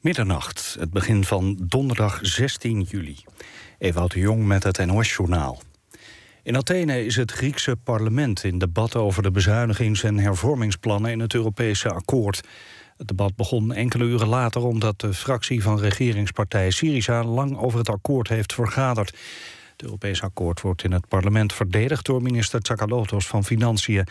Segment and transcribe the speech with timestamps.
[0.00, 3.16] Middernacht, het begin van donderdag 16 juli.
[3.78, 5.62] Ewout de Jong met het NOS-journaal.
[6.42, 11.34] In Athene is het Griekse parlement in debat over de bezuinigings- en hervormingsplannen in het
[11.34, 12.40] Europese akkoord.
[12.96, 17.88] Het debat begon enkele uren later omdat de fractie van regeringspartij Syriza lang over het
[17.88, 19.16] akkoord heeft vergaderd.
[19.78, 24.06] Het Europese akkoord wordt in het parlement verdedigd door minister Tsakalotos van Financiën.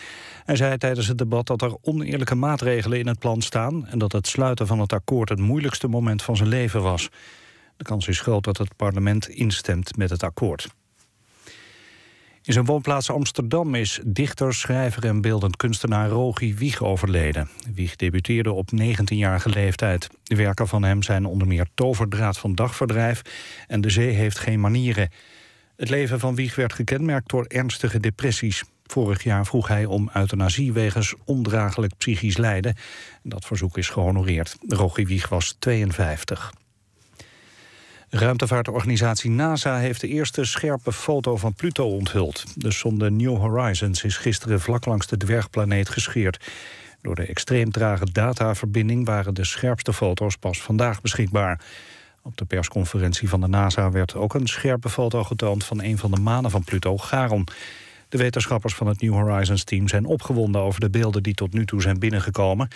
[0.46, 3.88] Hij zei tijdens het debat dat er oneerlijke maatregelen in het plan staan...
[3.88, 7.10] en dat het sluiten van het akkoord het moeilijkste moment van zijn leven was.
[7.78, 10.68] De kans is groot dat het parlement instemt met het akkoord.
[12.42, 17.50] In zijn woonplaats Amsterdam is dichter, schrijver en beeldend kunstenaar Rogi Wieg overleden.
[17.74, 20.10] Wieg debuteerde op 19-jarige leeftijd.
[20.24, 23.22] De werken van hem zijn onder meer Toverdraad van Dagverdrijf
[23.68, 25.10] en De Zee heeft geen manieren.
[25.78, 28.64] Het leven van Wieg werd gekenmerkt door ernstige depressies.
[28.86, 32.76] Vorig jaar vroeg hij om euthanasie wegens ondraaglijk psychisch lijden.
[33.24, 34.58] Dat verzoek is gehonoreerd.
[34.68, 36.54] Rogi Wieg was 52.
[38.10, 42.44] Ruimtevaartorganisatie NASA heeft de eerste scherpe foto van Pluto onthuld.
[42.56, 46.46] De sonde New Horizons is gisteren vlak langs de dwergplaneet gescheerd.
[47.02, 51.62] Door de extreem trage dataverbinding waren de scherpste foto's pas vandaag beschikbaar.
[52.28, 56.12] Op de persconferentie van de NASA werd ook een scherpe foto getoond van een van
[56.12, 57.48] de manen van Pluto, Charon.
[58.10, 61.66] De wetenschappers van het New Horizons team zijn opgewonden over de beelden die tot nu
[61.66, 62.68] toe zijn binnengekomen.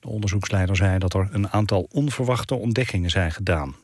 [0.00, 3.74] De onderzoeksleider zei dat er een aantal onverwachte ontdekkingen zijn gedaan.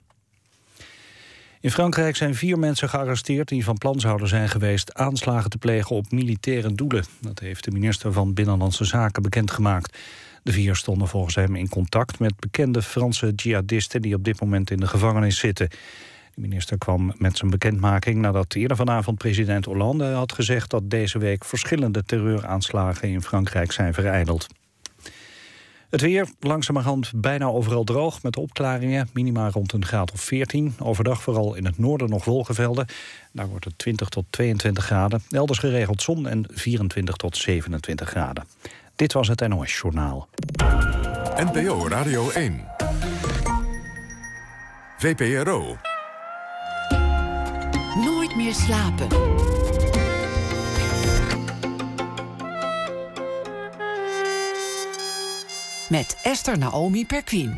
[1.61, 5.97] In Frankrijk zijn vier mensen gearresteerd die van plan zouden zijn geweest aanslagen te plegen
[5.97, 7.05] op militaire doelen.
[7.20, 9.98] Dat heeft de minister van Binnenlandse Zaken bekendgemaakt.
[10.47, 14.71] De vier stonden volgens hem in contact met bekende Franse jihadisten die op dit moment
[14.71, 15.69] in de gevangenis zitten.
[16.35, 21.19] De minister kwam met zijn bekendmaking nadat eerder vanavond president Hollande had gezegd dat deze
[21.19, 24.47] week verschillende terreuraanslagen in Frankrijk zijn vereideld.
[25.91, 29.09] Het weer langzamerhand bijna overal droog met opklaringen.
[29.13, 30.75] Minima rond een graad of 14.
[30.79, 32.87] Overdag vooral in het noorden nog wolkenvelden.
[33.33, 35.23] Daar wordt het 20 tot 22 graden.
[35.31, 38.45] Elders geregeld zon en 24 tot 27 graden.
[38.97, 40.29] Dit was het NOS Journaal.
[41.37, 42.65] NPO Radio 1.
[44.99, 45.77] VPRO.
[48.05, 49.09] Nooit meer slapen.
[55.89, 57.55] Met Esther Naomi Perquin.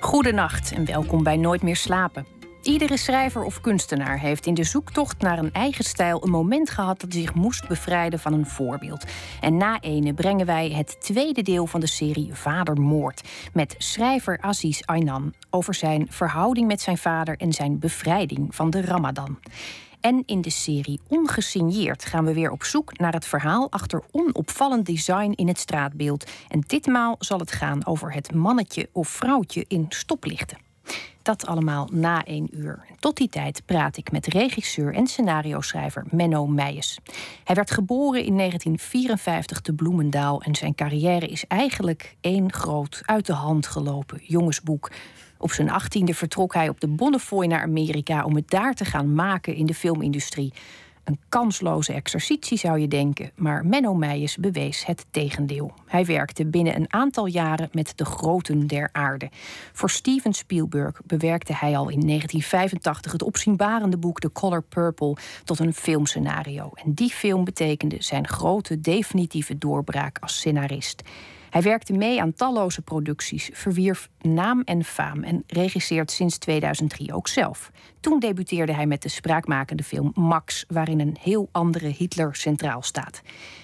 [0.00, 2.35] Goedenacht en welkom bij Nooit meer slapen.
[2.66, 7.00] Iedere schrijver of kunstenaar heeft in de zoektocht naar een eigen stijl een moment gehad
[7.00, 9.04] dat hij zich moest bevrijden van een voorbeeld.
[9.40, 14.80] En na ene brengen wij het tweede deel van de serie Vadermoord met schrijver Aziz
[14.80, 19.38] Aynan over zijn verhouding met zijn vader en zijn bevrijding van de Ramadan.
[20.00, 24.86] En in de serie Ongesigneerd gaan we weer op zoek naar het verhaal achter onopvallend
[24.86, 26.30] design in het straatbeeld.
[26.48, 30.65] En ditmaal zal het gaan over het mannetje of vrouwtje in stoplichten.
[31.26, 32.84] Dat allemaal na één uur.
[32.98, 36.98] Tot die tijd praat ik met regisseur en scenario-schrijver Menno Meijers.
[37.44, 43.26] Hij werd geboren in 1954 te Bloemendaal en zijn carrière is eigenlijk één groot uit
[43.26, 44.90] de hand gelopen jongensboek.
[45.38, 49.14] Op zijn achttiende vertrok hij op de Bonnefoy naar Amerika om het daar te gaan
[49.14, 50.52] maken in de filmindustrie.
[51.06, 55.72] Een kansloze exercitie zou je denken, maar Menno Meijers bewees het tegendeel.
[55.86, 59.30] Hij werkte binnen een aantal jaren met de groten der aarde.
[59.72, 65.58] Voor Steven Spielberg bewerkte hij al in 1985 het opzienbarende boek The Color Purple tot
[65.58, 66.70] een filmscenario.
[66.74, 71.02] En die film betekende zijn grote definitieve doorbraak als scenarist.
[71.56, 77.28] Hij werkte mee aan talloze producties, verwierf naam en faam en regisseert sinds 2003 ook
[77.28, 77.70] zelf.
[78.00, 83.22] Toen debuteerde hij met de spraakmakende film Max, waarin een heel andere Hitler centraal staat.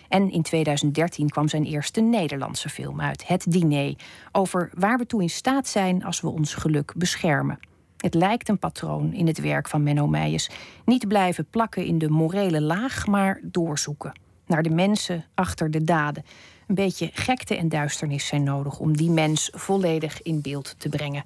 [0.09, 3.95] En in 2013 kwam zijn eerste Nederlandse film uit, Het Diner,
[4.33, 7.59] over waar we toe in staat zijn als we ons geluk beschermen.
[7.97, 10.49] Het lijkt een patroon in het werk van Menno Meijers.
[10.85, 14.21] Niet blijven plakken in de morele laag, maar doorzoeken.
[14.47, 16.25] Naar de mensen achter de daden.
[16.73, 21.23] Een beetje gekte en duisternis zijn nodig om die mens volledig in beeld te brengen.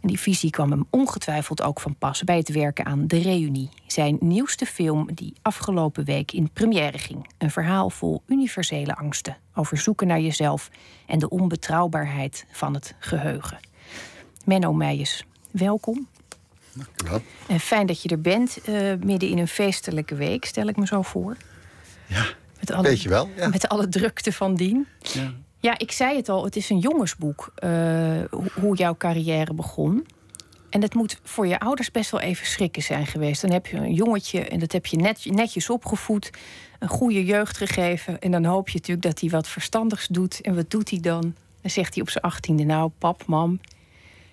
[0.00, 3.68] En die visie kwam hem ongetwijfeld ook van pas bij het werken aan De Reunie,
[3.86, 7.28] zijn nieuwste film die afgelopen week in première ging.
[7.38, 10.70] Een verhaal vol universele angsten over zoeken naar jezelf
[11.06, 13.58] en de onbetrouwbaarheid van het geheugen.
[14.44, 16.08] Menno Meijers, welkom.
[17.46, 20.86] En fijn dat je er bent, uh, midden in een feestelijke week, stel ik me
[20.86, 21.36] zo voor.
[22.06, 22.26] Ja,
[22.60, 23.28] met alle, weet je wel.
[23.36, 23.48] Ja.
[23.48, 24.86] Met alle drukte van dien.
[25.00, 25.32] Ja.
[25.58, 27.70] Ja, ik zei het al, het is een jongensboek uh,
[28.54, 30.06] hoe jouw carrière begon.
[30.70, 33.40] En dat moet voor je ouders best wel even schrikken zijn geweest.
[33.40, 36.30] Dan heb je een jongetje en dat heb je net, netjes opgevoed,
[36.78, 38.20] een goede jeugd gegeven.
[38.20, 40.40] En dan hoop je natuurlijk dat hij wat verstandigs doet.
[40.40, 41.34] En wat doet hij dan?
[41.60, 43.60] Dan zegt hij op zijn achttiende, nou pap, mam,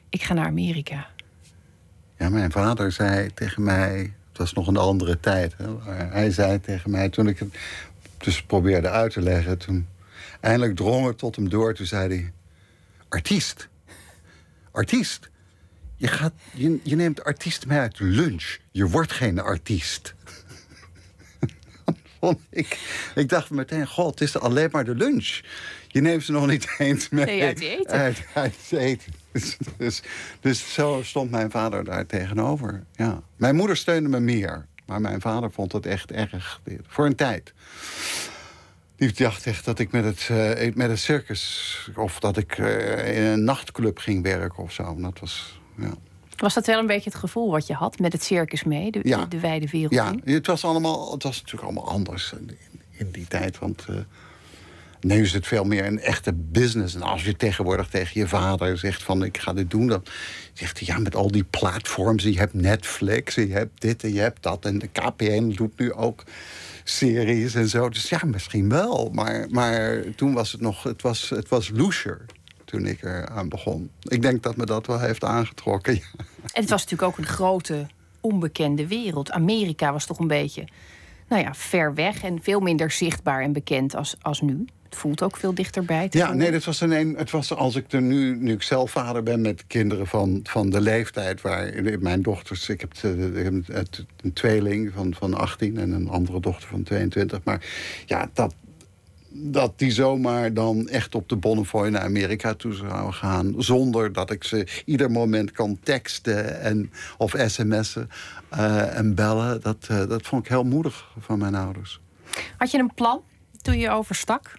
[0.10, 1.08] ik ga naar Amerika.
[2.18, 5.56] Ja, mijn vader zei tegen mij, het was nog een andere tijd.
[5.58, 5.66] Hè,
[6.10, 7.58] hij zei tegen mij toen ik het
[8.28, 9.88] dus probeerde uit te leggen, toen
[10.40, 11.74] eindelijk drong het tot hem door.
[11.74, 12.32] Toen zei hij:
[13.10, 13.68] Artiest,
[14.72, 15.30] artiest.
[15.96, 18.58] Je, gaat, je, je neemt artiest mee uit lunch.
[18.72, 20.16] Je wordt geen artiest.
[22.20, 22.80] vond ik,
[23.16, 25.40] ik dacht meteen: God, het is alleen maar de lunch.
[25.88, 28.16] Je neemt ze nog niet eens mee Nee, uit eten.
[28.34, 29.14] uit, eten.
[29.32, 30.02] Dus, dus,
[30.40, 32.84] dus zo stond mijn vader daar tegenover.
[32.96, 33.22] Ja.
[33.36, 34.66] Mijn moeder steunde me meer.
[34.88, 36.62] Maar mijn vader vond het echt erg.
[36.88, 37.54] Voor een tijd.
[38.96, 41.90] Die dacht echt dat ik met het, eh, met het circus...
[41.96, 44.96] of dat ik eh, in een nachtclub ging werken of zo.
[45.00, 45.60] Dat was...
[45.76, 45.94] Ja.
[46.38, 49.00] Was dat wel een beetje het gevoel wat je had met het circus mee, de,
[49.04, 49.18] Ja.
[49.22, 50.34] de, de wijde wereld Ja, in?
[50.34, 52.58] het was, allemaal, het was natuurlijk allemaal anders in,
[52.92, 53.60] in die tijd.
[53.60, 53.96] Want eh,
[55.00, 56.96] nu is het veel meer een echte business.
[56.96, 59.88] En als je tegenwoordig tegen je vader zegt van ik ga dit doen...
[59.88, 60.04] dan
[60.54, 62.24] zegt hij ja, met al die platforms.
[62.24, 64.66] Je hebt Netflix, je hebt dit en je hebt dat.
[64.66, 66.24] En de KPN doet nu ook
[66.84, 67.90] series en zo.
[67.90, 69.10] Dus ja, misschien wel.
[69.14, 72.26] Maar, maar toen was het nog, het was, het was looser
[72.66, 73.92] toen ik er aan begon.
[74.02, 75.94] Ik denk dat me dat wel heeft aangetrokken.
[75.94, 77.88] En het was natuurlijk ook een grote,
[78.20, 79.32] onbekende wereld.
[79.32, 80.68] Amerika was toch een beetje
[81.28, 84.66] nou ja, ver weg en veel minder zichtbaar en bekend als, als nu.
[84.98, 86.10] Voelt ook veel dichterbij.
[86.10, 86.44] te Ja, voelen.
[86.44, 89.24] nee, dat was een, een- het was als ik er nu, nu ik zelf vader
[89.24, 93.54] ben met kinderen van, van de leeftijd waar mijn dochters, ik heb, de- ik heb
[93.78, 97.40] het- een tweeling van, van 18 en een andere dochter van 22.
[97.44, 97.66] Maar
[98.06, 98.54] ja, dat,
[99.30, 103.54] dat die zomaar dan echt op de Bonnefoy naar Amerika toe zou gaan.
[103.58, 108.10] Zonder dat ik ze ieder moment kan teksten en, of sms'en
[108.50, 109.62] eh, en bellen.
[109.62, 112.00] Dat, eh, dat vond ik heel moedig van mijn ouders.
[112.58, 113.22] Had je een plan
[113.62, 114.52] toen je overstak?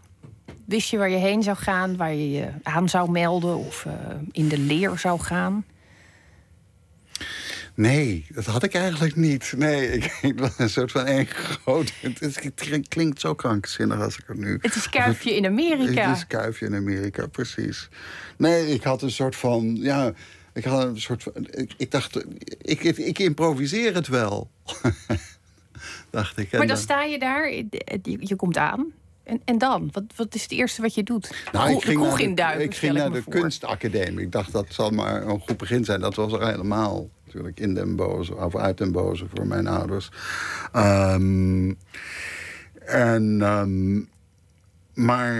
[0.68, 3.92] Wist je waar je heen zou gaan, waar je je aan zou melden of eh,
[4.32, 5.64] in de leer zou gaan?
[7.74, 9.54] Nee, dat had ik eigenlijk niet.
[9.56, 11.92] Nee, ik, ik was een soort van één groot...
[12.00, 14.58] Het, is- het klinkt zo krankzinnig als ik er nu...
[14.62, 16.08] Het is kuifje in Amerika.
[16.08, 17.88] Het is kuifje in Amerika, precies.
[18.36, 19.76] Nee, ik had een soort van...
[19.76, 20.12] Ja,
[20.52, 21.32] ik had een soort van...
[21.50, 22.24] Ik, ik dacht,
[22.62, 24.50] ik, ik, improviseer het wel.
[26.10, 26.50] dacht ik.
[26.50, 27.66] Maar dan dan- sta je daar, je,
[28.20, 28.86] je komt aan.
[29.28, 29.88] En, en dan?
[29.92, 31.34] Wat, wat is het eerste wat je doet?
[31.52, 33.32] Nou, ik ging de kroeg induiken, ik ging naar de voor.
[33.32, 34.24] kunstacademie.
[34.24, 36.00] Ik dacht dat zal maar een goed begin zijn.
[36.00, 40.10] Dat was er helemaal natuurlijk in Den Boze of uit Den Boze voor mijn ouders.
[40.72, 41.72] Ehm,
[42.84, 44.00] en, ehm,
[45.04, 45.34] maar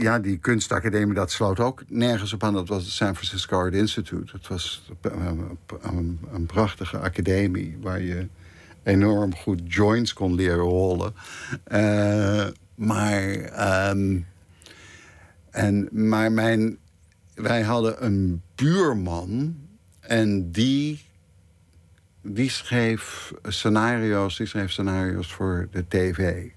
[0.00, 2.54] ja, die kunstacademie dat sloot ook nergens op aan.
[2.54, 4.32] Dat was het San Francisco Art Institute.
[4.32, 8.26] Het was een, een, een prachtige academie waar je
[8.82, 11.14] enorm goed joints kon leren rollen.
[11.64, 14.20] Eh, maar, ehm,
[15.50, 16.78] en, maar mijn,
[17.34, 19.56] wij hadden een buurman
[20.00, 21.04] en die,
[22.22, 26.48] die schreef scenario's, die schreef scenario's voor de tv.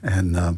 [0.00, 0.54] En ehm,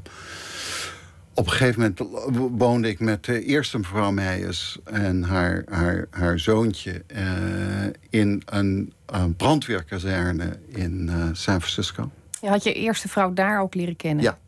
[1.34, 2.28] op een gegeven moment
[2.58, 8.92] woonde ik met de eerste mevrouw Meijers en haar, haar, haar zoontje eh, in een,
[9.36, 12.10] brandweerkazerne in eh, San Francisco.
[12.44, 14.24] Je had je eerste vrouw daar ook leren kennen?
[14.24, 14.38] Ja.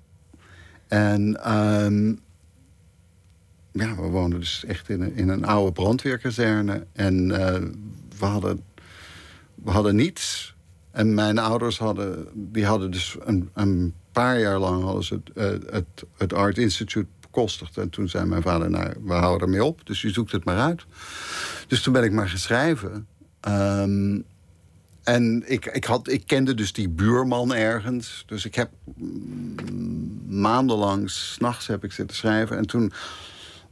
[0.88, 2.08] En ehm,
[3.72, 6.86] ja, we woonden dus echt in een, in een oude brandweerkazerne.
[6.92, 7.62] En eh,
[8.18, 8.64] we, hadden,
[9.54, 10.54] we hadden niets.
[10.90, 15.30] En mijn ouders hadden, die hadden dus een, een paar jaar lang hadden ze het,
[15.36, 17.76] eh, het, het Art Institute bekostigd.
[17.76, 19.86] En toen zei mijn vader, nou, we houden ermee op.
[19.86, 20.86] Dus je zoekt het maar uit.
[21.66, 23.06] Dus toen ben ik maar gaan schrijven.
[25.06, 28.24] En ik, ik, had, ik kende dus die buurman ergens.
[28.26, 32.56] Dus ik heb mm, maandenlang, s'nachts heb ik zitten schrijven.
[32.56, 32.92] En toen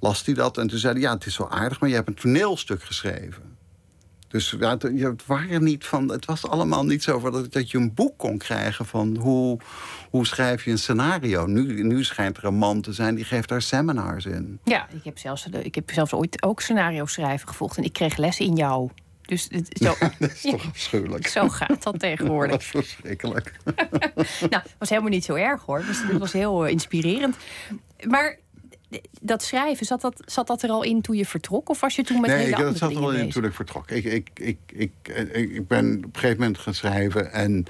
[0.00, 0.58] las hij dat.
[0.58, 3.54] En toen zei hij, ja, het is wel aardig, maar je hebt een toneelstuk geschreven.
[4.28, 7.94] Dus ja, het, waren niet van, het was allemaal niet zo dat, dat je een
[7.94, 9.58] boek kon krijgen van hoe,
[10.10, 11.46] hoe schrijf je een scenario.
[11.46, 14.58] Nu, nu schijnt er een man te zijn die geeft daar seminars in.
[14.64, 17.76] Ja, ik heb zelfs, ik heb zelfs ooit ook scenario schrijven gevolgd.
[17.76, 18.90] En ik kreeg les in jou.
[19.26, 21.26] Dus het, zo, Dat is toch afschuwelijk.
[21.26, 22.60] zo gaat dat Dat tegenwoordig.
[22.60, 23.52] is verschrikkelijk.
[24.50, 25.84] nou, het was helemaal niet zo erg hoor.
[25.86, 27.36] Dus het was heel eh, inspirerend.
[28.08, 28.38] Maar
[29.20, 31.68] dat schrijven, zat dat, zat dat er al in toen je vertrok?
[31.68, 33.32] Of was je toen met nee, hele ik, dat zat dingen al in bezig?
[33.32, 33.90] toen ik vertrok.
[33.90, 37.32] Ik, ik, ik, ik, ik, ik ben op een gegeven moment gaan schrijven.
[37.32, 37.66] En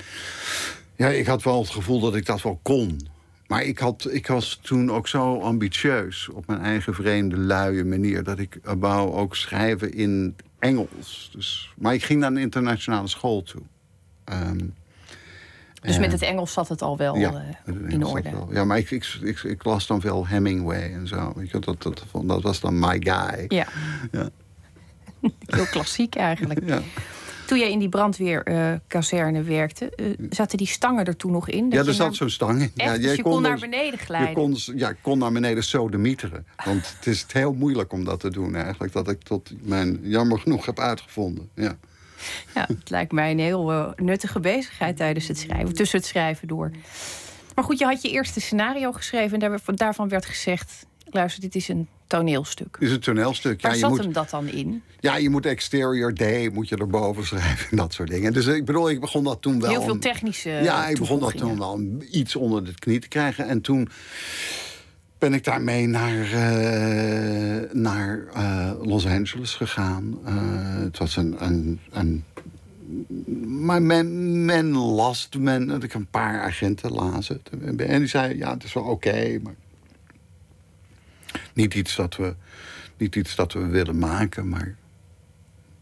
[0.96, 3.12] ja, ik had wel het gevoel dat ik dat wel kon.
[3.46, 8.22] Maar ik, had, ik was toen ook zo ambitieus op mijn eigen vreemde, luie manier...
[8.22, 11.30] dat ik wou ook schrijven in Engels.
[11.32, 13.62] Dus, maar ik ging naar een internationale school toe.
[14.24, 14.58] Ehm,
[15.82, 18.30] Dus en- met het Engels zat het al wel ja, eh, in orde.
[18.50, 21.32] Ja, maar ik, ik, ik, ik las dan veel Hemingway en zo.
[21.36, 23.44] Weet je, dat, dat, dat was dan my guy.
[23.48, 23.66] Ja.
[24.12, 24.28] Ja.
[25.56, 26.60] Heel klassiek eigenlijk.
[26.66, 26.80] Ja.
[27.46, 31.70] Toen jij in die brandweerkazerne werkte, eh, zaten die stangen er toen nog in?
[31.70, 32.72] Ja, er zat naar- zo'n stang in.
[32.76, 32.90] Echt?
[32.96, 34.28] Ja, Dus je kon naar dus- beneden glijden?
[34.28, 36.46] Je kon, ja, ik kon naar beneden sodemieteren.
[36.64, 38.92] Want het is heel moeilijk om dat te doen eigenlijk.
[38.92, 41.48] Dat ik tot mijn jammer genoeg heb uitgevonden.
[41.54, 41.76] Ja.
[42.54, 46.48] Ja, het lijkt mij een heel eh, nuttige bezigheid tijdens het schrijven, tussen het schrijven
[46.48, 46.70] door.
[47.54, 51.54] Maar goed, je had je eerste scenario geschreven en daar- daarvan werd gezegd: luister, dit
[51.54, 52.76] is een toneelstuk.
[52.78, 53.62] Het is een toneelstuk.
[53.62, 54.82] Waar ja, je zat moet, hem dat dan in?
[55.04, 58.32] ja, je moet exterior day moet je erboven schrijven en dat soort dingen.
[58.32, 59.70] Dus ik bedoel, ik begon dat toen wel...
[59.70, 60.50] Heel veel technische.
[60.50, 61.80] Ja, ik begon dat toen wel
[62.10, 63.48] iets onder de knie te krijgen.
[63.48, 63.88] En toen
[65.18, 70.18] ben ik daarmee naar, eh, naar eh, Los Angeles gegaan.
[70.24, 70.34] Eh,
[70.84, 71.36] het was een...
[71.38, 72.24] een, een
[73.46, 77.42] maar men, men las, men, dat ik een paar agenten lazen.
[77.76, 79.54] En die zeiden, ja, het is wel oké, maar
[81.54, 82.34] niet iets dat we,
[82.96, 84.48] niet iets dat we willen maken.
[84.48, 84.76] Maar,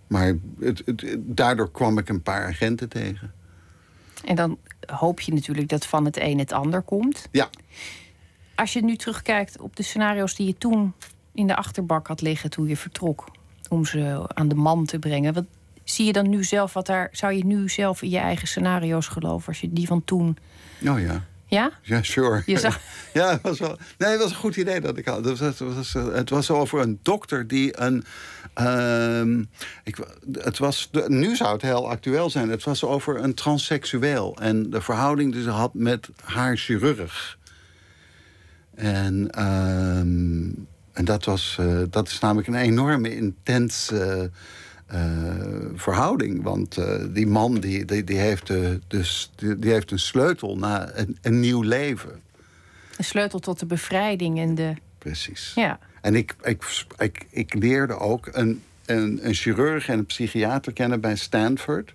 [0.07, 3.33] maar het, het, daardoor kwam ik een paar agenten tegen.
[4.25, 7.29] En dan hoop je natuurlijk dat van het een het ander komt.
[7.31, 7.49] Ja,
[8.55, 10.95] Als je nu terugkijkt op de scenario's die je toen
[11.35, 13.29] in de achterbak had liggen toen je vertrok,
[13.69, 15.35] om ze aan de man te brengen.
[15.35, 15.45] Wat
[15.85, 16.73] zie je dan nu zelf?
[16.73, 20.05] Wat daar zou je nu zelf in je eigen scenario's geloven als je die van
[20.05, 20.38] toen.
[20.88, 21.25] oh ja.
[21.54, 21.71] Ja?
[21.82, 22.42] Ja, sure.
[22.47, 22.80] Je zag-
[23.12, 23.78] Ja, het was wel.
[23.99, 25.25] Nee, het was een goed idee dat ik had.
[25.25, 28.04] Het was, het was, het was over een dokter die een.
[28.54, 29.40] ehm,
[29.85, 29.97] ik,
[30.32, 32.49] het was, nu zou het heel actueel zijn.
[32.50, 34.37] Het was over een transseksueel.
[34.40, 37.38] En de verhouding die ze had met haar chirurg.
[38.75, 40.50] En, ehm,
[40.92, 44.23] en dat, was, eh, dat is namelijk een enorme intense eh,
[45.75, 46.42] verhouding.
[46.42, 50.56] Want eh, die man die, die, die, heeft, eh, dus, die, die heeft een sleutel
[50.58, 52.20] naar een, een nieuw leven.
[52.96, 54.75] Een sleutel tot de bevrijding en de.
[54.99, 55.52] Precies.
[55.54, 55.78] Ja.
[56.00, 61.00] En ik, ik, ik, ik leerde ook een, een, een chirurg en een psychiater kennen
[61.00, 61.94] bij Stanford.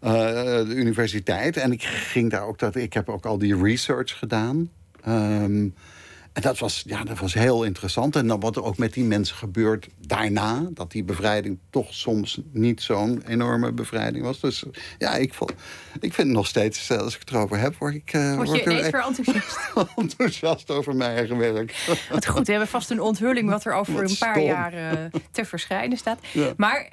[0.00, 1.56] eh, de universiteit.
[1.56, 2.76] En ik ging daar ook dat.
[2.76, 4.70] Ik heb ook al die research gedaan.
[5.02, 5.68] Ehm,
[6.36, 8.16] en dat was, ja, dat was heel interessant.
[8.16, 10.68] En dan wat er ook met die mensen gebeurt daarna.
[10.70, 14.40] Dat die bevrijding toch soms niet zo'n enorme bevrijding was.
[14.40, 14.64] Dus
[14.98, 15.50] ja, ik, vond,
[16.00, 18.48] ik vind het nog steeds, eh, als ik het erover heb, word ik, eh, Word
[18.48, 19.58] word je er ineens weer enthousiast?
[19.96, 21.86] enthousiast over mijn eigen werk.
[22.10, 24.46] Wat goed, we hebben vast een onthulling wat er over Wat een paar stom.
[24.46, 26.18] jaar eh, te verschijnen staat.
[26.32, 26.52] Ja.
[26.56, 26.92] Maar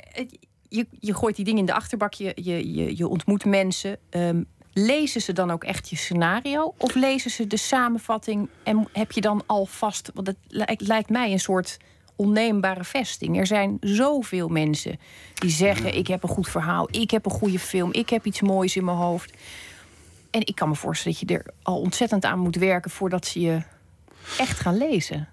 [0.75, 3.97] je, je gooit die dingen in de achterbak, je, je, je, je ontmoet mensen.
[4.09, 6.73] Ehm, lezen ze dan ook echt je scenario?
[6.77, 10.11] Of lezen ze de samenvatting en heb je dan alvast...
[10.13, 11.77] Want het lijkt, lijkt mij een soort
[12.15, 13.37] onneembare vesting.
[13.37, 14.99] Er zijn zoveel mensen
[15.33, 15.95] die zeggen...
[15.95, 17.93] ik heb een goed verhaal, ik heb een goede film...
[17.93, 19.33] ik heb iets moois in mijn hoofd.
[20.31, 22.91] En ik kan me voorstellen dat je er al ontzettend aan moet werken...
[22.91, 23.61] voordat ze je
[24.37, 25.32] echt gaan lezen.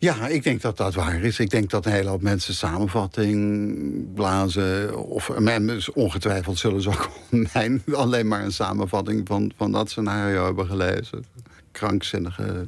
[0.00, 1.38] Ja, ik denk dat dat waar is.
[1.38, 4.96] Ik denk dat een hele hoop mensen samenvatting blazen.
[4.96, 7.10] Of dus ongetwijfeld zullen ze ook
[7.52, 11.24] mijn, alleen maar een samenvatting van, van dat scenario hebben gelezen.
[11.72, 12.66] Krankzinnige,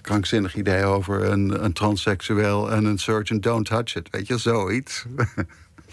[0.00, 4.08] krankzinnig idee over een, een transseksueel en een surgeon don't touch it.
[4.10, 5.04] Weet je, zoiets.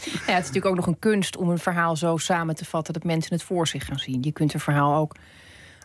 [0.04, 2.94] Ja, het is natuurlijk ook nog een kunst om een verhaal zo samen te vatten
[2.94, 4.22] dat mensen het voor zich gaan zien.
[4.22, 5.16] Je kunt een verhaal ook.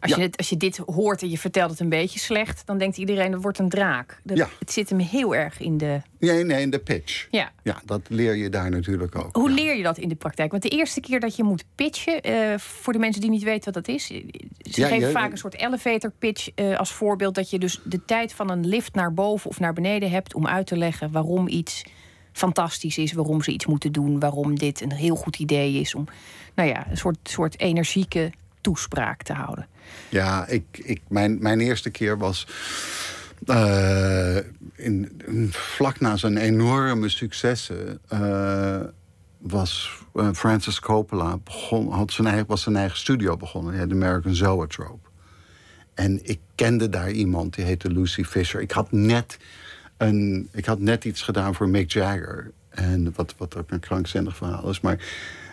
[0.00, 0.22] Als, Ja.
[0.22, 3.30] je, als je dit hoort en je vertelt het een beetje slecht, dan denkt iedereen
[3.30, 4.20] dat wordt een draak.
[4.24, 4.48] Dat- Ja.
[4.58, 6.00] Het zit hem heel erg in de.
[6.18, 7.26] Nee, nee, in de pitch.
[7.30, 7.50] Ja.
[7.62, 9.36] Ja, dat leer je daar natuurlijk ook.
[9.36, 9.54] Hoe ja.
[9.54, 10.50] leer je dat in de praktijk?
[10.50, 13.72] Want de eerste keer dat je moet pitchen, eh, voor de mensen die niet weten
[13.72, 14.24] wat dat is, eh,
[14.58, 18.04] ze geven je- vaak een soort elevator pitch eh, als voorbeeld dat je dus de
[18.04, 21.48] tijd van een lift naar boven of naar beneden hebt om uit te leggen waarom
[21.48, 21.84] iets
[22.32, 26.04] fantastisch is, waarom ze iets moeten doen, waarom dit een heel goed idee is om,
[26.54, 29.66] nou ja, een soort, soort energieke toespraak te houden.
[30.08, 32.46] Ja, ik, ik, mijn, mijn eerste keer was.
[33.46, 34.36] eh,
[34.74, 38.00] in, vlak na zijn enorme successen.
[38.08, 38.80] eh,
[39.38, 43.78] was eh, Francis Coppola begon, had zijn eigen, was zijn eigen studio begonnen.
[43.78, 45.08] Had American Zoetrope.
[45.94, 48.60] En ik kende daar iemand die heette Lucy Fisher.
[48.60, 49.38] Ik had net,
[49.96, 52.50] een, ik had net iets gedaan voor Mick Jagger.
[52.68, 54.80] En wat, wat ook een krankzinnig verhaal is.
[54.80, 54.98] Maar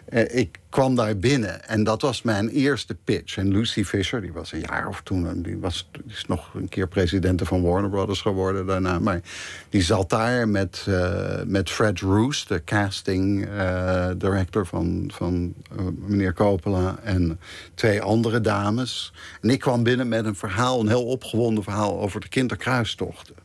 [0.05, 3.37] eh, ik kwam daar binnen en dat was mijn eerste pitch.
[3.37, 6.53] En Lucy Fisher, die was een jaar of toen, en die, was, die is nog
[6.53, 8.99] een keer president van Warner Brothers geworden daarna.
[8.99, 9.21] Maar
[9.69, 15.85] die zat daar met, eh, met Fred Roos, de casting eh, director van, van eh,
[15.95, 17.39] meneer Coppola, en
[17.73, 19.13] twee andere dames.
[19.41, 23.35] En ik kwam binnen met een verhaal, een heel opgewonden verhaal over de kinderkruistochten.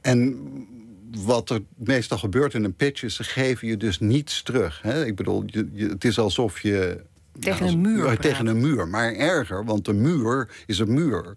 [0.00, 0.38] En
[1.16, 4.82] wat er meestal gebeurt in een pitch is, ze geven je dus niets terug.
[4.82, 5.04] Hè?
[5.06, 7.00] Ik bedoel, je, je- het is alsof je...
[7.40, 11.32] Tegen een muur ja, tegen een muur, maar erger, want de muur is een muur.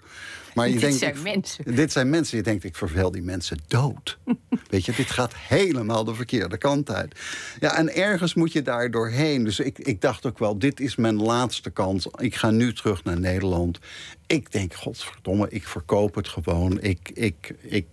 [0.54, 1.76] Maar je Dit denkt, zijn ik- mensen.
[1.76, 2.38] Dit zijn mensen.
[2.38, 4.18] Je denkt, ik vervel die mensen dood.
[4.70, 7.20] Weet je, dit gaat helemaal de verkeerde kant uit.
[7.60, 9.44] Ja, en ergens moet je daar doorheen.
[9.44, 12.08] Dus ik, ik dacht ook wel, dit is mijn laatste kans.
[12.18, 13.80] Ik ga nu terug naar Nederland.
[14.28, 16.82] Ik denk, godverdomme, ik verkoop het gewoon.
[16.82, 17.86] Ik, ik, ik,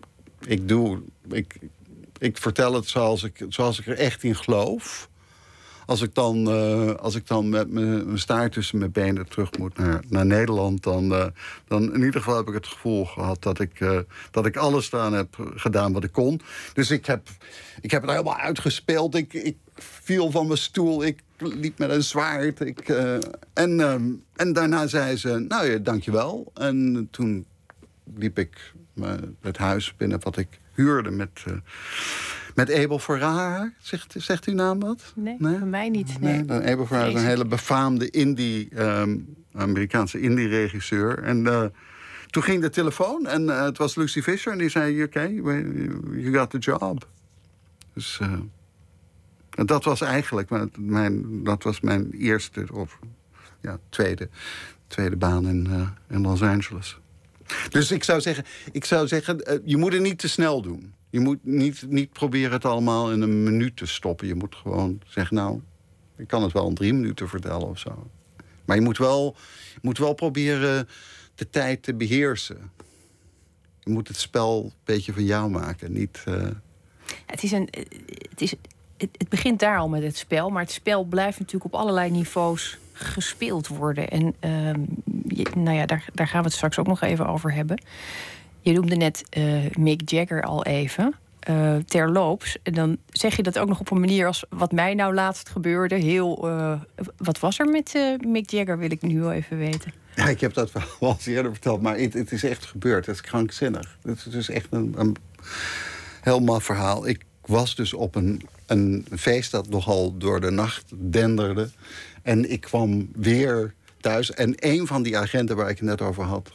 [0.47, 1.03] ik doe...
[1.31, 1.59] Ik,
[2.19, 5.09] ik vertel het zoals ik, zoals ik er echt in geloof
[5.87, 9.79] als ik dan, uh, als ik dan met mijn staart tussen mijn benen terug moet
[9.79, 11.27] naar, naar Nederland, dan, uh,
[11.69, 13.99] dan in ieder geval heb ik het gevoel gehad dat ik, uh,
[14.31, 16.41] dat ik alles eraan heb gedaan wat ik kon.
[16.73, 17.29] Dus ik heb,
[17.81, 19.15] ik heb het helemaal uitgespeeld.
[19.15, 21.05] Ik, ik viel van mijn stoel.
[21.05, 22.61] Ik liep met een zwaard.
[22.61, 22.89] Ik,
[23.53, 23.81] en,
[24.37, 26.51] en daarna zei ze, nou ja, dankjewel.
[26.55, 27.47] En toen
[28.15, 28.74] liep ik
[29.41, 31.45] het huis binnen wat ik huurde met
[32.55, 33.73] met Abel Ferrara.
[33.79, 35.13] Zegt, zegt uw naam wat?
[35.15, 35.59] Nee, nee?
[35.59, 36.21] voor mij niet.
[36.21, 36.43] Nee.
[36.43, 41.23] nee Abel Ferrara is een hele befaamde indie, um, Amerikaanse indie-regisseur.
[41.23, 41.65] En uh,
[42.31, 44.53] toen ging de telefoon en uh, het was Lucy Fisher.
[44.53, 45.35] En die zei, oké, okay,
[46.21, 47.09] you got the job.
[47.95, 48.33] Dus uh,
[49.67, 50.49] dat was eigenlijk
[50.79, 52.99] mijn, dat was mijn eerste of
[53.61, 54.29] ja, tweede,
[54.87, 56.99] tweede baan in, in Los Angeles.
[57.69, 60.95] Dus ik zou zeggen, ik zou zeggen je moet het niet te snel doen.
[61.11, 64.27] Je moet niet, niet proberen het allemaal in een minuut te stoppen.
[64.27, 65.61] Je moet gewoon zeggen, nou,
[66.17, 68.11] ik kan het wel in drie minuten vertellen of zo.
[68.65, 69.37] Maar je moet wel,
[69.83, 70.89] moet wel proberen
[71.35, 72.71] de tijd te beheersen.
[73.81, 76.25] Je moet het spel een beetje van jou maken, niet...
[76.29, 76.47] Uh...
[77.27, 77.69] Het, is een,
[78.31, 78.55] het, is,
[78.97, 82.79] het, begint daar al met het spel, maar het spel blijft natuurlijk op allerlei niveaus
[82.95, 84.09] gespeeld worden.
[84.09, 87.83] En uh, nou ja, daar, daar gaan we het straks ook nog even over hebben.
[88.61, 91.15] Je noemde net uh, Mick Jagger al even.
[91.51, 92.57] Uh, terloops.
[92.63, 95.49] En dan zeg je dat ook nog op een manier als wat mij nou laatst
[95.49, 95.95] gebeurde.
[95.95, 96.81] Heel, uh,
[97.17, 99.93] wat was er met Mick Jagger, wil ik nu wel even weten.
[100.15, 100.83] Ja, ik heb dat wel
[101.13, 103.07] eens eerder verteld, maar het, het, is echt gebeurd.
[103.07, 103.99] Het is krankzinnig.
[104.03, 105.17] Het is echt een, een
[106.21, 107.07] heel maf verhaal.
[107.07, 111.71] Ik was dus op een, een feest dat nogal door de nacht denderde.
[112.25, 114.31] En ik kwam weer thuis.
[114.31, 116.51] En een van die agenten waar ik het net over had,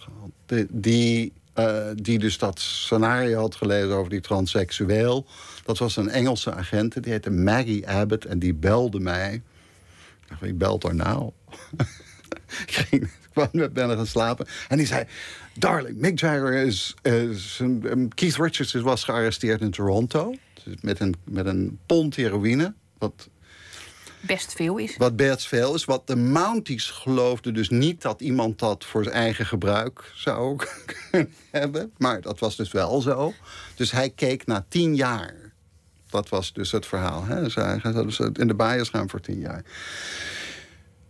[0.70, 5.26] die uh, die dus dat scenario had gelezen over die transseksueel.
[5.66, 8.26] Dat was een Engelse agent, die heette Maggie Abbott.
[8.26, 9.34] En die belde mij.
[9.34, 11.32] Ik dacht, wie belt er nou?
[12.66, 14.48] ik ging, kwam met ben gaan slapen.
[14.68, 15.04] En die zei,
[15.54, 16.96] darling, Mick Jagger is...
[17.02, 17.62] is
[18.16, 20.36] Keith Richards was gearresteerd in Toronto.
[20.64, 22.74] Dus met een, met een pond heroïne.
[22.98, 23.30] Wat
[24.20, 24.98] best veel is.
[24.98, 25.86] Wat best veel is.
[25.86, 30.60] Wat de Mounties geloofden dus niet dat iemand dat voor zijn eigen gebruik zou
[31.12, 31.92] kunnen hebben.
[31.98, 33.34] Maar dat was dus wel zo.
[33.76, 35.36] Dus hij keek na tien jaar.
[36.10, 37.24] Dat was dus het verhaal.
[37.26, 37.42] Hè?
[37.42, 39.64] Dus in de bias gaan voor tien jaar.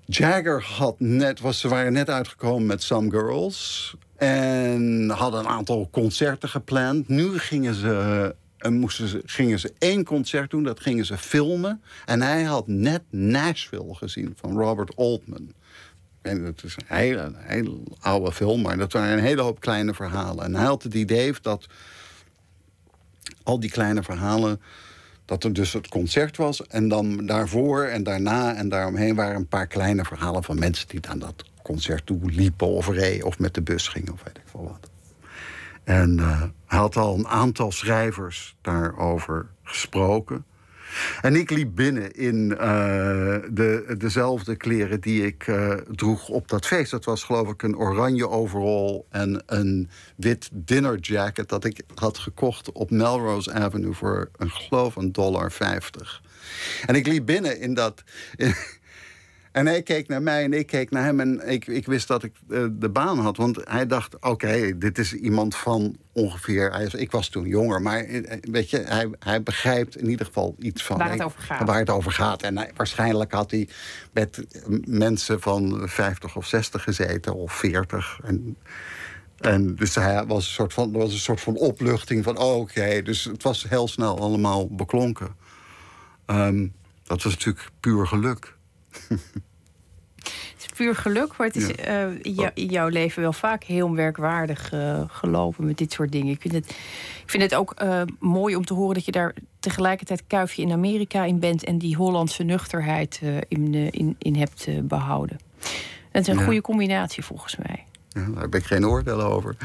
[0.06, 3.96] Jagger had net, was, ze waren net uitgekomen met Some Girls.
[4.16, 7.08] En hadden een aantal concerten gepland.
[7.08, 11.82] Nu gingen ze en moesten ze, gingen ze één concert doen, dat gingen ze filmen.
[12.06, 15.54] En hij had net Nashville gezien van Robert Altman.
[16.22, 19.94] En het is een hele, hele oude film, maar dat waren een hele hoop kleine
[19.94, 20.46] verhalen.
[20.46, 21.68] En hij had het idee dat
[23.44, 24.62] al die kleine verhalen
[25.26, 26.68] dat er dus het concert was.
[26.68, 31.08] En dan daarvoor en daarna en daaromheen waren een paar kleine verhalen van mensen die
[31.08, 34.44] aan dat concert toe liepen of reden of met de bus gingen of weet ik
[34.46, 34.90] veel wat.
[35.90, 40.46] En uh, hij had al een aantal schrijvers daarover gesproken.
[41.22, 42.58] En ik liep binnen in uh,
[43.52, 46.92] de, dezelfde kleren die ik uh, droeg op dat feest.
[46.92, 51.50] Dat was geloof ik een oranje overall en een wit dinner jacket...
[51.50, 56.22] dat ik had gekocht op Melrose Avenue voor een geloof een dollar vijftig.
[56.86, 58.04] En ik liep binnen in dat...
[59.52, 61.20] en hij keek naar mij en ik keek naar hem.
[61.20, 63.38] En ik, ik wist dat ik uh, de baan had.
[63.38, 66.72] Want hij dacht, oké, okay, dit is iemand van ongeveer...
[66.72, 70.56] Hij, ik was toen jonger, maar eh, weet je, hij, hij begrijpt in ieder geval
[70.60, 70.98] iets van...
[70.98, 71.68] Waar het over gaat.
[71.68, 72.44] Waar het over gaat.
[72.44, 73.68] En hij, waarschijnlijk had hij
[74.14, 74.46] met
[74.86, 78.20] mensen van 50 of 60 gezeten, of 40.
[78.24, 78.58] En,
[79.38, 83.02] en dus hij was een soort van, was een soort van opluchting van, oh, oké.
[83.02, 85.36] Dus het was heel snel allemaal beklonken.
[86.26, 88.58] Um, dat was natuurlijk puur geluk.
[90.60, 94.74] Het is puur geluk, maar het is uh, in jouw leven wel vaak heel werkwaardig
[94.74, 96.34] uh, gelopen met dit soort dingen.
[96.34, 96.70] Ik vind het,
[97.24, 100.72] ik vind het ook uh, mooi om te horen dat je daar tegelijkertijd kuifje in
[100.72, 105.38] Amerika in bent en die Hollandse nuchterheid in, in, in hebt behouden.
[106.12, 107.86] Dat is een goede combinatie volgens mij.
[108.10, 109.56] Daar heb ik geen oordeel over.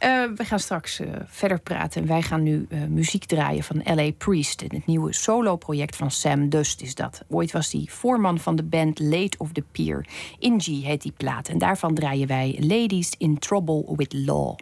[0.00, 2.06] Uh, we gaan straks uh, verder praten.
[2.06, 4.10] Wij gaan nu uh, muziek draaien van L.A.
[4.18, 4.60] Priest.
[4.60, 7.22] Het nieuwe solo-project van Sam Dust is dat.
[7.28, 10.06] Ooit was hij voorman van de band Late of the Pier.
[10.38, 11.48] Ingie heet die plaat.
[11.48, 14.56] En daarvan draaien wij Ladies in Trouble with Law.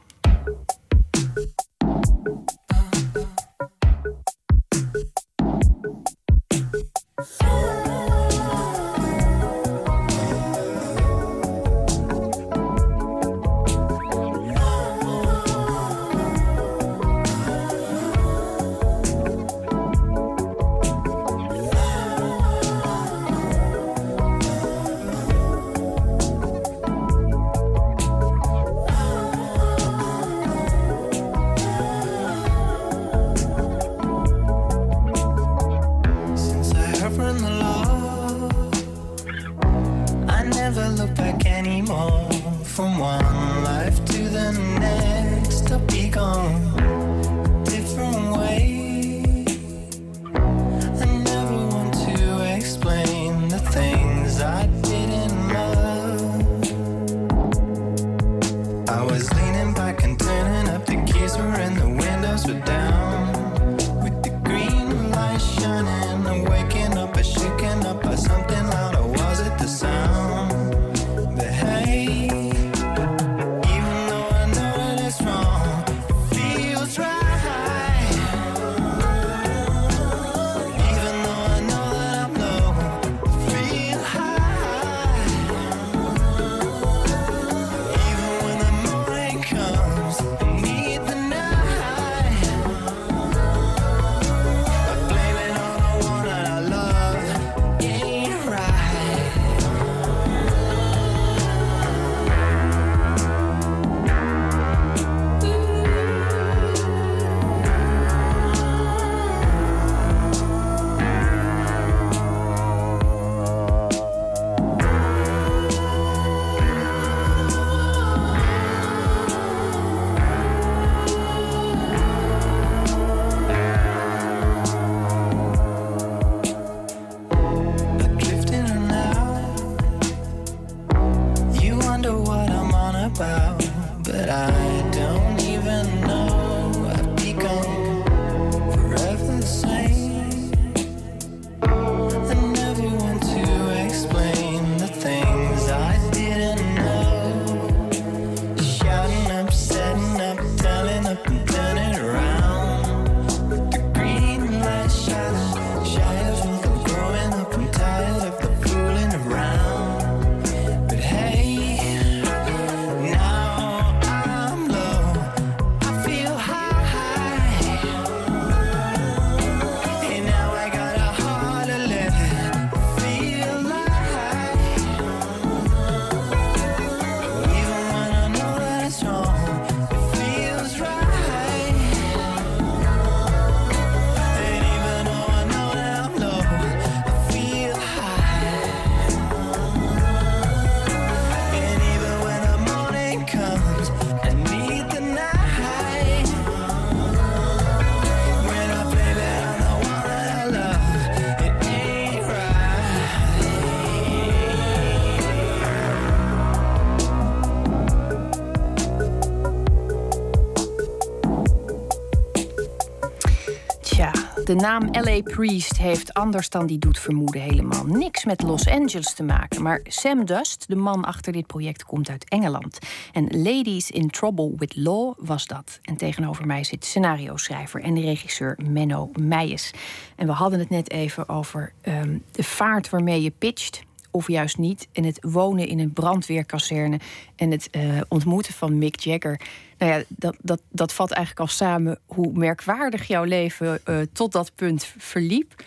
[214.49, 215.21] De naam L.A.
[215.23, 219.63] Priest heeft anders dan die doet vermoeden helemaal niks met Los Angeles te maken.
[219.63, 222.79] Maar Sam Dust, de man achter dit project, komt uit Engeland.
[223.13, 225.79] En Ladies in Trouble with Law was dat.
[225.83, 229.71] En tegenover mij zit scenario-schrijver en regisseur Menno Meijers.
[230.17, 234.59] En we hadden het net even over um, de vaart waarmee je pitcht of juist
[234.59, 234.89] niet.
[234.93, 237.01] En het wonen in een brandweerkazerne
[237.37, 239.41] en het uh, ontmoeten van Mick Jagger.
[239.79, 244.33] Nou ja, dat, dat, dat vat eigenlijk al samen hoe merkwaardig jouw leven uh, tot
[244.33, 245.65] dat punt verliep.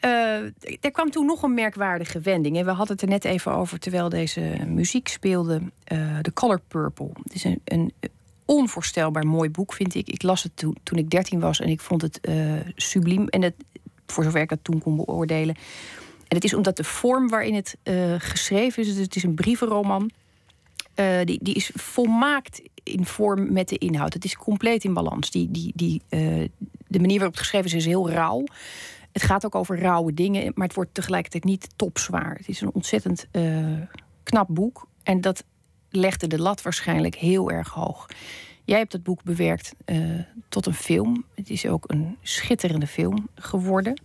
[0.00, 0.10] Uh,
[0.80, 2.56] er kwam toen nog een merkwaardige wending.
[2.56, 5.62] En we hadden het er net even over terwijl deze muziek speelde.
[6.22, 7.10] The Color Purple.
[7.22, 7.92] Het is een, een
[8.44, 10.08] onvoorstelbaar mooi boek, vind ik.
[10.08, 12.20] Ik las het toen, toen ik 13 was en ik vond het
[12.76, 13.28] subliem.
[13.28, 13.54] En het,
[14.06, 15.56] voor zover ik het toen kon beoordelen
[16.28, 17.76] en het is omdat de vorm waarin het
[18.18, 20.10] geschreven is, dus het is een brievenroman,
[20.94, 24.12] uh, die, die is volmaakt in vorm met de inhoud.
[24.12, 25.30] Het is compleet in balans.
[25.30, 26.48] Die, die, die, uh,
[26.86, 28.44] de manier waarop het geschreven is, is heel rauw.
[29.12, 32.34] Het gaat ook over rauwe dingen, maar het wordt tegelijkertijd niet topzwaar.
[32.34, 33.28] Het is een ontzettend
[34.22, 34.88] knap boek.
[35.02, 35.44] En dat
[35.90, 38.06] legde de lat waarschijnlijk heel erg hoog.
[38.64, 39.74] Jij hebt het boek bewerkt
[40.48, 41.24] tot een film.
[41.34, 44.00] Het is ook een schitterende film geworden.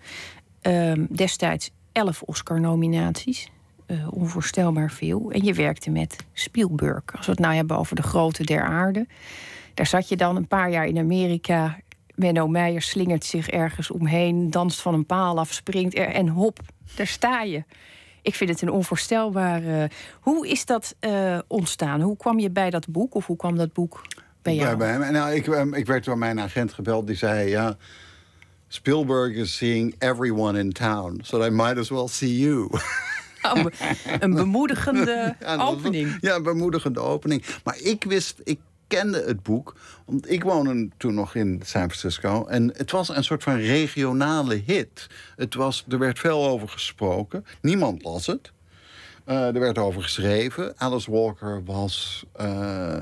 [0.62, 3.50] Uh, destijds elf Oscar-nominaties.
[3.92, 5.32] Uh, onvoorstelbaar veel.
[5.32, 7.04] En je werkte met Spielberg.
[7.16, 9.08] Als we het nou hebben over de grote der aarde.
[9.74, 11.80] Daar zat je dan een paar jaar in Amerika.
[12.16, 16.60] Menno Meijer slingert zich ergens omheen, danst van een paal af, springt er en hop,
[16.96, 17.64] daar sta je.
[18.22, 19.90] Ik vind het een onvoorstelbare.
[20.20, 22.02] Hoe is dat uh, ontstaan?
[22.02, 23.16] Hoe kwam je bij dat boek?
[23.16, 24.02] Of hoe kwam dat boek
[24.42, 24.78] bij jou?
[24.78, 27.08] Bij, bij, nou, ik, ik werd door mijn agent gebeld.
[27.08, 27.78] Die zei: Ja,
[28.68, 32.70] Spielberg is seeing everyone in town, so I might as well see you.
[34.20, 36.18] Een bemoedigende ja, opening.
[36.22, 37.44] Ja, een bemoedigende opening.
[37.64, 39.76] Maar ik wist, ik kende het boek.
[40.06, 42.46] Want ik woonde toen nog in San Francisco.
[42.46, 45.08] En het was een soort van regionale hit.
[45.36, 47.46] Het was, er werd veel over gesproken.
[47.62, 48.52] Niemand las het.
[49.28, 50.74] Uh, er werd over geschreven.
[50.78, 52.26] Alice Walker was.
[52.42, 52.98] Uh,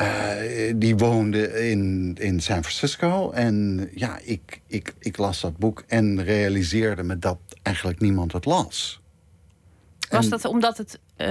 [0.00, 3.30] uh, die woonde in, in San Francisco.
[3.30, 8.44] En ja, ik, ik, ik las dat boek en realiseerde me dat eigenlijk niemand het
[8.44, 9.00] las.
[10.08, 11.26] Was dat omdat het, uh,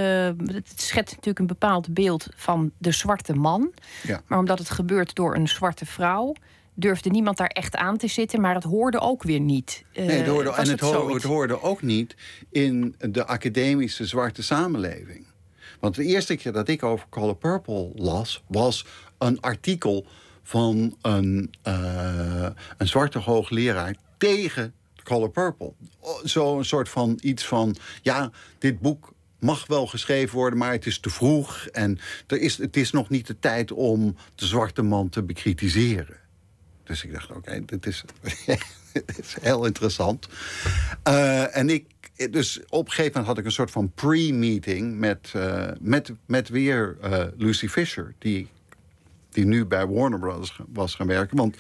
[0.56, 3.72] het schetst natuurlijk een bepaald beeld van de zwarte man.
[4.04, 4.22] Ja.
[4.28, 6.34] Maar omdat het gebeurt door een zwarte vrouw,
[6.74, 8.42] durfde niemand daar echt aan te zitten.
[8.42, 9.84] Maar het hoorde ook weer niet.
[9.94, 12.16] Uh, nee, het hoorde, en het, het, hoorde, het hoorde ook niet
[12.50, 15.26] in de academische zwarte samenleving.
[15.80, 18.86] Want de eerste keer dat ik over Color Purple las, was
[19.18, 20.06] een artikel
[20.44, 25.74] van een, uh, een zwarte hoogleraar tegen Color Purple.
[26.24, 31.00] Zo'n soort van iets van, ja, dit boek mag wel geschreven worden, maar het is
[31.00, 31.68] te vroeg.
[31.68, 36.18] En er is, het is nog niet de tijd om de zwarte man te bekritiseren.
[36.84, 38.04] Dus ik dacht, oké, dit, is,
[39.42, 40.28] heel interessant.
[41.08, 41.86] Uh, en ik
[42.16, 46.50] dus op een gegeven moment had ik een soort van pre-meeting met, uh, met, met
[46.50, 48.48] weer uh, Lucy Fisher, die,
[49.30, 51.38] die nu bij Warner Brothers was gaan werken.
[51.38, 51.58] Want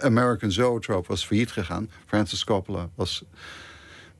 [0.00, 1.90] American Zoetrope was failliet gegaan.
[2.06, 3.24] Francis Coppola was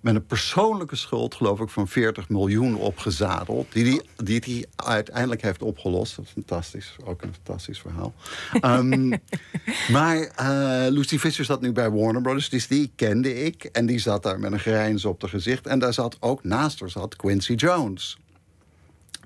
[0.01, 3.73] met een persoonlijke schuld, geloof ik, van 40 miljoen opgezadeld.
[3.73, 6.17] Die hij die, die uiteindelijk heeft opgelost.
[6.17, 6.97] Dat is fantastisch.
[7.05, 8.15] Ook een fantastisch verhaal.
[8.63, 9.09] um,
[9.97, 12.49] maar uh, Lucy Fisher zat nu bij Warner Brothers.
[12.49, 13.65] Dus die kende ik.
[13.65, 15.67] En die zat daar met een grijns op de gezicht.
[15.67, 18.19] En daar zat ook naast haar zat Quincy Jones.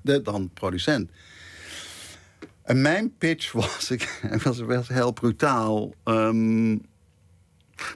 [0.01, 1.09] De dan producent.
[2.63, 5.93] En mijn pitch was, ik was, was heel brutaal.
[6.03, 6.81] Um,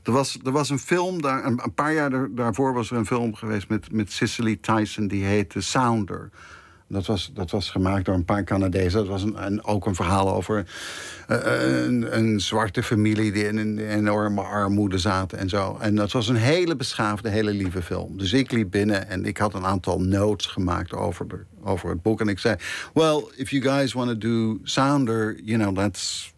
[0.04, 3.36] er was, er was een film, daar, een, paar jaar daarvoor was er een film
[3.36, 6.30] geweest met, met Cicely Tyson, die heette Sounder.
[6.90, 9.00] Dat was, dat was gemaakt door een paar Canadezen.
[9.00, 10.66] Dat was een, ook een verhaal over
[11.30, 11.38] uh,
[11.86, 15.78] een, een, zwarte familie die in een enorme armoede zaten en zo.
[15.80, 18.18] En dat was een hele beschaafde, hele lieve film.
[18.18, 22.02] Dus ik liep binnen en ik had een aantal notes gemaakt over, de, over het
[22.02, 22.22] boek.
[22.22, 22.56] En ik zei:
[22.94, 26.34] Well, if you guys want to do Sounder, you know, that's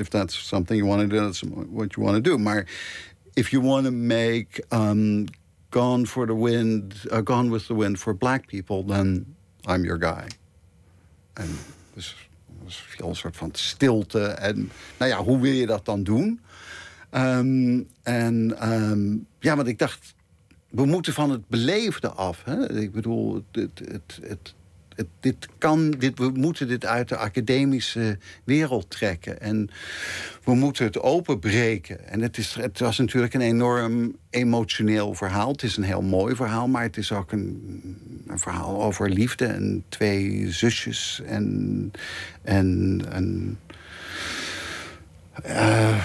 [0.00, 2.38] if that's something you want to do, that's what you want to do.
[2.38, 2.66] Maar
[3.34, 5.26] if you want to make um,
[5.70, 9.36] Gone for the Wind, uh, Gone with the Wind for black people, then
[9.66, 10.26] I'm your guy.
[11.32, 11.48] En
[11.94, 12.28] dus
[12.64, 14.24] was veel een soort van stilte.
[14.24, 16.40] En nou ja, hoe wil je dat dan doen?
[17.10, 20.14] Um, en um, ja, want ik dacht,
[20.68, 22.44] we moeten van het beleefde af.
[22.44, 22.78] Hè?
[22.80, 24.54] Ik bedoel, het, het, het,
[25.20, 29.40] dit kan, dit, we moeten dit uit de academische wereld trekken.
[29.40, 29.70] En
[30.44, 32.08] we moeten het openbreken.
[32.08, 35.52] En het, is, het was natuurlijk een enorm emotioneel verhaal.
[35.52, 37.80] Het is een heel mooi verhaal, maar het is ook een,
[38.26, 41.92] een verhaal over liefde en twee zusjes en.
[42.42, 43.58] en, en
[45.46, 46.04] uh,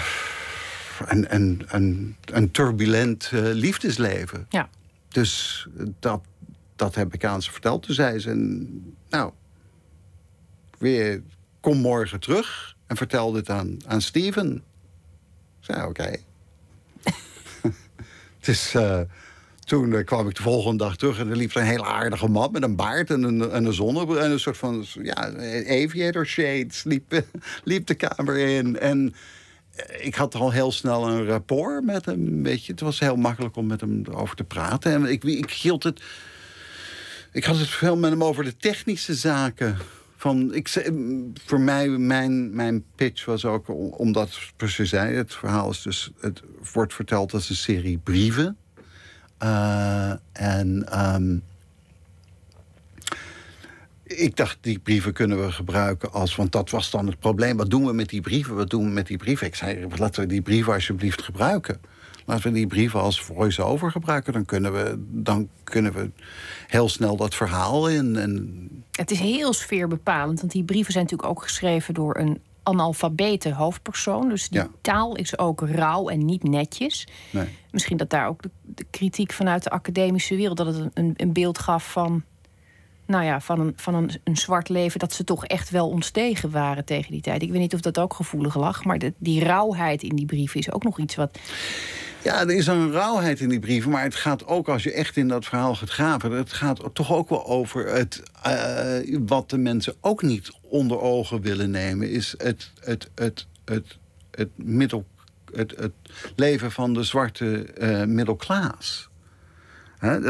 [1.06, 4.46] een, een, een, een turbulent eh, liefdesleven.
[4.48, 4.68] Ja.
[5.08, 5.66] Dus
[5.98, 6.20] dat,
[6.76, 7.82] dat heb ik aan ze verteld.
[7.82, 8.34] Toen zei ze,
[9.08, 9.32] nou,
[10.78, 11.22] weer,
[11.60, 14.54] kom morgen terug en vertel dit aan, aan Steven.
[15.60, 16.16] Ik zei, oké.
[18.46, 18.74] dus
[19.64, 22.52] toen uh, kwam ik de volgende dag terug en er liep een hele aardige man
[22.52, 25.32] met een baard en een, en een zonnebril en een soort van ja,
[25.68, 27.22] aviator shades liep,
[27.64, 28.78] liep de kamer in.
[28.78, 29.14] En
[29.98, 32.42] ik had al heel snel een rapport met hem.
[32.42, 32.72] Weet je.
[32.72, 34.92] Het was heel makkelijk om met hem over te praten.
[34.92, 36.02] En ik, ik hield het.
[37.36, 39.76] Ik had het veel met hem over de technische zaken.
[40.16, 40.68] Van, ik,
[41.44, 43.68] voor mij, mijn, mijn pitch was ook,
[43.98, 48.56] omdat, zoals je zei, het verhaal is dus, het wordt verteld als een serie brieven.
[49.42, 51.42] Uh, en um,
[54.02, 56.36] ik dacht, die brieven kunnen we gebruiken als...
[56.36, 57.56] want dat was dan het probleem.
[57.56, 58.54] Wat doen we met die brieven?
[58.54, 59.46] Wat doen we met die brieven?
[59.46, 61.80] Ik zei, laten we die brieven alsjeblieft gebruiken.
[62.26, 64.32] Laten we die brieven als voice-over gebruiken.
[64.32, 66.10] Dan kunnen, we, dan kunnen we
[66.66, 68.16] heel snel dat verhaal in.
[68.16, 68.68] En...
[68.92, 70.40] Het is heel sfeerbepalend.
[70.40, 74.28] Want die brieven zijn natuurlijk ook geschreven door een analfabete hoofdpersoon.
[74.28, 77.08] Dus die taal is ook rauw en niet netjes.
[77.30, 77.48] Nee.
[77.70, 80.56] Misschien dat daar ook de, de, kritiek vanuit de academische wereld...
[80.56, 82.24] dat het een, een beeld gaf van
[83.06, 86.50] nou ja, van, een, van een, een zwart leven, dat ze toch echt wel ontstegen
[86.50, 87.42] waren tegen die tijd.
[87.42, 90.60] Ik weet niet of dat ook gevoelig lag, maar de, die rauwheid in die brieven
[90.60, 91.38] is ook nog iets wat.
[92.26, 95.16] Ja, er is een rauwheid in die brieven, maar het gaat ook als je echt
[95.16, 96.30] in dat verhaal gaat graven.
[96.30, 98.22] Het gaat toch ook wel over het.
[98.46, 103.98] Uh, wat de mensen ook niet onder ogen willen nemen, is het, het, het, het,
[104.30, 105.06] het, middel,
[105.52, 105.92] het, het
[106.36, 109.08] leven van de zwarte uh, middelklaas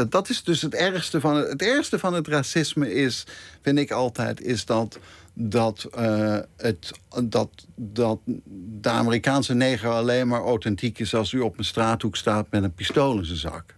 [0.09, 3.25] dat is dus het ergste van het, het ergste van het racisme is,
[3.61, 4.99] vind ik altijd, is dat,
[5.39, 6.91] dat, uh, het,
[7.23, 8.19] dat, dat
[8.81, 12.73] de Amerikaanse neger alleen maar authentiek is als u op een straathoek staat met een
[12.73, 13.75] pistool in zijn zak.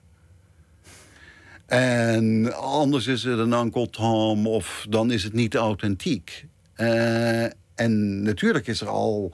[1.65, 6.45] En anders is het een Uncle Tom of dan is het niet authentiek.
[6.77, 7.43] Uh,
[7.75, 9.33] en natuurlijk is er al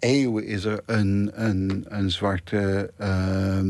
[0.00, 3.60] eeuwen is er een, een, een zwarte uh,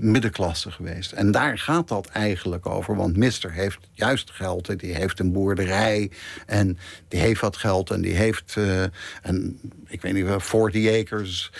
[0.00, 1.12] middenklasse geweest.
[1.12, 2.96] En daar gaat dat eigenlijk over.
[2.96, 4.78] Want Mister heeft juist geld.
[4.78, 6.10] Die heeft een boerderij.
[6.46, 6.78] En
[7.08, 7.90] die heeft wat geld.
[7.90, 8.84] En die heeft, uh,
[9.22, 11.52] een, ik weet niet, 40 acres.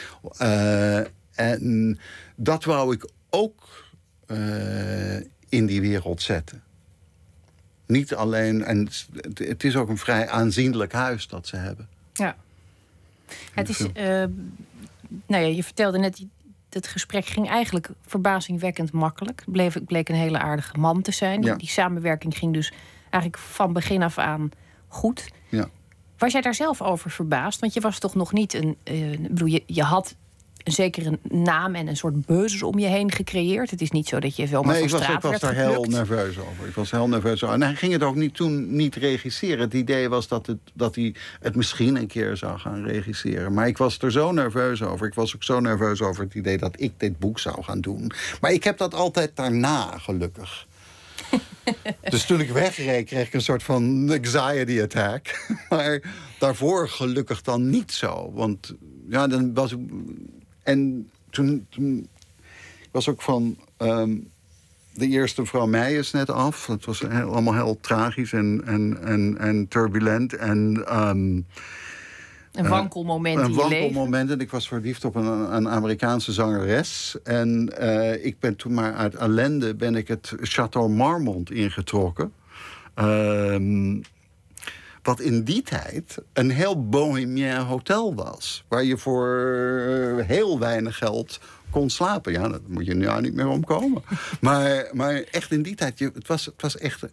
[0.43, 0.99] Uh,
[1.35, 1.99] en
[2.37, 3.87] dat wou ik ook
[4.27, 5.17] uh,
[5.49, 6.63] in die wereld zetten.
[7.87, 8.89] Niet alleen, en
[9.35, 11.89] het is ook een vrij aanzienlijk huis dat ze hebben.
[12.13, 12.37] Ja.
[13.55, 13.89] Het is, uh,
[15.27, 16.27] nou ja, je vertelde net,
[16.71, 19.41] het gesprek ging eigenlijk verbazingwekkend makkelijk.
[19.41, 21.41] Het bleef, bleek een hele aardige man te zijn.
[21.41, 22.73] Die, die, samenwerking ging dus
[23.11, 24.51] eigenlijk van begin af aan
[24.89, 25.29] goed.
[25.49, 25.69] Ja.
[26.19, 27.61] Was jij daar zelf over verbaasd?
[27.61, 28.77] Want je was toch nog niet een.
[28.85, 30.17] Uh, bedoel, je, je had
[30.67, 33.71] een zekere naam en een soort beuzes om je heen gecreëerd.
[33.71, 35.85] Het is niet zo dat je veel nee, van ik was, ik was daar heel
[35.85, 36.67] nerveus over.
[36.69, 37.55] Ik was heel nerveus over.
[37.55, 39.59] En hij ging het ook niet, toen niet regisseren.
[39.59, 43.53] Het idee was dat, het, dat hij het misschien een keer zou gaan regisseren.
[43.53, 45.07] Maar ik was er zo nerveus over.
[45.07, 48.11] Ik was ook zo nerveus over het idee dat ik dit boek zou gaan doen.
[48.41, 50.67] Maar ik heb dat altijd daarna, gelukkig.
[52.11, 55.47] dus toen ik wegreed, kreeg ik een soort van anxiety attack.
[55.71, 56.01] maar
[56.39, 58.33] daarvoor gelukkig dan niet zo.
[58.35, 58.75] Want
[59.09, 59.79] ja, dan was ik
[60.67, 62.09] en toen, toen
[62.91, 63.57] was ook van.
[63.79, 64.35] Um,
[64.97, 66.67] de eerste vrouw Meijers net af.
[66.67, 70.33] Dat was heel, allemaal heel tragisch en, en, en, en turbulent.
[70.33, 71.47] En, um,
[72.53, 73.39] een wankelmoment.
[73.39, 74.31] Uh, een wankelmoment.
[74.31, 77.17] En ik was verliefd op een, een Amerikaanse zangeres.
[77.23, 82.33] En uh, ik ben toen maar uit ellende ben ik het Chateau Marmont ingetrokken.
[82.95, 84.01] Um,
[85.07, 88.65] wat in die tijd een heel bohemien hotel was.
[88.69, 91.41] Waar je voor heel weinig geld
[91.71, 92.33] kon slapen.
[92.33, 94.03] Ja, daar moet je nu niet meer omkomen.
[94.41, 97.05] maar, maar echt in die tijd, het was, het was echt,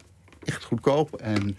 [0.44, 1.14] echt goedkoop.
[1.14, 1.56] En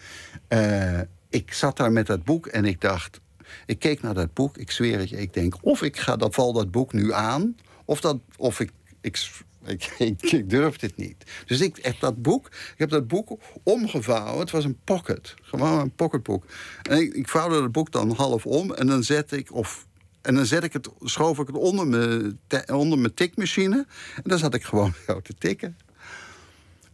[0.49, 3.19] uh, ik zat daar met dat boek en ik dacht...
[3.65, 5.55] Ik keek naar dat boek, ik zweer het je, ik denk...
[5.61, 8.71] of ik ga dat, val dat boek nu aan, of, dat, of ik,
[9.01, 9.29] ik
[9.73, 11.31] ik, ik, durf dit niet.
[11.45, 14.39] Dus ik heb dat boek, ik heb dat boek omgevouwen.
[14.39, 16.45] Het was een pocket, gewoon een pocketboek.
[16.81, 19.85] En ik, ik vouwde het boek dan half om en dan zet ik, of
[20.21, 23.85] en dan zet ik het, schoof ik het onder mijn, onder mijn tikmachine.
[24.15, 25.77] En dan zat ik gewoon zo te tikken.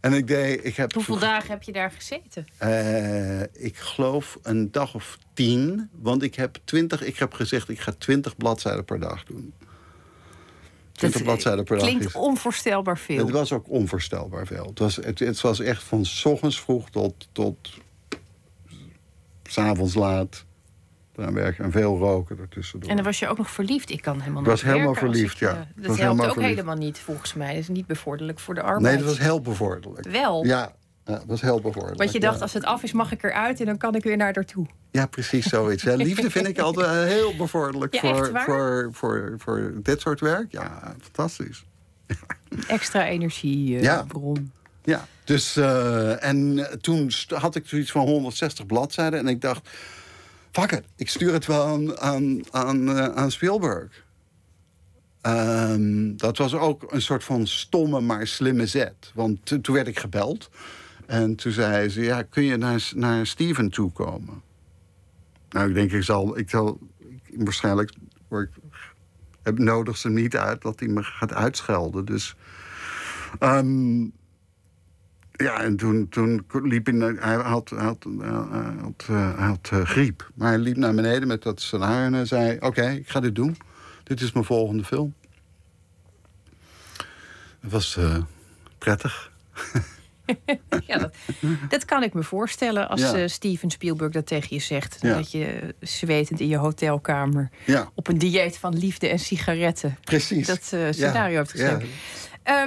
[0.00, 2.46] En ik deed, ik heb Hoeveel dagen heb je daar gezeten?
[2.62, 5.88] Uh, ik geloof een dag of tien.
[5.92, 9.52] Want ik heb twintig, ik heb gezegd, ik ga twintig bladzijden per dag doen.
[11.10, 11.86] 20 bladzijden per dag.
[11.86, 13.18] Klinkt onvoorstelbaar veel.
[13.18, 14.64] Het was ook onvoorstelbaar veel.
[14.66, 17.56] Het was, het, het was echt van s ochtends vroeg tot, tot
[19.42, 20.44] s avonds laat.
[21.16, 21.64] eraan werken.
[21.64, 22.90] En veel roken ertussendoor.
[22.90, 23.90] En dan was je ook nog verliefd.
[23.90, 25.48] Ik kan helemaal Ik was niet helemaal werken verliefd, ik, ja.
[25.48, 26.54] eh, Dat was helpt helemaal ook verliefd.
[26.54, 27.48] helemaal niet, volgens mij.
[27.48, 28.82] Dat is niet bevorderlijk voor de arbeid.
[28.82, 30.08] nee, dat was heel bevorderlijk.
[30.08, 30.44] Wel.
[30.44, 30.72] Ja,
[31.04, 31.98] ja, dat was heel bevorderlijk.
[31.98, 32.42] Want je dacht, ja.
[32.42, 34.66] als het af is, mag ik eruit en dan kan ik weer naar daartoe.
[34.90, 35.82] Ja, precies zoiets.
[35.82, 40.20] Ja, liefde vind ik altijd eh, heel bevorderlijk Ja, voor, voor, voor, voor dit soort
[40.20, 40.52] werk.
[40.52, 41.64] Ja, fantastisch.
[42.66, 44.52] Extra energiebron.
[44.52, 44.60] Ja.
[44.84, 49.68] Ja, dus eh, en eh, toen had ik zoiets van 160 bladzijden en ik dacht,
[50.52, 54.04] fuck it, ik stuur het wel aan, aan, aan, eh, aan Spielberg.
[55.20, 59.10] Ehm, dat was ook een soort van stomme maar slimme zet.
[59.14, 60.50] Want to- toen werd ik gebeld
[61.06, 64.42] en toen zei ze, ja, kun je naar, naar Steven toe komen?
[65.48, 67.92] Nou, ik denk, ik zal, ik zal ik- waarschijnlijk
[68.30, 68.48] ik,
[69.42, 72.04] heb, nodig ze niet uit dat hij me gaat uitschelden.
[72.04, 72.34] Dus
[73.38, 74.02] ehm,
[75.32, 78.28] ja, en toen, toen liep hij, hij had, had, hij
[78.80, 80.30] had, eh, had eh, griep.
[80.34, 82.56] Maar hij liep naar beneden met dat scenario en zei...
[82.60, 83.56] oké, ik ga dit doen.
[84.02, 85.14] Dit is mijn volgende film.
[87.60, 88.16] Het was eh,
[88.78, 89.32] prettig.
[90.86, 91.14] Ja, dat,
[91.68, 93.14] dat kan ik me voorstellen als Ja.
[93.14, 94.96] eh, Steven Spielberg dat tegen je zegt.
[95.00, 95.14] Ja.
[95.14, 100.46] Dat je zwetend in je hotelkamer Ja, op een dieet van liefde en sigaretten precies.
[100.46, 101.88] dat eh, scenario heeft geschreven.
[102.42, 102.62] Eh,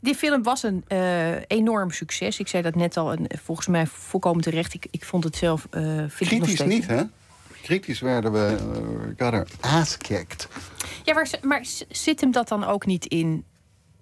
[0.00, 2.38] die film was een eh, enorm succes.
[2.38, 4.74] Ik zei dat net al, en volgens mij volkomen terecht.
[4.74, 5.64] Ik, ik vond het zelf.
[5.64, 7.02] ik nog Kritisch steeds- niet, hè?
[7.62, 8.56] Kritisch werden we...
[9.16, 10.48] Got our ass kicked.
[11.04, 13.44] Ja, maar, zit hem dat dan ook niet in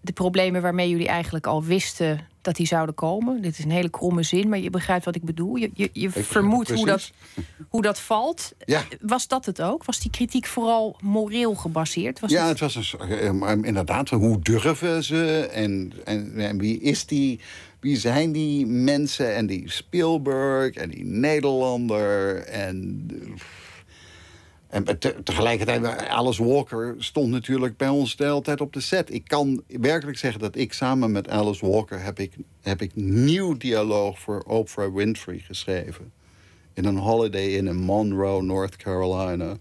[0.00, 3.42] de problemen waarmee jullie eigenlijk al wisten dat die zouden komen?
[3.42, 5.56] Dit is een hele kromme zin, maar je begrijpt wat ik bedoel.
[5.56, 7.10] Je, je, je vermoedt hoe dat,
[7.68, 8.52] hoe dat valt.
[8.64, 8.84] Ja.
[9.00, 9.84] Was dat het ook?
[9.84, 12.20] Was die kritiek vooral moreel gebaseerd?
[12.20, 16.58] Was ja, het- het was een, eh, maar inderdaad, hoe durven ze en, en, en
[16.58, 17.40] wie is die?
[17.80, 23.06] Wie zijn die mensen en die Spielberg en die Nederlander en...
[24.84, 29.12] En te- tegelijkertijd, Alice Walker stond natuurlijk bij ons de hele tijd op de set.
[29.12, 32.02] Ik kan werkelijk zeggen dat ik samen met Alice Walker...
[32.02, 36.12] heb ik, heb ik nieuw dialoog voor Oprah Winfrey geschreven.
[36.74, 39.56] In een holiday in in Monroe, North Carolina.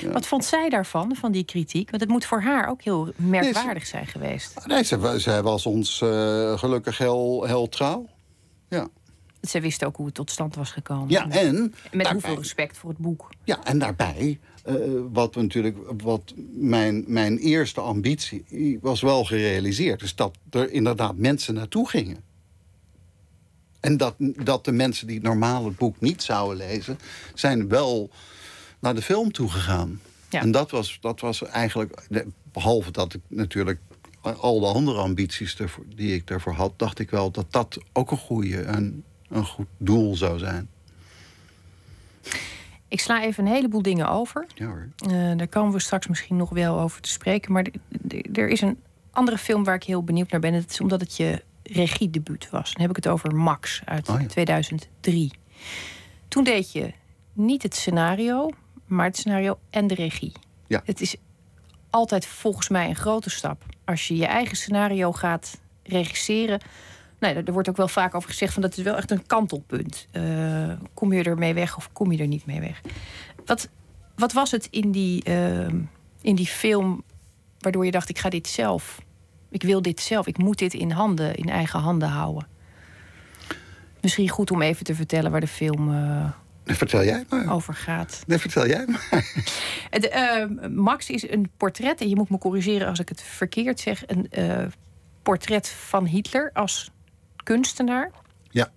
[0.00, 0.10] Ja.
[0.10, 1.90] Wat vond zij daarvan, van die kritiek?
[1.90, 4.66] Want het moet voor haar ook heel merkwaardig zijn geweest.
[4.66, 8.06] Nee, zij, zij was ons eh, gelukkig heel, heel trouw.
[8.68, 8.88] Ja,
[9.40, 11.08] Dat zij wist ook hoe het tot stand was gekomen.
[11.08, 13.28] ja en, Met daarbij, hoeveel respect voor het boek.
[13.44, 14.74] ja, en daarbij, eh,
[15.12, 21.16] wat we natuurlijk, wat mijn, mijn eerste ambitie was wel gerealiseerd, is dat er inderdaad
[21.16, 22.26] mensen naartoe gingen.
[23.80, 26.98] En dat, dat de mensen die normaal het boek niet zouden lezen,
[27.34, 28.10] zijn wel
[28.78, 30.00] naar de film toegegaan.
[30.30, 30.40] Ja.
[30.40, 32.08] En dat was, dat was eigenlijk,
[32.52, 33.80] behalve dat ik natuurlijk
[34.20, 35.56] al de andere ambities
[35.94, 38.60] die ik daarvoor had, dacht ik wel dat dat ook een goede,
[39.28, 40.68] een goed doel zou zijn.
[42.88, 44.46] Ik sla even een heleboel dingen over.
[44.54, 44.88] Ja hoor.
[44.96, 47.52] Eh, daar komen we straks misschien nog wel over te spreken.
[47.52, 47.66] Maar
[48.32, 48.78] er is een
[49.10, 50.54] andere film waar ik heel benieuwd naar ben.
[50.54, 52.72] Het is omdat het je regiedebuut was.
[52.72, 54.26] Dan heb ik het over Max uit Oh ja.
[54.26, 55.30] 2003.
[56.28, 56.92] Toen deed je
[57.32, 58.50] niet het scenario,
[58.86, 60.32] maar het scenario en de regie.
[60.66, 60.82] Ja.
[60.84, 61.16] Het is
[61.90, 63.62] altijd volgens mij een grote stap.
[63.84, 66.60] Als je je eigen scenario gaat regisseren.
[67.18, 69.26] Nee, er er wordt ook wel vaak over gezegd van dat is wel echt een
[69.26, 70.06] kantelpunt.
[70.10, 72.80] Eh, kom je ermee weg of kom je er niet mee weg?
[73.44, 73.68] Wat,
[74.16, 75.80] wat was het in die, ehm,
[76.20, 77.02] in die film
[77.58, 79.00] waardoor je dacht: ik ga dit zelf.
[79.50, 80.26] Ik wil dit zelf.
[80.26, 82.46] Ik moet dit in handen, in eigen handen houden.
[84.00, 86.30] Misschien goed om even te vertellen waar de film eh,
[86.64, 87.52] Vertel jij maar.
[87.52, 88.22] over gaat.
[88.26, 89.08] Nee, vertel jij maar.
[89.90, 93.80] Het, eh, Max is een portret, en je moet me corrigeren als ik het verkeerd
[93.80, 94.66] zeg, een eh,
[95.22, 96.90] portret van Hitler als
[97.48, 98.10] kunstenaar.
[98.50, 98.70] Ja.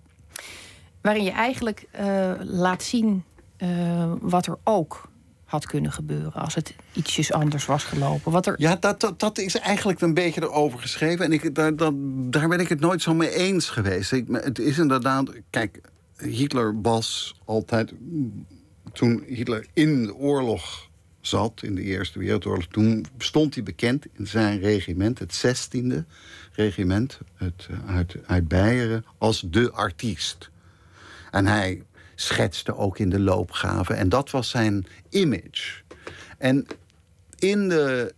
[1.00, 3.24] Waarin je eigenlijk eh, laat zien
[3.56, 5.10] eh, wat er ook
[5.44, 8.32] had kunnen gebeuren als het ietsjes anders was gelopen.
[8.32, 11.24] Wat er, Ja, dat, dat, dat is eigenlijk een beetje erover geschreven.
[11.24, 11.92] En ik, daar, dat,
[12.32, 14.12] daar ben ik het nooit zo mee eens geweest.
[14.12, 15.30] Ik, het is inderdaad...
[15.50, 15.80] Kijk,
[16.16, 17.92] Hitler was altijd...
[18.92, 20.90] Toen Hitler in de oorlog
[21.22, 22.66] zat, in de Eerste Wereldoorlog...
[22.66, 26.04] toen stond hij bekend in zijn regiment, het 16e
[26.52, 27.18] regiment...
[27.34, 30.50] Het, eh, uit, uit Beieren, als de artiest.
[31.30, 31.82] En hij
[32.14, 33.96] schetste ook in de loopgraven.
[33.96, 35.82] En dat was zijn image.
[36.38, 36.66] En
[37.38, 38.14] in de,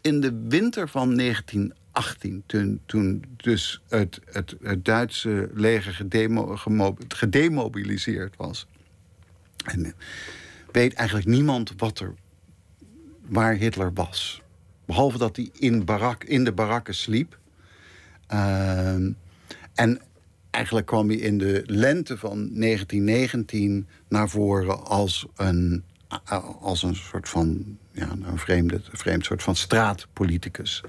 [0.00, 6.06] in de winter van 1918, toen, toen dus het, het, Duitse leger
[7.08, 8.66] gedemobiliseerd was.
[9.64, 9.94] En
[10.72, 12.14] weet eigenlijk niemand wat er,
[13.28, 14.42] waar Hitler was.
[14.84, 17.38] Behalve dat hij in, barak, in de barakken sliep.
[18.26, 19.10] Ehm,
[19.74, 20.00] en
[20.50, 25.84] eigenlijk kwam hij in de lente van 1919 naar voren als een,
[26.60, 30.82] als een soort van ja, een vreemde, vreemd soort van straatpoliticus.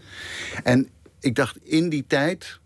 [0.63, 2.59] En ik dacht in die tijd.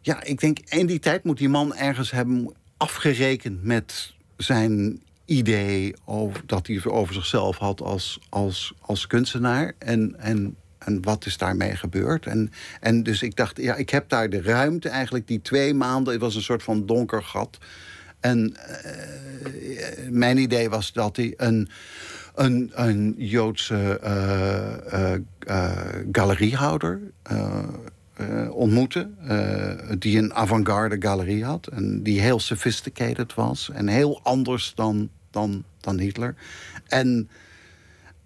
[0.00, 5.94] Ja, ik denk in die tijd moet die man ergens hebben afgerekend met zijn idee
[6.04, 9.72] over, dat hij over zichzelf had als, als, als kunstenaar.
[9.78, 12.26] En, en, en wat is daarmee gebeurd?
[12.26, 12.50] En,
[12.80, 16.22] en dus ik dacht, ja, ik heb daar de ruimte eigenlijk, die twee maanden, het
[16.22, 17.58] was een soort van donker gat.
[18.20, 21.68] En uh, mijn idee was dat hij een,
[22.34, 25.14] een, een Joodse uh,
[25.48, 25.72] uh,
[26.12, 27.00] galeriehouder
[28.50, 29.10] ontmoette.
[29.98, 31.66] die een avant-garde galerie had.
[31.66, 33.70] En die heel sophisticated was.
[33.72, 36.34] En heel anders dan, dan, dan Hitler.
[36.86, 37.28] En,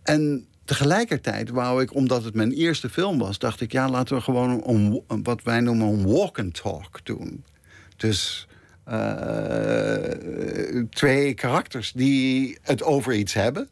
[0.02, 3.38] en tegelijkertijd wou ik, omdat het mijn eerste film was...
[3.38, 7.44] dacht ik, ja, laten we gewoon een, wat wij noemen een walk and talk doen.
[7.96, 8.46] Dus...
[10.90, 13.68] twee karakters die het over iets hebben.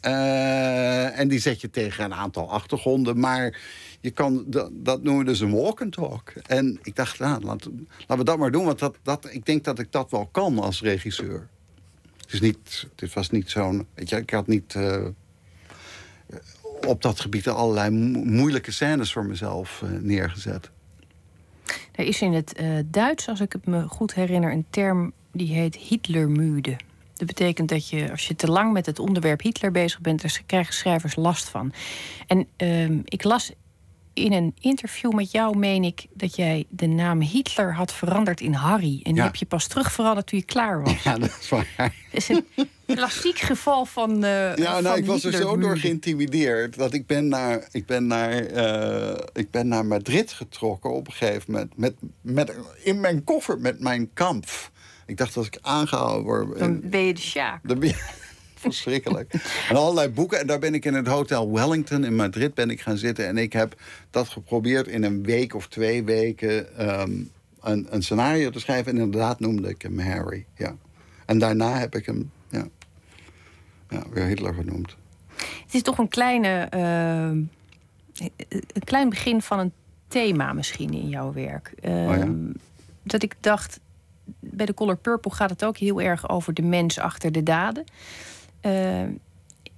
[0.00, 3.20] En die zet je tegen een aantal achtergronden.
[3.20, 3.60] Maar
[4.00, 6.32] je kan, dat, dat noemen we dus een walk and talk.
[6.46, 8.64] En ik dacht, nou, laten, we dat maar doen.
[8.64, 11.48] Want dat, dat, ik denk dat ik dat wel kan als regisseur.
[12.16, 13.86] Het, is niet, dit was niet zo'n...
[13.94, 15.06] Weet je, ik had niet uh,
[16.86, 17.90] op dat gebied allerlei
[18.24, 20.70] moeilijke scènes voor mezelf uh, neergezet.
[21.92, 25.76] Er is in het Duits, als ik het me goed herinner, een term die heet
[25.76, 26.76] Hitlermude.
[27.14, 30.42] Dat betekent dat je, als je te lang met het onderwerp Hitler bezig bent, daar
[30.46, 31.72] krijgen schrijvers last van.
[32.26, 33.52] En uh, ik las
[34.18, 38.52] in een interview met jou, meen ik, dat jij de naam Hitler had veranderd in
[38.52, 39.00] Harry.
[39.02, 41.02] En die heb je pas terug veranderd toen je klaar was.
[41.02, 41.74] Ja, dat is waar.
[41.76, 42.46] Dat is een
[42.86, 44.24] klassiek geval van.
[44.24, 48.06] Uh, ja, nou, ik was er zo door geïntimideerd dat ik ben naar, ik ben
[48.06, 51.76] naar, uh, ik ben naar Madrid getrokken op een gegeven moment.
[51.76, 54.46] Met, met, in mijn koffer met mijn kamp.
[55.06, 56.58] Ik dacht als ik aangehouden word.
[56.58, 57.68] Dan ben je de Sjaak.
[57.68, 57.94] Dan ben je,
[58.58, 59.32] verschrikkelijk.
[59.68, 60.40] en allerlei boeken.
[60.40, 63.26] En daar ben ik in het Hotel Wellington in Madrid ben ik gaan zitten.
[63.26, 63.74] En ik heb
[64.10, 67.30] dat geprobeerd in een week of twee weken um,
[67.60, 68.92] een, een, scenario te schrijven.
[68.92, 70.44] En inderdaad noemde ik hem Harry.
[70.56, 70.76] Ja.
[71.26, 72.68] En daarna heb ik hem ja,
[73.88, 74.96] ja, weer Hitler genoemd.
[75.36, 77.44] Het is toch een kleine, uh,
[78.48, 79.72] een klein begin van een
[80.08, 81.72] thema misschien in jouw werk.
[81.82, 82.28] Uh, oh ja?
[83.02, 83.80] Dat ik dacht,
[84.40, 87.84] bij de Color Purple gaat het ook heel erg over de mens achter de daden.
[88.62, 89.02] Uh,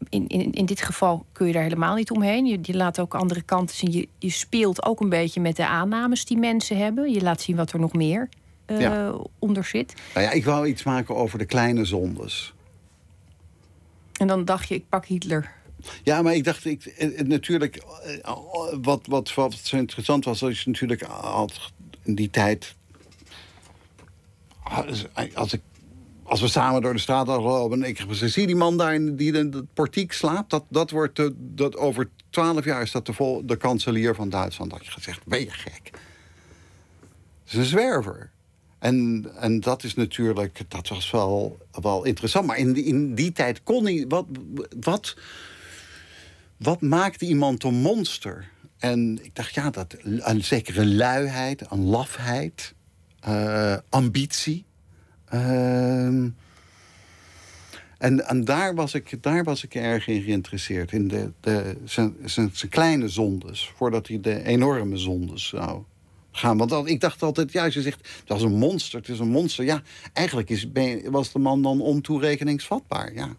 [0.09, 2.47] in, in, in dit geval kun je daar helemaal niet omheen.
[2.47, 3.93] Je, je laat ook andere kanten zien.
[3.93, 7.13] Je, je speelt ook een beetje met de aannames die mensen hebben.
[7.13, 8.29] Je laat zien wat er nog meer
[8.67, 9.95] uh, onder zit.
[10.15, 12.55] Nou ja, ik wou iets maken over de kleine zondes.
[14.13, 15.53] En dan dacht je, ik pak Hitler.
[16.03, 17.83] Ja, maar ik dacht, ik, natuurlijk,
[18.81, 21.73] wat, wat, wat zo interessant was, als je natuurlijk had
[22.03, 22.75] in die tijd
[25.35, 25.61] als, ik,
[26.31, 27.83] als we samen door de straat gelopen...
[27.83, 30.51] en ik zie die man daar die in het portiek slaapt...
[30.51, 34.29] dat, dat wordt de, dat over twaalf jaar is dat de, vol, de kanselier van
[34.29, 34.71] Duitsland.
[34.71, 35.91] Dat je gezegd, ben je gek?
[37.45, 38.31] Het is een zwerver.
[38.79, 42.47] En, en dat is natuurlijk, dat was wel, wel interessant.
[42.47, 44.27] Maar in die, in die tijd kon hij, wat,
[44.81, 45.17] wat,
[46.57, 48.51] wat maakte iemand een monster?
[48.79, 52.75] En ik dacht, ja, dat, een zekere luiheid, een lafheid
[53.29, 54.65] uh, ambitie.
[55.35, 56.31] Uh,
[57.99, 60.93] en, en daar, was ik, daar was ik erg in geïnteresseerd.
[60.93, 63.73] In de, de, zijn, zijn, zijn kleine zondes.
[63.77, 65.83] Voordat hij de enorme zondes zou
[66.33, 66.57] gaan.
[66.57, 69.65] Want ik dacht altijd, ja, je zegt, dat is een monster, het is een monster.
[69.65, 73.37] Ja, eigenlijk is, ben, was de man dan ontoerekeningsvatbaar, ja.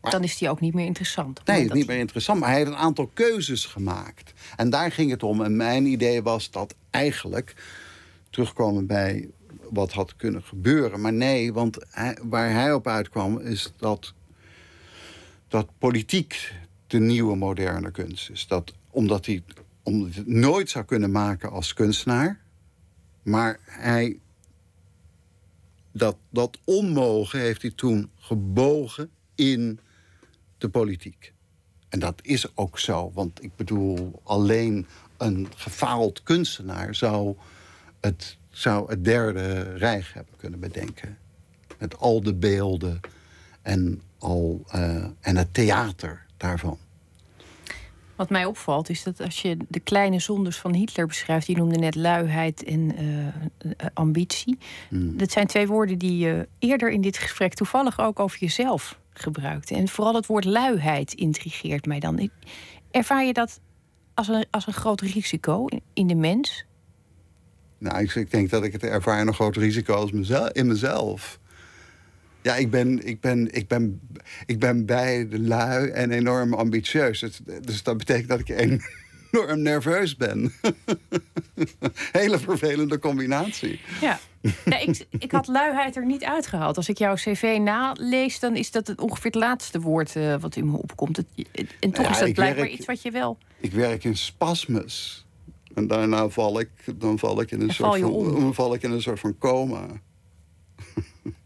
[0.00, 1.40] Maar, dan is hij ook niet meer interessant.
[1.44, 2.40] Nee, niet meer interessant.
[2.40, 4.32] Maar hij heeft een aantal keuzes gemaakt.
[4.56, 5.42] En daar ging het om.
[5.42, 7.54] En mijn idee was dat eigenlijk
[8.30, 9.28] terugkomen bij
[9.70, 11.00] wat had kunnen gebeuren.
[11.00, 14.14] Maar nee, want hij, waar hij op uitkwam is dat,
[15.48, 16.52] dat politiek
[16.86, 18.46] de nieuwe moderne kunst is.
[18.46, 19.42] Dat, omdat hij
[19.84, 22.40] omdat het nooit zou kunnen maken als kunstenaar.
[23.22, 24.18] Maar hij.
[25.92, 29.78] Dat, dat onmogen heeft hij toen gebogen in
[30.58, 31.32] de politiek.
[31.88, 33.10] En dat is ook zo.
[33.14, 34.86] Want ik bedoel, alleen
[35.16, 37.36] een gefaald kunstenaar zou
[38.00, 41.18] het zou het derde rijk hebben kunnen bedenken.
[41.78, 43.00] Met al de beelden
[43.62, 46.78] en, al, uh, en het theater daarvan.
[48.16, 51.78] Wat mij opvalt is dat als je de kleine zondes van Hitler beschrijft, die noemde
[51.78, 54.58] net luiheid en uh, ambitie.
[54.88, 55.16] Hmm.
[55.16, 59.74] Dat zijn twee woorden die je eerder in dit gesprek toevallig ook over jezelf gebruikte.
[59.74, 62.30] En vooral het woord luiheid intrigeert mij dan.
[62.90, 63.60] Ervaar je dat
[64.14, 66.64] als een, als een groot risico in de mens?
[67.84, 71.38] Nou, ik, ik denk dat ik het ervaar een groot risico als mezelf, in mezelf.
[72.42, 74.00] Ja, ik ben, ik, ben, ik, ben,
[74.46, 77.20] ik ben beide lui en enorm ambitieus.
[77.20, 80.52] Dus, dus dat betekent dat ik enorm nerveus ben.
[82.12, 83.80] Hele vervelende combinatie.
[84.00, 84.18] Ja.
[84.64, 86.76] ik, ik had luiheid er niet uitgehaald.
[86.76, 90.56] Als ik jouw cv nalees, dan is dat het ongeveer het laatste woord uh, wat
[90.56, 91.16] in me opkomt.
[91.16, 91.26] Het,
[91.80, 93.38] en toch Ja, is dat blijkbaar werk- iets wat je wel.
[93.60, 95.23] Ik werk in spasmus.
[95.74, 98.90] En daarna val ik, dan val ik in een, En soort van, val ik in
[98.90, 99.86] een soort van coma.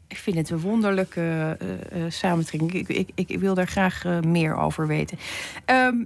[0.09, 2.72] Ik vind het een wonderlijke eh, eh, samentrekking.
[2.72, 5.18] Ik, ik, ik wil daar graag eh, meer over weten.
[5.64, 6.05] Ehm,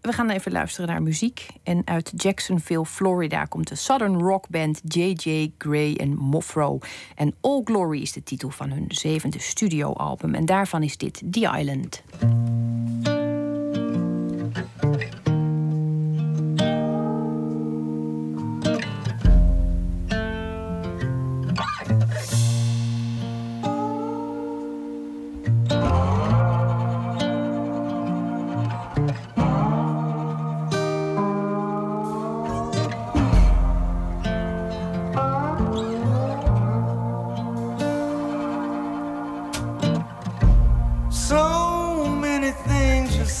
[0.00, 1.46] we gaan even luisteren naar muziek.
[1.62, 5.52] En uit Jacksonville, Florida, komt de Southern Rock Band J.J.
[5.58, 6.78] Gray en Moffro.
[7.14, 10.34] En All Glory is de titel van hun zevende studioalbum.
[10.34, 12.02] En daarvan is dit The Island.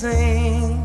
[0.04, 0.76] Things.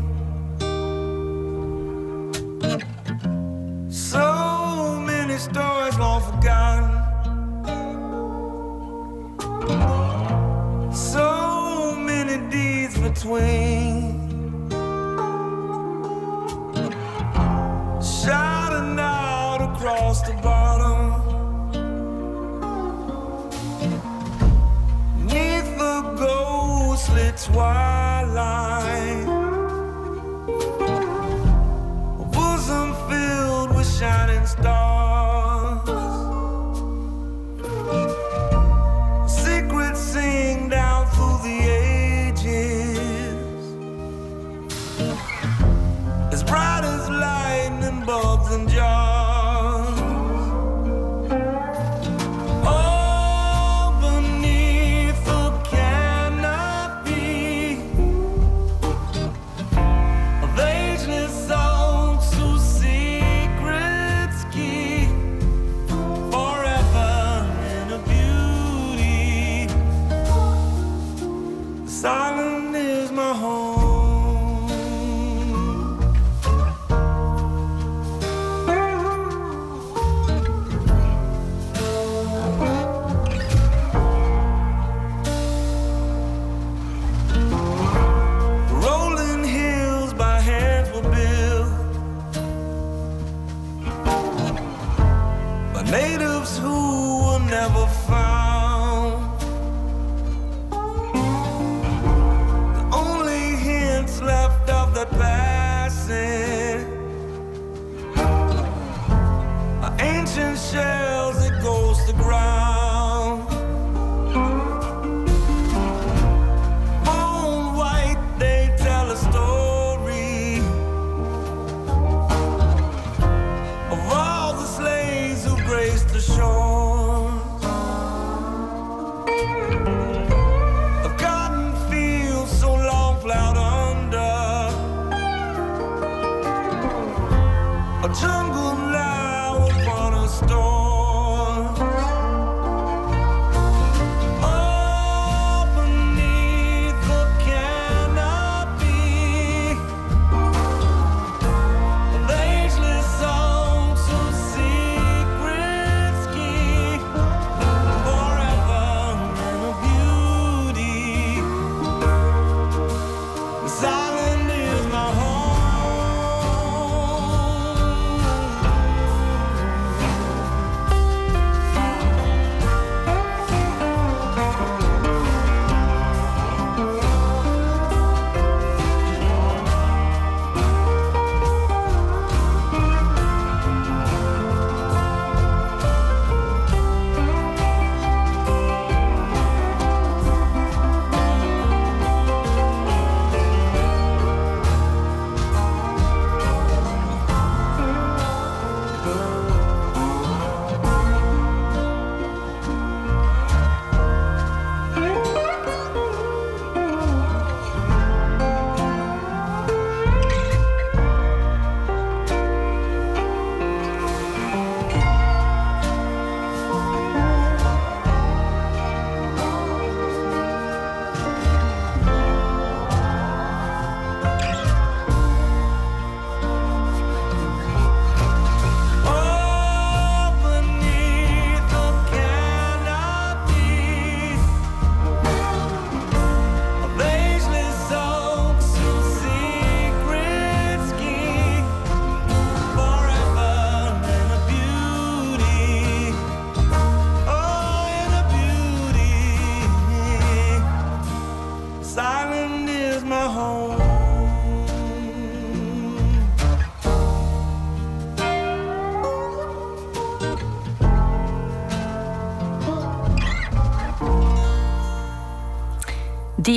[3.94, 6.86] So many stories long forgotten.
[10.94, 14.00] So many deeds between.
[18.00, 21.00] Shouting out across the bottom.
[25.26, 28.79] Neath the twilight,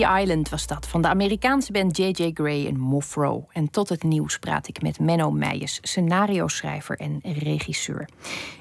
[0.05, 2.31] Island was dat, van de Amerikaanse band J.J.
[2.33, 3.47] Gray en Mofro.
[3.51, 8.09] En tot het nieuws praat ik met Menno Meijers, scenario-schrijver en regisseur.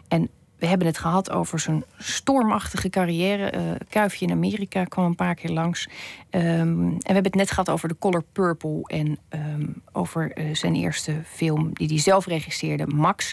[0.08, 0.30] En
[0.62, 3.52] we hebben het gehad over zijn stormachtige carrière.
[3.54, 5.88] Uh, Kuifje in Amerika kwam een paar keer langs.
[6.30, 8.82] Ehm, en we hebben het net gehad over The Color Purple...
[8.86, 13.32] en ehm, over eh, zijn eerste film die hij zelf regisseerde, Max.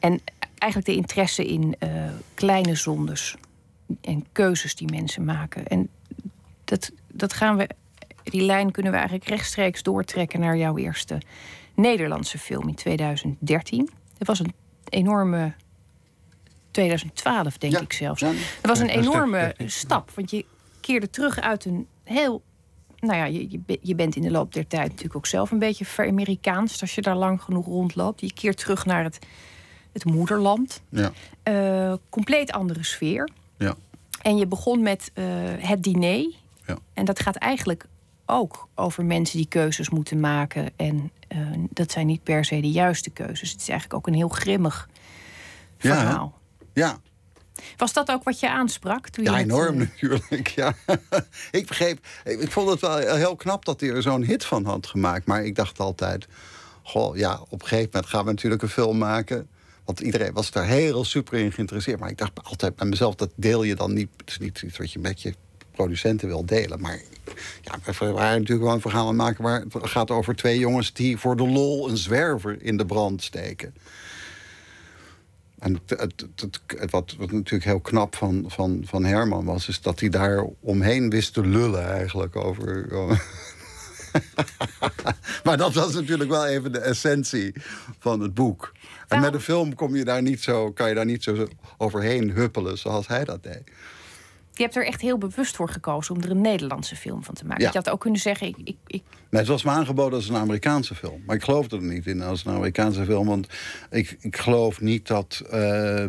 [0.00, 0.20] En
[0.58, 1.88] eigenlijk de interesse in uh,
[2.34, 3.36] kleine zondes
[4.00, 5.66] en keuzes die mensen maken.
[5.66, 5.88] En
[6.64, 7.68] dat, dat gaan we,
[8.22, 11.20] die lijn kunnen we eigenlijk rechtstreeks doortrekken naar jouw eerste
[11.74, 13.90] Nederlandse film in 2013.
[14.18, 14.54] Het was een
[14.88, 15.52] enorme
[16.70, 18.20] 2012, denk ik zelfs.
[18.20, 20.10] Ja, dat was een enorme stap.
[20.14, 20.44] Want je
[20.80, 22.42] keerde terug uit een heel.
[22.98, 25.84] Nou ja, je, je bent in de loop der tijd natuurlijk ook zelf een beetje
[25.84, 26.80] ver-Amerikaans.
[26.80, 28.20] Als je daar lang genoeg rondloopt.
[28.20, 29.18] Je keert terug naar het,
[29.92, 30.82] het moederland.
[30.88, 31.12] Ja.
[31.44, 33.28] Uh, compleet andere sfeer.
[33.58, 33.74] Ja.
[34.22, 35.24] En je begon met uh,
[35.58, 36.32] het diner.
[36.66, 36.78] Ja.
[36.94, 37.86] En dat gaat eigenlijk
[38.26, 40.70] ook over mensen die keuzes moeten maken.
[40.76, 43.50] En uh, dat zijn niet per se de juiste keuzes.
[43.50, 44.88] Het is eigenlijk ook een heel grimmig
[45.78, 46.38] verhaal.
[46.72, 46.98] Ja.
[47.76, 49.08] Was dat ook wat je aansprak?
[49.08, 50.10] Toen je ja, enorm het, uh...
[50.10, 50.48] natuurlijk.
[50.48, 50.74] Ja.
[51.50, 54.86] ik begreep, ik vond het wel heel knap dat hij er zo'n hit van had
[54.86, 55.26] gemaakt.
[55.26, 56.26] Maar ik dacht altijd,
[56.82, 59.48] goh, ja, op een gegeven moment gaan we natuurlijk een film maken.
[59.84, 62.00] Want iedereen was daar heel super in geïnteresseerd.
[62.00, 64.08] Maar ik dacht altijd bij mezelf, dat deel je dan niet.
[64.16, 65.34] Het is niet iets wat je met je
[65.72, 66.80] producenten wil delen.
[66.80, 67.00] Maar
[67.62, 69.44] ja, we waren natuurlijk wel een verhaal aan maken...
[69.44, 73.22] waar het gaat over twee jongens die voor de lol een zwerver in de brand
[73.22, 73.74] steken.
[75.58, 79.80] En het, het, het, wat, wat natuurlijk heel knap van, van, van Herman was, is
[79.80, 82.86] dat hij daar omheen wist te lullen eigenlijk over.
[85.44, 87.54] maar dat was natuurlijk wel even de essentie
[87.98, 88.72] van het boek.
[89.08, 91.46] En met een film kom je daar niet zo, kan je daar niet zo
[91.76, 93.62] overheen huppelen zoals hij dat deed.
[94.62, 97.46] Je hebt er echt heel bewust voor gekozen om er een Nederlandse film van te
[97.46, 97.62] maken.
[97.62, 97.70] Ja.
[97.72, 99.02] Je had ook kunnen zeggen, ik, ik, ik...
[99.30, 101.22] Nee, het was me aangeboden als een Amerikaanse film.
[101.26, 103.26] Maar ik geloofde er niet in als een Amerikaanse film.
[103.26, 103.46] Want
[103.90, 105.42] ik, ik geloof niet dat...
[105.52, 106.04] Uh,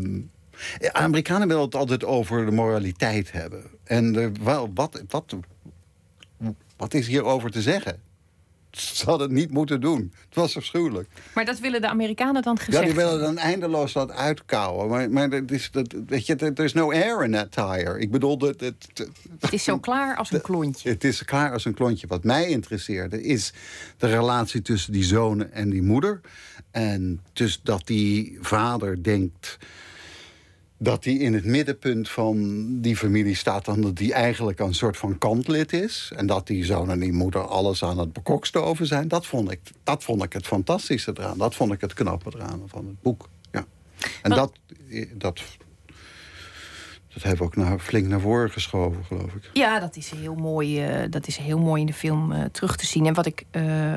[0.92, 3.64] Amerikanen willen het altijd over de moraliteit hebben.
[3.84, 5.36] En de, wat, wat,
[6.78, 8.02] wat is hierover te zeggen?
[8.98, 10.14] Ze hadden het niet moeten doen.
[10.26, 11.10] Het was afschuwelijk.
[11.34, 14.90] Maar dat willen de Amerikanen dan gezegd Ja, die willen dan eindeloos dat uitkouwen.
[14.90, 18.00] Maar, maar dat is, dat, weet je, er is no air in that tire.
[18.00, 18.38] Ik bedoel...
[18.38, 19.08] Dat, het,
[19.40, 20.90] het is zo klaar als een klontje.
[20.90, 22.08] Het is klaar als een klontje.
[22.08, 23.54] Wat mij interesseerde is
[23.98, 26.22] de relatie tussen die zoon en die moeder.
[26.72, 29.58] En dus dat die vader denkt
[30.84, 33.66] dat hij in het middenpunt van die familie staat...
[33.66, 36.12] dan dat hij eigenlijk een soort van kantlid is.
[36.16, 39.08] En dat die zoon en die moeder alles aan het bekokstoven zijn.
[39.08, 41.38] Dat vond ik, dat vond ik het fantastische eraan.
[41.38, 43.30] Dat vond ik het knappe eraan van het boek.
[43.52, 43.66] Ja.
[44.22, 44.52] En dat,
[45.14, 45.42] dat,
[47.14, 49.50] dat hebben we ook naar, flink naar voren geschoven, geloof ik.
[49.54, 52.76] Ja, dat is heel mooi, uh, dat is heel mooi in de film uh, terug
[52.76, 53.06] te zien.
[53.06, 53.46] En wat ik...
[53.52, 53.96] Uh,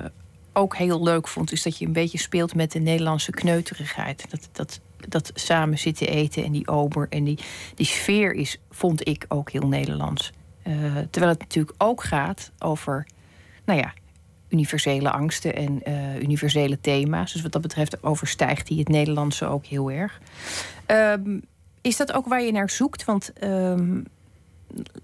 [0.52, 4.24] ook heel leuk vond, is dat je een beetje speelt met de Nederlandse kneuterigheid.
[4.30, 7.38] Dat, dat dat samen zitten eten en die ober en die,
[7.74, 10.32] die sfeer is, vond ik ook heel Nederlands.
[10.66, 10.74] Uh,
[11.10, 13.06] terwijl het natuurlijk ook gaat over,
[13.64, 13.94] nou ja,
[14.48, 17.32] universele angsten en uh, universele thema's.
[17.32, 20.20] Dus wat dat betreft overstijgt hij het Nederlandse ook heel erg.
[20.86, 21.42] Um,
[21.80, 23.04] is dat ook waar je naar zoekt?
[23.04, 24.04] Want um,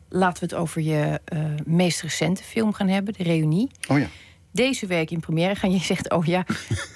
[0.09, 3.71] laten we het over je uh, meest recente film gaan hebben, De Reunie.
[3.89, 4.09] Oh ja
[4.53, 5.73] deze week in première gaan.
[5.79, 6.45] Je zegt, oh ja,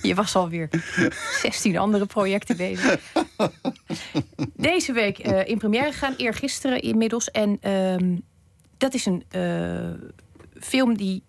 [0.03, 0.69] je was alweer
[1.43, 2.99] 16 andere projecten bezig.
[4.57, 7.31] Deze week uh, in première gaan, eergisteren inmiddels.
[7.31, 8.17] En uh,
[8.77, 10.09] dat is een uh,
[10.61, 11.23] film die,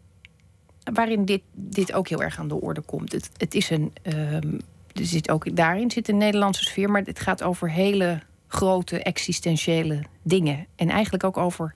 [0.94, 3.12] waarin dit, dit ook heel erg aan de orde komt.
[3.12, 4.60] Het, het is een, um,
[4.94, 10.04] er zit ook, daarin zit een Nederlandse sfeer, maar het gaat over hele grote existentiële
[10.24, 10.68] dingen.
[10.76, 11.72] En eigenlijk ook over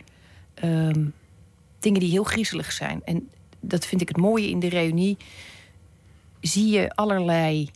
[0.64, 1.14] um,
[1.80, 3.02] dingen die heel griezelig zijn.
[3.06, 3.30] En
[3.62, 5.18] dat vind ik het mooie in de reunie,
[6.42, 7.72] zie je allerlei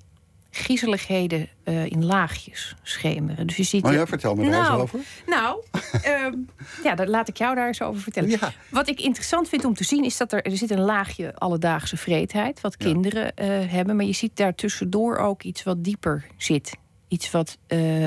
[0.56, 3.48] griezeligheden uh, in laagjes schemeren.
[3.48, 3.86] Dus je ziet.
[3.86, 5.00] Oh ja, vertel me daar nou, eens over.
[5.26, 5.64] Nou,
[6.34, 6.50] um,
[6.84, 8.30] ja, dan laat ik jou daar eens over vertellen.
[8.30, 8.54] Ja.
[8.70, 11.98] Wat ik interessant vind om te zien is dat er, er zit een laagje alledaagse
[11.98, 12.86] vreedheid, wat ja.
[12.86, 16.78] kinderen uh, hebben, maar je ziet daar tussendoor ook iets wat dieper zit.
[17.08, 18.06] Iets wat, uh,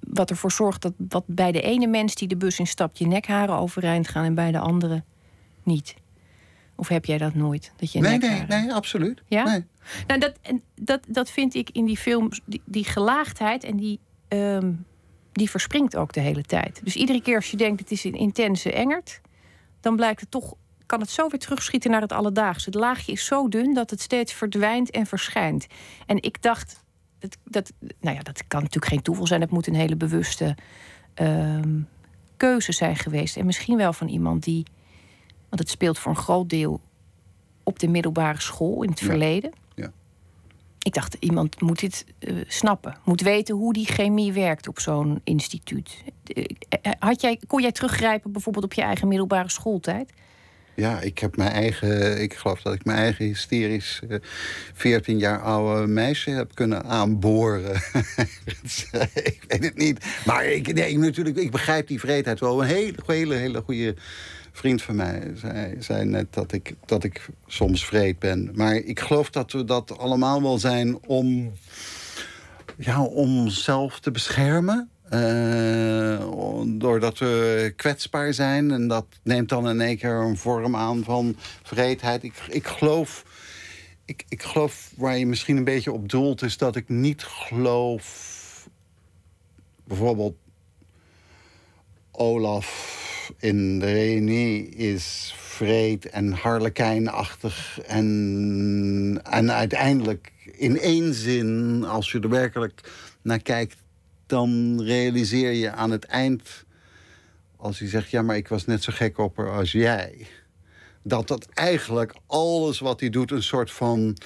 [0.00, 3.58] wat ervoor zorgt dat wat bij de ene mens die de bus instapt je nekharen
[3.58, 5.02] overeind gaan en bij de andere
[5.62, 5.94] niet.
[6.78, 7.72] Of heb jij dat nooit?
[7.76, 9.22] Dat je nee, nee, nee, absoluut.
[9.26, 9.44] Ja?
[9.44, 9.64] Nee.
[10.06, 10.34] Nou, dat,
[10.74, 13.98] dat, dat vind ik in die film, die, die gelaagdheid en die,
[14.28, 14.84] um,
[15.32, 16.80] die verspringt ook de hele tijd.
[16.84, 19.20] Dus iedere keer als je denkt het is een intense engert,
[19.80, 20.54] dan blijkt het toch,
[20.86, 22.64] kan het zo weer terugschieten naar het alledaagse.
[22.64, 25.66] Het laagje is zo dun dat het steeds verdwijnt en verschijnt.
[26.06, 26.84] En ik dacht,
[27.18, 29.40] dat, dat, nou ja, dat kan natuurlijk geen toeval zijn.
[29.40, 30.56] Het moet een hele bewuste
[31.14, 31.88] um,
[32.36, 33.36] keuze zijn geweest.
[33.36, 34.66] En misschien wel van iemand die
[35.48, 36.80] Want het speelt voor een groot deel
[37.62, 39.06] op de middelbare school in het Ja.
[39.06, 39.52] verleden.
[39.74, 39.92] Ja.
[40.82, 42.96] Ik dacht, iemand moet dit eh, snappen.
[43.04, 46.02] Moet weten hoe die chemie werkt op zo'n instituut.
[46.24, 46.44] Eh,
[46.82, 50.12] eh, Had jij, kon jij teruggrijpen bijvoorbeeld op je eigen middelbare schooltijd?
[50.74, 52.22] Ja, ik heb mijn eigen.
[52.22, 54.18] Ik geloof dat ik mijn eigen hysterisch eh,
[54.74, 57.74] 14 jaar oude meisje heb kunnen aanboren.
[59.14, 60.06] ik weet het niet.
[60.26, 62.62] Maar ik, nee, natuurlijk, ik begrijp die vreedheid wel.
[62.62, 63.96] Een hele, hele, hele goede
[64.58, 65.32] vriend van mij
[65.78, 68.50] zei, net dat ik, dat ik soms vreed ben.
[68.54, 71.52] Maar ik geloof dat we dat allemaal wel zijn om.
[72.76, 74.90] Ja, om onszelf te beschermen.
[75.08, 76.20] Eh,
[76.66, 78.70] doordat we kwetsbaar zijn.
[78.70, 82.22] En dat neemt dan in één keer een vorm aan van vreedheid.
[82.22, 83.24] Ik, ik geloof.
[84.04, 88.68] Ik, ik geloof waar je misschien een beetje op doelt, is dat ik niet geloof.
[89.84, 90.36] Bijvoorbeeld
[92.10, 93.06] Olaf
[93.36, 97.80] in de reunie is vreed en harlekijnachtig.
[97.86, 103.76] En, en uiteindelijk in één zin, als je er werkelijk naar kijkt,
[104.26, 106.64] dan realiseer je aan het eind,
[107.56, 110.26] als hij zegt: Ja, maar ik was net zo gek op haar als jij.
[111.02, 114.16] Dat dat eigenlijk alles wat hij doet een soort van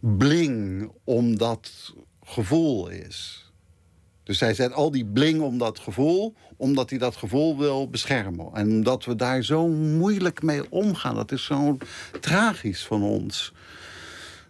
[0.00, 3.41] bling om dat gevoel is.
[4.24, 8.48] Dus hij zet al die bling om dat gevoel, omdat hij dat gevoel wil beschermen.
[8.54, 11.76] En omdat we daar zo moeilijk mee omgaan, dat is zo
[12.20, 13.52] tragisch van ons.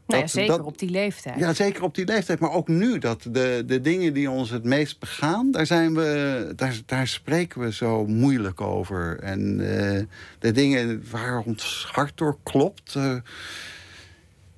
[0.07, 1.39] Nou ja, zeker dat- op die leeftijd.
[1.39, 2.39] Ja, zeker op die leeftijd.
[2.39, 6.53] Maar ook nu, dat de, de dingen die ons het meest begaan, daar, zijn we,
[6.57, 9.19] daar, daar spreken we zo moeilijk over.
[9.21, 10.03] En eh,
[10.39, 12.95] de dingen waar ons hart door klopt.
[12.95, 13.15] eh,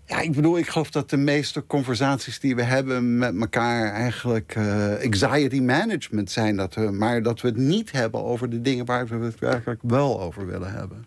[0.07, 4.55] ja, ik bedoel, ik geloof dat de meeste conversaties die we hebben met elkaar eigenlijk
[4.57, 6.57] eh, anxiety management zijn.
[6.57, 9.81] Dat we, maar dat we het niet hebben over de dingen waar we het werkelijk
[9.83, 11.07] wel over willen hebben.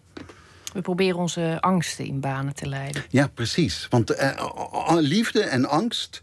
[0.73, 3.03] We proberen onze angsten in banen te leiden.
[3.09, 3.87] Ja, precies.
[3.89, 6.21] Want eh, liefde en angst,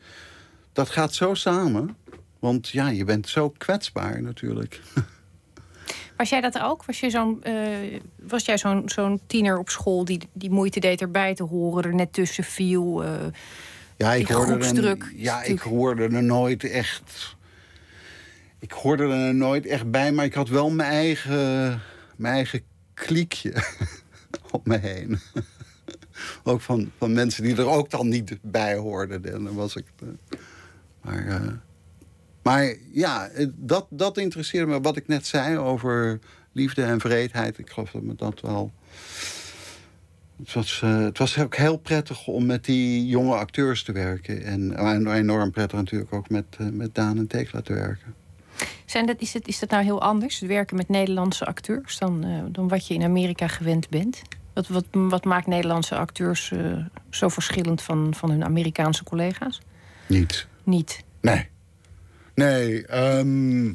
[0.72, 1.96] dat gaat zo samen.
[2.38, 4.80] Want ja, je bent zo kwetsbaar natuurlijk.
[6.16, 6.84] Was jij dat ook?
[6.84, 11.00] Was, je zo'n, eh, was jij zo'n zo'n tiener op school die, die moeite deed
[11.00, 13.04] erbij te horen, er net tussen viel?
[13.04, 13.10] eh,
[13.96, 17.36] Ja, ik hoorde, er, ja, ik hoorde er nooit echt.
[18.58, 21.80] Ik hoorde er nooit echt bij, maar ik had wel mijn eigen,
[22.16, 22.60] mijn eigen
[22.94, 23.52] kliekje
[24.50, 25.18] op me heen.
[26.44, 29.24] ook van, van mensen die er ook dan niet bij hoorden.
[29.34, 29.86] En dan was ik.
[30.00, 30.08] eh,
[31.02, 31.52] maar, eh,
[32.44, 34.80] maar ja, dat, dat interesseerde me.
[34.80, 36.20] Wat ik net zei over
[36.52, 37.58] liefde en vreedheid.
[37.58, 38.72] Ik geloof dat me dat wel.
[40.36, 44.44] Het was, eh, het was ook heel prettig om met die jonge acteurs te werken.
[44.44, 48.14] En, en enorm prettig natuurlijk ook met, eh, met Daan en Tekla te werken.
[48.84, 52.24] zijn dat, is, het, is dat nou heel anders, het werken met Nederlandse acteurs, dan,
[52.24, 54.22] eh, dan wat je in Amerika gewend bent?
[54.52, 56.52] Wat, wat, wat maakt Nederlandse acteurs
[57.10, 59.60] zo verschillend van, van hun Amerikaanse collega's?
[60.06, 60.46] Niet.
[60.64, 61.04] Niet.
[61.20, 61.48] Nee.
[62.34, 62.86] Nee.
[62.86, 63.68] ehm,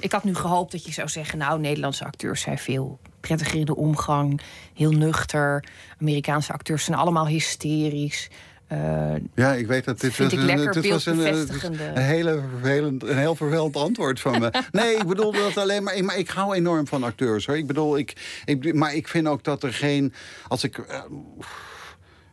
[0.00, 3.64] Ik had nu gehoopt dat je zou zeggen, nou, Nederlandse acteurs zijn veel prettiger in
[3.64, 4.40] de omgang,
[4.74, 5.64] heel nuchter.
[6.00, 8.28] Amerikaanse acteurs zijn allemaal hysterisch.
[8.66, 11.84] Eh, ja, ik weet dat dit was een, lekker dit was een, eh, beeldbevestigende.
[11.84, 14.50] een, hele vervelend, een heel vervelend antwoord van me.
[14.72, 16.04] Nee, ik bedoel dat alleen maar.
[16.04, 17.56] Maar ik hou enorm van acteurs hoor.
[17.56, 20.12] Ik bedoel, ik, ik, maar ik vind ook dat er geen.
[20.48, 20.78] Als ik.
[20.78, 21.00] eh,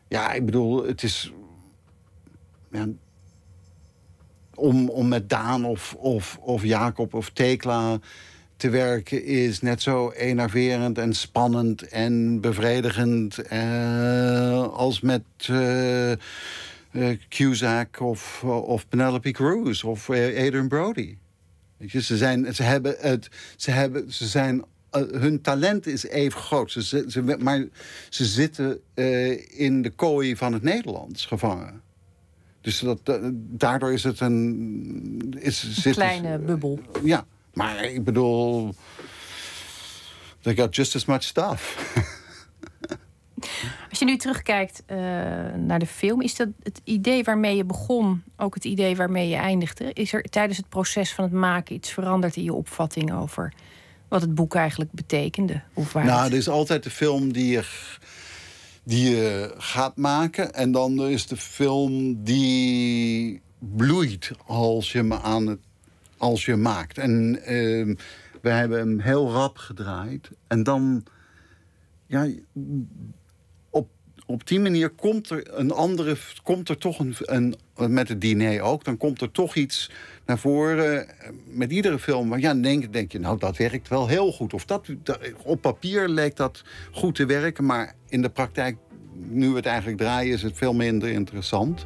[0.08, 1.32] ja, ik bedoel, het is.
[2.72, 2.88] Ja,
[4.56, 8.00] om, om met Daan of, of, of Jacob of Tekla
[8.58, 16.18] te werken is net zo enerverend en spannend en bevredigend eh, als met eh, eh,
[17.30, 21.18] Cusack of, of Penelope Cruz of eh, Adrian Brody.
[21.78, 23.28] Je, ze, zijn, ze hebben het,
[23.58, 24.64] ze hebben, ze zijn,
[25.12, 26.72] hun talent is even groot.
[26.72, 27.66] Ze, ze, ze- maar
[28.10, 28.80] ze zitten
[29.50, 31.82] in de kooi van het Nederlands gevangen.
[32.64, 35.36] Dus dat, eh, daardoor is het een...
[35.40, 36.80] Is, een zit- kleine bubbel.
[37.04, 38.76] ja, maar ik bedoel.
[40.42, 41.76] They got just as much stuff.
[43.90, 44.98] Als je nu terugkijkt eh,
[45.56, 49.36] naar de film, is dat het idee waarmee je begon ook het idee waarmee je
[49.36, 49.94] eindigde?
[49.94, 53.54] Is er tijdens het proces van het maken iets veranderd in je opvatting over
[54.08, 55.62] wat het boek eigenlijk betekende?
[55.74, 57.64] Of waar nou, het- er is altijd de film die je,
[58.84, 60.54] die je gaat maken.
[60.54, 65.60] En dan is de film die bloeit als je hem aan het.
[66.18, 66.98] Als je maakt.
[66.98, 67.96] En ehm,
[68.42, 70.32] we hebben hem heel rap gedraaid.
[70.48, 71.04] En dan.
[72.06, 72.28] Ja,
[74.34, 78.62] op, die manier komt er een andere, komt er toch een, een, met het diner
[78.62, 79.92] ook, dan komt er toch iets
[80.26, 81.08] naar voren.
[81.46, 84.54] Met iedere film, maar ja, denk, denk je, nou dat werkt wel heel goed.
[84.54, 84.88] Of dat,
[85.44, 88.78] op papier leek dat goed te werken, maar in de praktijk,
[89.14, 91.86] nu we het eigenlijk draaien, is het veel minder interessant.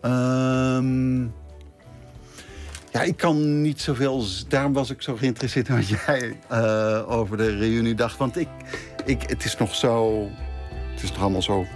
[0.00, 1.22] Ehm,
[2.92, 4.24] ja, ik kan niet zoveel.
[4.48, 8.16] Daarom was ik zo geïnteresseerd in wat jij uh, over de reunie dacht.
[8.16, 8.48] Want ik,
[9.04, 10.28] ik, het is nog zo.
[11.04, 11.66] Is toch allemaal zo.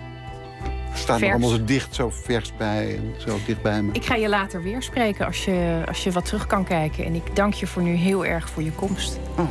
[0.92, 3.92] We staan er allemaal zo dicht, zo vers bij en zo dicht bij me.
[3.92, 7.04] Ik ga je later weer spreken als je, als je wat terug kan kijken.
[7.04, 9.18] En ik dank je voor nu heel erg voor je komst.
[9.36, 9.48] Oh,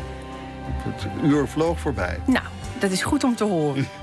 [0.78, 2.20] het uur vloog voorbij.
[2.26, 2.46] Nou,
[2.80, 3.88] dat is goed om te horen.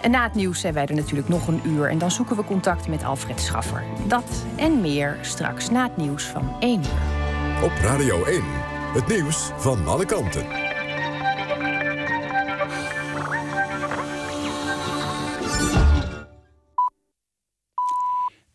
[0.00, 1.90] En na het nieuws zijn wij er natuurlijk nog een uur.
[1.90, 3.84] En dan zoeken we contact met Alfred Schaffer.
[4.06, 7.62] Dat en meer straks na het nieuws van 1 uur.
[7.62, 8.42] Op Radio 1,
[8.94, 10.69] het nieuws van alle kanten.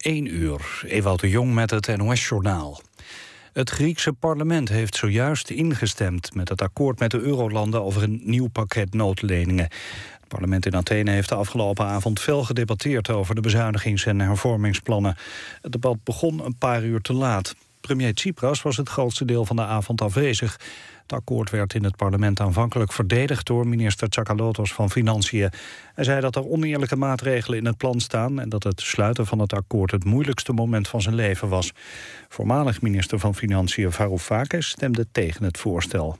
[0.05, 2.81] Eén uur, Ewout de Jong met het NOS-journaal.
[3.53, 8.47] Het Griekse parlement heeft zojuist ingestemd met het akkoord met de eurolanden over een nieuw
[8.47, 9.67] pakket noodleningen.
[10.19, 15.15] Het parlement in Athene heeft de afgelopen avond veel gedebatteerd over de bezuinigings- en hervormingsplannen.
[15.61, 17.55] Het debat begon een paar uur te laat.
[17.85, 20.59] Premier Tsipras was het grootste deel van de avond afwezig.
[21.01, 25.49] Het akkoord werd in het parlement aanvankelijk verdedigd door minister Tsakalotos van Financiën.
[25.93, 29.39] Hij zei dat er oneerlijke maatregelen in het plan staan en dat het sluiten van
[29.39, 31.71] het akkoord het moeilijkste moment van zijn leven was.
[32.29, 36.17] Voormalig minister van Financiën Varoufakis stemde tegen het voorstel.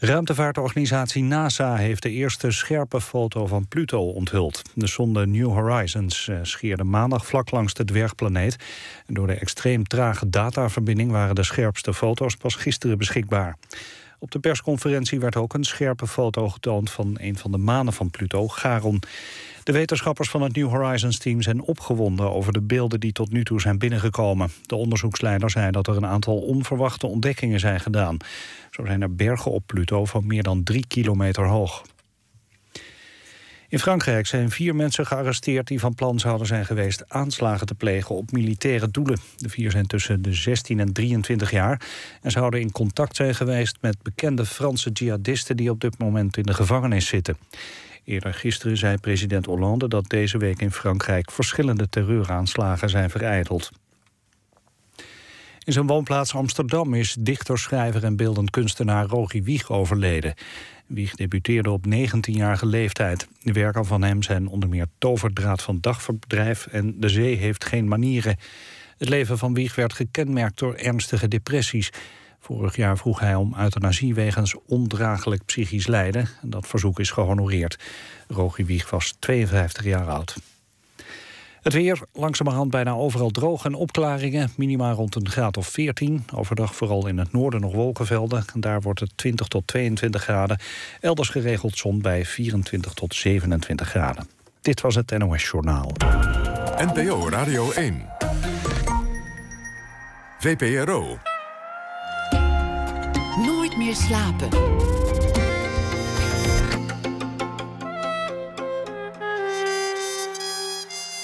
[0.00, 4.62] Ruimtevaartorganisatie NASA heeft de eerste scherpe foto van Pluto onthuld.
[4.74, 8.56] De sonde New Horizons eh, scheerde maandag vlak langs de dwergplaneet.
[9.06, 13.56] Door de extreem trage dataverbinding waren de scherpste foto's pas gisteren beschikbaar.
[14.18, 18.10] Op de persconferentie werd ook een scherpe foto getoond van een van de manen van
[18.10, 19.02] Pluto, Charon.
[19.62, 23.60] De wetenschappers van het New Horizons-team zijn opgewonden over de beelden die tot nu toe
[23.60, 24.50] zijn binnengekomen.
[24.66, 28.16] De onderzoeksleider zei dat er een aantal onverwachte ontdekkingen zijn gedaan.
[28.70, 31.82] Zo zijn er bergen op Pluto van meer dan drie kilometer hoog.
[33.70, 38.14] In Frankrijk zijn vier mensen gearresteerd die van plan zouden zijn geweest aanslagen te plegen
[38.14, 39.18] op militaire doelen.
[39.36, 41.86] De vier zijn tussen de 16 en 23 jaar
[42.22, 46.42] en zouden in contact zijn geweest met bekende Franse jihadisten die op dit moment in
[46.42, 47.36] de gevangenis zitten.
[48.04, 53.70] Eerder gisteren zei president Hollande dat deze week in Frankrijk verschillende terreuraanslagen zijn vereideld.
[55.64, 60.34] In zijn woonplaats Amsterdam is dichter, schrijver en beeldend kunstenaar Rogi Wieg overleden.
[60.88, 63.28] Wieg debuteerde op 19-jarige leeftijd.
[63.42, 67.88] De werken van hem zijn onder meer Toverdraad van Dagverblijf en De Zee heeft geen
[67.88, 68.36] manieren.
[68.98, 71.90] Het leven van Wieg werd gekenmerkt door ernstige depressies.
[72.40, 76.28] Vorig jaar vroeg hij om euthanasie wegens ondraaglijk psychisch lijden.
[76.42, 77.78] Dat verzoek is gehonoreerd.
[78.28, 80.36] Rogi Wieg was 52 jaar oud.
[81.62, 84.50] Het weer, langzamerhand bijna overal droog en opklaringen.
[84.56, 86.24] Minima rond een graad of 14.
[86.34, 88.44] Overdag vooral in het noorden nog wolkenvelden.
[88.54, 90.58] Daar wordt het 20 tot 22 graden.
[91.00, 94.28] Elders geregeld zon bij 24 tot 27 graden.
[94.60, 95.92] Dit was het NOS Journaal.
[96.76, 98.06] NPO Radio 1.
[100.38, 101.18] VPRO.
[103.46, 104.48] Nooit meer slapen.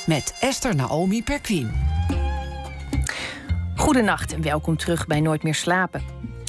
[0.07, 1.73] Met Esther Naomi Perquin.
[3.77, 6.03] Goedenacht en welkom terug bij Nooit meer slapen.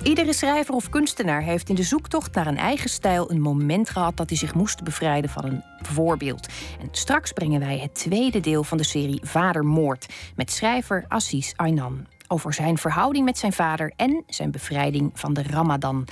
[0.04, 4.18] Iedere schrijver of kunstenaar heeft in de zoektocht naar een eigen stijl een moment gehad
[4.18, 6.48] dat hij zich moest bevrijden van een voorbeeld.
[6.80, 12.08] En straks brengen wij het tweede deel van de serie Vadermoord met schrijver Assis Aynan
[12.28, 16.06] over zijn verhouding met zijn vader en zijn bevrijding van de Ramadan.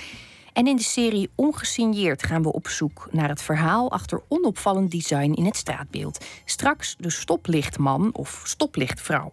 [0.53, 5.31] En in de serie Ongesigneerd gaan we op zoek naar het verhaal achter onopvallend design
[5.31, 6.25] in het straatbeeld.
[6.45, 9.31] Straks de stoplichtman of stoplichtvrouw.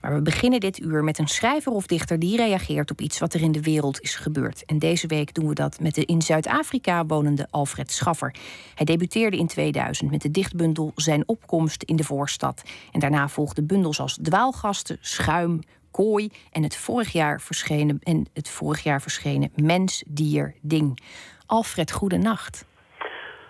[0.00, 3.34] Maar we beginnen dit uur met een schrijver of dichter die reageert op iets wat
[3.34, 4.64] er in de wereld is gebeurd.
[4.64, 8.34] En deze week doen we dat met de in Zuid-Afrika wonende Alfred Schaffer.
[8.74, 12.62] Hij debuteerde in 2000 met de dichtbundel Zijn opkomst in de voorstad.
[12.92, 15.60] En daarna volgden bundels als Dwaalgasten, Schuim,
[16.00, 21.00] Kooi en het vorig jaar verschenen, en het vorig jaar verschenen Mens, Dier, Ding.
[21.46, 22.66] Alfred, goedenacht.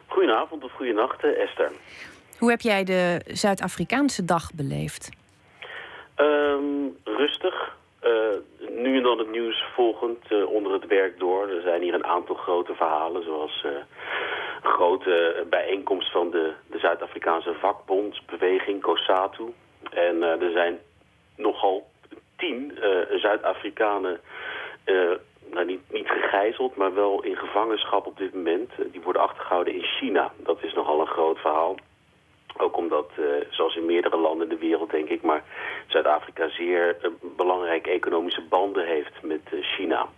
[0.07, 1.73] Goedenavond of goedenacht, Esther.
[2.39, 5.11] Hoe heb jij de Zuid-Afrikaanse dag beleefd?
[6.17, 7.77] Um, rustig.
[8.03, 8.11] Uh,
[8.71, 11.49] nu en dan het nieuws volgend uh, onder het werk door.
[11.49, 13.73] Er zijn hier een aantal grote verhalen, zoals uh,
[14.63, 19.53] een grote bijeenkomst van de, de Zuid-Afrikaanse vakbondsbeweging COSATU.
[19.91, 20.79] En er zijn
[21.37, 21.93] nogal
[22.37, 24.21] tien uh, Zuid-Afrikanen,
[24.85, 25.11] uh,
[25.53, 28.71] nou niet, niet gegijzeld, maar wel in gevangenschap op dit moment.
[28.79, 30.33] Uh, die worden achtergehouden in China.
[30.37, 31.77] Dat is nogal een groot verhaal.
[32.57, 33.11] Ook omdat,
[33.51, 35.45] zoals in meerdere landen in de wereld denk ik, maar
[35.87, 36.97] Zuid-Afrika zeer
[37.37, 40.09] belangrijke economische banden heeft met China.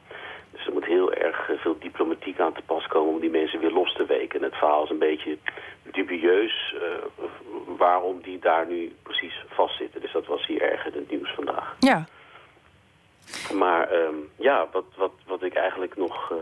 [0.66, 3.94] Er moet heel erg veel diplomatiek aan te pas komen om die mensen weer los
[3.94, 4.38] te weken.
[4.38, 5.38] En het verhaal is een beetje
[5.82, 6.74] dubieus
[7.76, 10.00] waarom die daar nu precies vastzitten.
[10.00, 11.76] Dus dat was hier erg in het nieuws vandaag.
[11.78, 12.04] Ja.
[13.54, 16.32] Maar um, ja, wat, wat, wat ik eigenlijk nog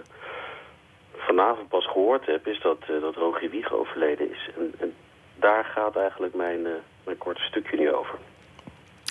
[1.16, 2.47] vanavond pas gehoord heb...
[2.47, 4.51] is dat, dat Rogier Wieg overleden is.
[4.57, 4.95] En, en
[5.37, 6.72] daar gaat eigenlijk mijn, uh,
[7.05, 8.18] mijn korte stukje nu over.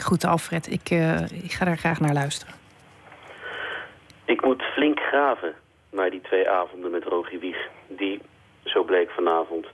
[0.01, 0.71] Goed, Alfred.
[0.71, 2.62] Ik, uh, ik ga daar graag naar luisteren.
[4.25, 5.55] Ik moet flink graven
[5.89, 7.69] naar die twee avonden met Rogie Wieg...
[7.87, 8.21] die,
[8.63, 9.67] zo bleek vanavond,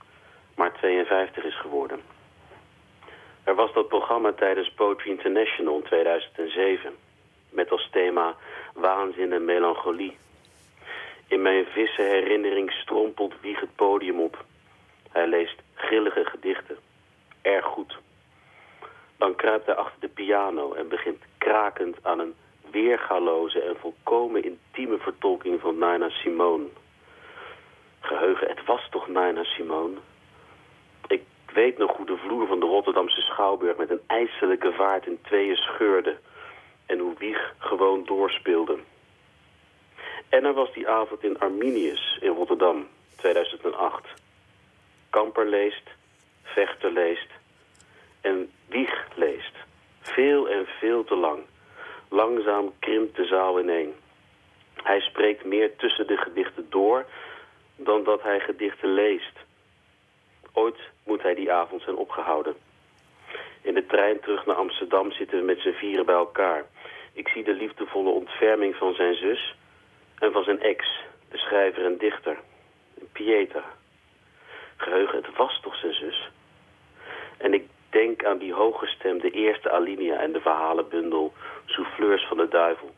[0.54, 2.00] maar 52 is geworden.
[3.44, 6.92] Er was dat programma tijdens Poetry International in 2007...
[7.50, 8.36] met als thema
[8.74, 10.16] waanzin en melancholie.
[11.26, 14.44] In mijn visse herinnering strompelt Wieg het podium op...
[15.10, 16.76] Hij leest grillige gedichten.
[17.42, 17.98] Erg goed.
[19.18, 22.34] Dan kruipt hij achter de piano en begint krakend aan een
[22.70, 26.66] weergaloze en volkomen intieme vertolking van Nina Simone.
[28.00, 29.96] Geheugen, het was toch Nina Simone?
[31.06, 35.18] Ik weet nog hoe de vloer van de Rotterdamse Schouwburg met een ijselijke vaart in
[35.22, 36.18] tweeën scheurde
[36.86, 38.78] en hoe Wieg gewoon doorspeelde.
[40.28, 44.06] En er was die avond in Arminius in Rotterdam, 2008.
[45.10, 45.90] Kamper leest,
[46.42, 47.28] Vechter leest
[48.20, 49.54] en Wieg leest.
[50.00, 51.42] Veel en veel te lang.
[52.10, 53.94] Langzaam krimpt de zaal ineen.
[54.74, 57.06] Hij spreekt meer tussen de gedichten door
[57.76, 59.38] dan dat hij gedichten leest.
[60.52, 62.56] Ooit moet hij die avond zijn opgehouden.
[63.62, 66.64] In de trein terug naar Amsterdam zitten we met z'n vieren bij elkaar.
[67.12, 69.54] Ik zie de liefdevolle ontferming van zijn zus
[70.18, 72.38] en van zijn ex, de schrijver en dichter,
[73.12, 73.64] Pieta.
[74.76, 76.30] Geheugen, het was toch zijn zus?
[77.36, 81.32] En ik denk aan die hooggestemde eerste alinea en de verhalenbundel
[81.64, 82.90] Souffleurs van de Duivel.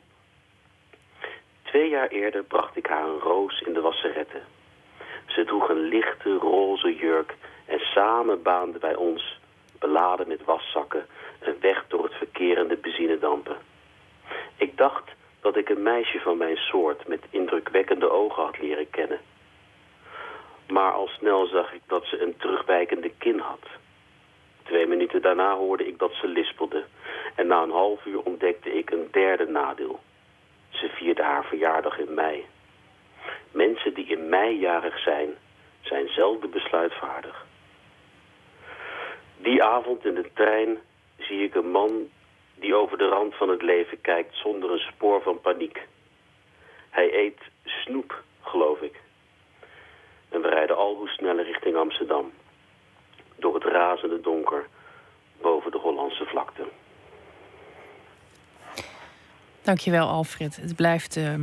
[1.63, 4.41] Twee jaar eerder bracht ik haar een roos in de wasserette.
[5.27, 7.35] Ze droeg een lichte roze jurk
[7.67, 9.41] en samen baanden wij ons,
[9.79, 11.07] beladen met waszakken,
[11.41, 13.57] een weg door het verkerende benzinedampen.
[14.57, 19.21] Ik dacht dat ik een meisje van mijn soort met indrukwekkende ogen had leren kennen.
[20.69, 23.81] Maar al snel zag ik dat ze een terugwijkende kin had.
[24.63, 26.85] Twee minuten daarna hoorde ik dat ze lispelde.
[27.35, 30.01] En na een half uur ontdekte ik een derde nadeel.
[30.69, 32.47] Ze vierde haar verjaardag in mei.
[33.51, 35.31] Mensen die in mei jarig zijn,
[35.81, 37.47] zijn zelden besluitvaardig.
[39.37, 40.79] Die avond in de trein
[41.19, 42.09] zie ik een man
[42.55, 45.81] die over de rand van het leven kijkt zonder een spoor van paniek.
[46.91, 49.01] Hij eet snoep, geloof ik.
[50.29, 52.33] En we rijden al hoe sneller richting Amsterdam.
[53.43, 54.67] Door het razende donker
[55.41, 56.63] boven de Hollandse vlakte.
[59.63, 60.57] Dankjewel, Alfred.
[60.57, 61.35] Het blijft, uh,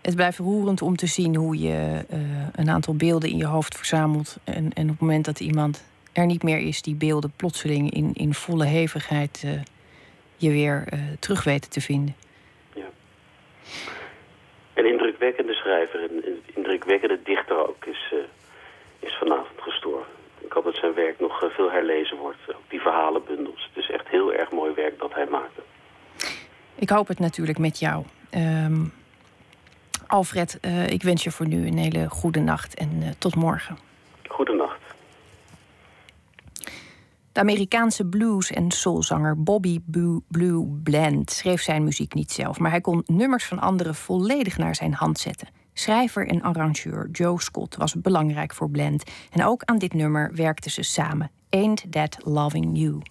[0.00, 2.18] het blijft roerend om te zien hoe je uh,
[2.52, 4.36] een aantal beelden in je hoofd verzamelt.
[4.44, 8.10] En, en op het moment dat iemand er niet meer is, die beelden plotseling in,
[8.14, 9.52] in volle hevigheid uh,
[10.36, 10.84] je weer
[11.18, 12.16] terug weten te vinden.
[12.74, 12.88] Ja.
[14.74, 18.14] Een indrukwekkende schrijver, een indrukwekkende dichter ook, is,
[18.98, 20.19] is vanavond gestorven.
[20.50, 22.38] Ik hoop dat zijn werk nog veel herlezen wordt.
[22.48, 23.70] Ook die verhalenbundels.
[23.72, 25.62] Het is echt heel erg mooi werk dat hij maakte.
[26.74, 28.04] Ik hoop het natuurlijk met jou.
[28.34, 28.92] Um,
[30.06, 33.78] Alfred, uh, ik wens je voor nu een hele goede nacht en uh, tot morgen.
[34.28, 34.80] Goedenacht.
[37.32, 39.80] De Amerikaanse blues- en soulzanger Bobby
[40.28, 44.74] Blue Bland schreef zijn muziek niet zelf, maar hij kon nummers van anderen volledig naar
[44.74, 45.59] zijn hand zetten.
[45.80, 50.70] Schrijver en arrangeur Joe Scott was belangrijk voor Bland en ook aan dit nummer werkten
[50.70, 51.30] ze samen.
[51.50, 53.02] Ain't That Loving You.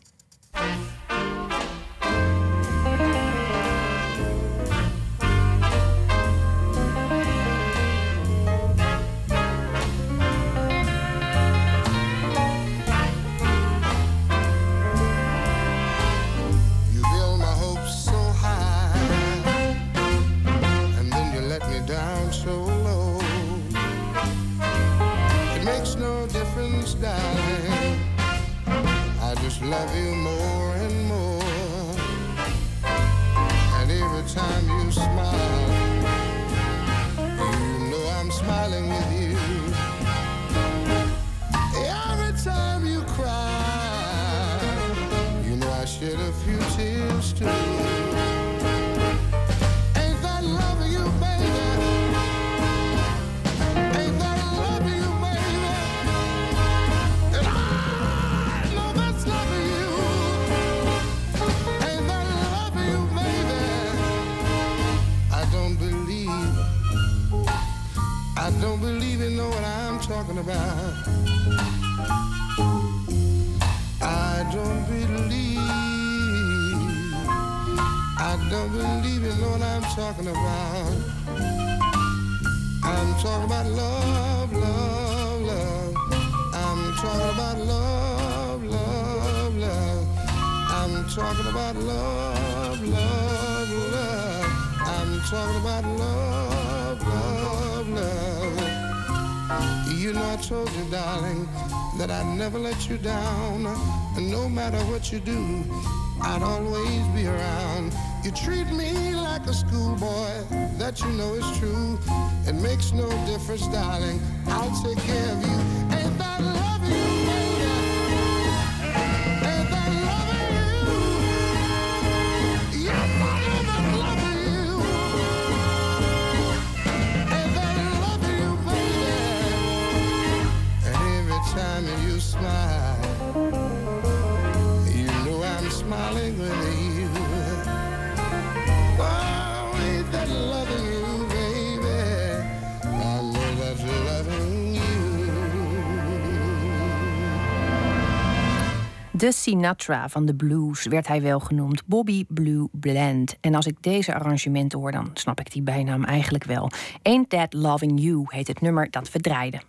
[149.30, 151.86] De Sinatra van de blues werd hij wel genoemd.
[151.86, 153.38] Bobby Blue Bland.
[153.42, 156.72] En als ik deze arrangementen hoor, dan snap ik die bijnaam eigenlijk wel.
[157.02, 159.62] Ain't That Loving You heet het nummer dat we draaiden.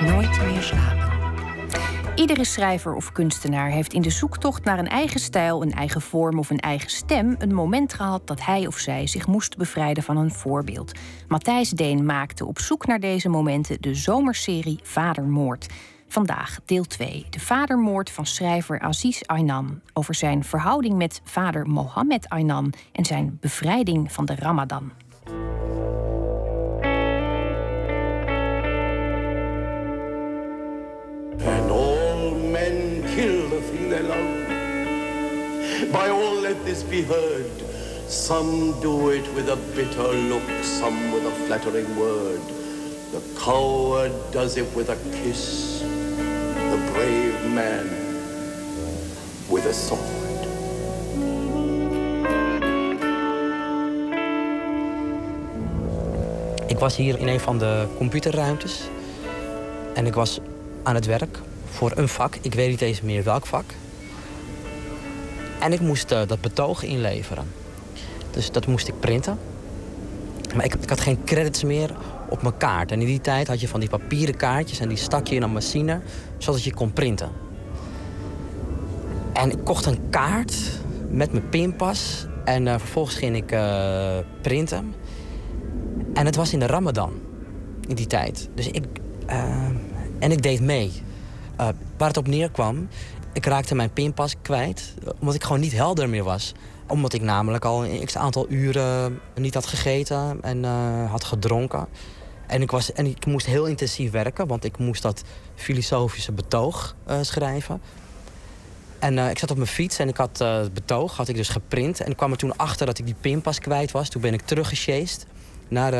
[0.00, 1.12] Nooit meer slapen.
[2.14, 6.38] Iedere schrijver of kunstenaar heeft in de zoektocht naar een eigen stijl, een eigen vorm
[6.38, 10.16] of een eigen stem een moment gehad dat hij of zij zich moest bevrijden van
[10.16, 10.92] een voorbeeld.
[11.28, 15.66] Matthijs Deen maakte op zoek naar deze momenten de zomerserie Vadermoord.
[16.08, 22.28] Vandaag deel 2, de vadermoord van schrijver Aziz Aynan over zijn verhouding met vader Mohammed
[22.28, 24.92] Aynan en zijn bevrijding van de Ramadan.
[31.46, 34.46] And all men kill the thing they love.
[35.92, 37.66] By all let this be heard.
[38.08, 42.40] Some do it with a bitter look, some with a flattering word.
[43.12, 45.82] The coward does it with a kiss,
[46.92, 47.86] brave man
[49.48, 50.18] with a sword.
[56.66, 58.80] Ik was hier in een van de computerruimtes.
[59.94, 60.40] En ik was
[60.82, 61.38] aan het werk
[61.70, 62.36] voor een vak.
[62.40, 63.64] Ik weet niet eens meer welk vak.
[65.60, 67.52] En ik moest eh, dat betoog inleveren.
[68.30, 69.38] Dus dat moest ik printen.
[70.54, 71.90] Maar ik, ik had geen credits meer
[72.28, 72.92] op mijn kaart.
[72.92, 75.42] En in die tijd had je van die papieren kaartjes en die stak je in
[75.42, 76.00] een machine
[76.38, 77.30] zodat je kon printen.
[79.32, 80.56] En ik kocht een kaart
[81.10, 82.26] met mijn pinpas.
[82.44, 84.94] En eh, vervolgens ging ik eh, printen.
[86.14, 87.12] En het was in de Ramadan
[87.88, 88.48] in die tijd.
[88.54, 88.84] Dus ik.
[89.26, 89.66] eh,
[90.18, 90.92] en ik deed mee.
[91.96, 92.88] Waar het op neerkwam,
[93.32, 94.94] ik raakte mijn pinpas kwijt.
[95.20, 96.52] Omdat ik gewoon niet helder meer was.
[96.86, 100.64] Omdat ik namelijk al een aantal uren niet had gegeten en
[101.08, 101.88] had gedronken.
[102.48, 105.22] En ik, was, en ik moest heel intensief werken, want ik moest dat
[105.54, 107.80] filosofische betoog eh, schrijven.
[108.98, 111.36] En eh, ik zat op mijn fiets en ik had eh, het betoog had ik
[111.36, 112.00] dus geprint.
[112.00, 114.08] En ik kwam er toen achter dat ik die pinpas kwijt was.
[114.08, 115.26] Toen ben ik teruggesjeest
[115.68, 115.92] naar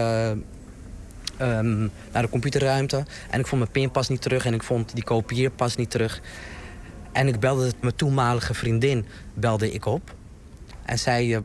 [1.36, 3.04] ehm, naar de computerruimte.
[3.30, 6.20] En ik vond mijn pinpas niet terug en ik vond die kopieerpas niet terug.
[7.12, 10.14] En ik belde mijn toenmalige vriendin belde ik op.
[10.84, 11.40] En zij eh,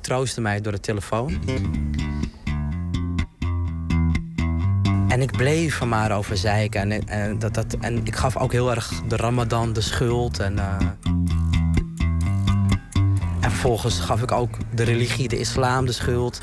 [0.00, 1.38] troostte mij door de telefoon.
[5.08, 7.08] En ik bleef er maar over zeiken.
[7.08, 10.38] En, dat, dat, en ik gaf ook heel erg de ramadan de schuld.
[10.38, 10.76] En, eh,
[13.40, 16.42] en vervolgens gaf ik ook de religie, de islam, de schuld.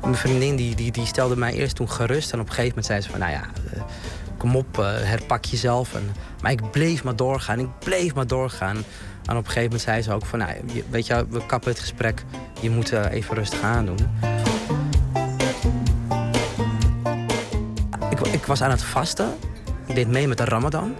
[0.00, 2.32] Mijn vriendin die, die, die stelde mij eerst toen gerust.
[2.32, 3.42] En op een gegeven moment zei ze van, nou ja,
[3.72, 3.82] eh,
[4.36, 5.94] kom op, eh, herpak jezelf.
[5.94, 6.10] En,
[6.40, 8.76] maar ik bleef maar doorgaan, ik bleef maar doorgaan.
[9.24, 10.52] En op een gegeven moment zei ze ook van, nou,
[10.90, 12.24] weet je, we kappen het gesprek.
[12.60, 13.98] Je moet even rustig aandoen.
[13.98, 14.41] Ik,
[18.30, 19.34] ik was aan het vasten.
[19.86, 20.94] Ik deed mee met de Ramadan.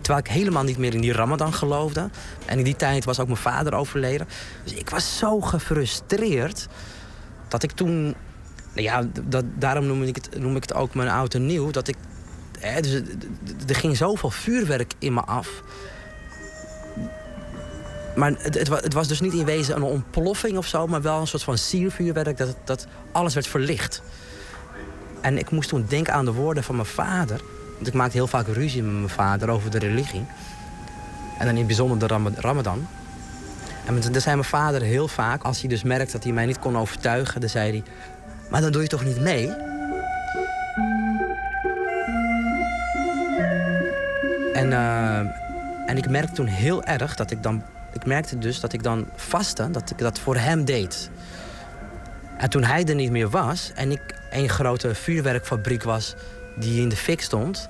[0.00, 2.10] Terwijl ik helemaal niet meer in die Ramadan geloofde.
[2.46, 4.28] En in die tijd was ook mijn vader overleden.
[4.64, 6.68] Dus ik was zo gefrustreerd
[7.48, 8.02] dat ik toen.
[8.72, 11.70] Nou ja, dat, daarom noem ik, het, noem ik het ook mijn oud en nieuw.
[11.70, 11.96] Dat ik.
[12.58, 12.92] Hè, dus,
[13.66, 15.62] er ging zoveel vuurwerk in me af.
[18.16, 21.42] Maar het was dus niet in wezen een ontploffing of zo, maar wel een soort
[21.42, 24.02] van siervuurwerk dat, dat alles werd verlicht.
[25.20, 27.40] En ik moest toen denken aan de woorden van mijn vader.
[27.74, 30.24] Want ik maakte heel vaak ruzie met mijn vader over de religie.
[31.38, 32.86] En dan in het bijzonder de Ram- Ramadan.
[33.86, 36.58] En dan zei mijn vader heel vaak, als hij dus merkte dat hij mij niet
[36.58, 37.82] kon overtuigen, dan zei hij:
[38.50, 39.48] Maar dan doe je toch niet mee?
[44.52, 45.18] En, eh,
[45.86, 47.62] en ik merkte toen heel erg dat ik dan...
[47.92, 51.10] Ik merkte dus dat ik dan vaste, dat ik dat voor hem deed.
[52.36, 56.14] En toen hij er niet meer was en ik een grote vuurwerkfabriek was
[56.56, 57.68] die in de fik stond,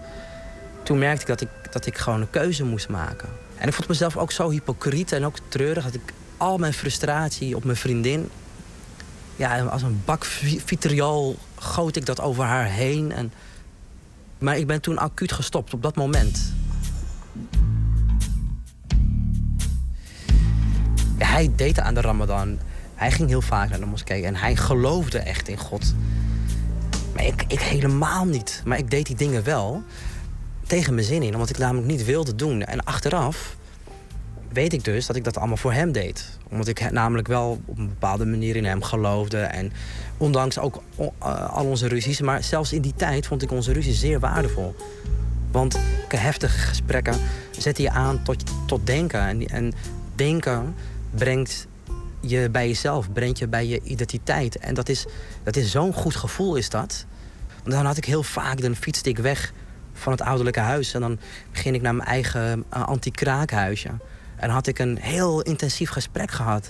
[0.82, 3.28] toen merkte ik dat ik, dat ik gewoon een keuze moest maken.
[3.56, 7.56] En ik vond mezelf ook zo hypocriet en ook treurig dat ik al mijn frustratie
[7.56, 8.28] op mijn vriendin,
[9.36, 13.12] ja, als een bak vi- vitriol goot ik dat over haar heen.
[13.12, 13.32] En,
[14.38, 16.52] maar ik ben toen acuut gestopt op dat moment.
[21.18, 22.58] Hij deed aan de Ramadan.
[22.94, 25.94] Hij ging heel vaak naar de moskee en hij geloofde echt in God.
[27.12, 28.62] Maar ik, ik helemaal niet.
[28.64, 29.82] Maar ik deed die dingen wel
[30.66, 32.62] tegen mijn zin in, omdat ik namelijk niet wilde doen.
[32.62, 33.56] En achteraf
[34.52, 36.38] weet ik dus dat ik dat allemaal voor hem deed.
[36.48, 39.38] Omdat ik namelijk wel op een bepaalde manier in hem geloofde.
[39.38, 39.72] En
[40.16, 42.20] ondanks ook eh, al onze ruzies.
[42.20, 44.74] Maar zelfs in die tijd vond ik onze ruzies zeer waardevol.
[45.50, 45.78] Want
[46.08, 47.16] heftige gesprekken
[47.50, 49.20] zetten je aan tot, tot denken.
[49.20, 49.72] En, en
[50.14, 50.74] denken
[51.14, 51.66] brengt
[52.20, 54.59] je bij jezelf, brengt je bij je identiteit.
[54.59, 55.06] En dat is,
[55.42, 57.06] dat is zo'n goed gevoel, is dat.
[57.64, 59.52] Dan had ik heel vaak, dan fietste ik weg
[59.92, 60.94] van het ouderlijke huis.
[60.94, 61.18] En dan
[61.52, 63.90] ging ik naar mijn eigen uh, anti-kraakhuisje.
[64.36, 66.68] En had ik een heel intensief gesprek gehad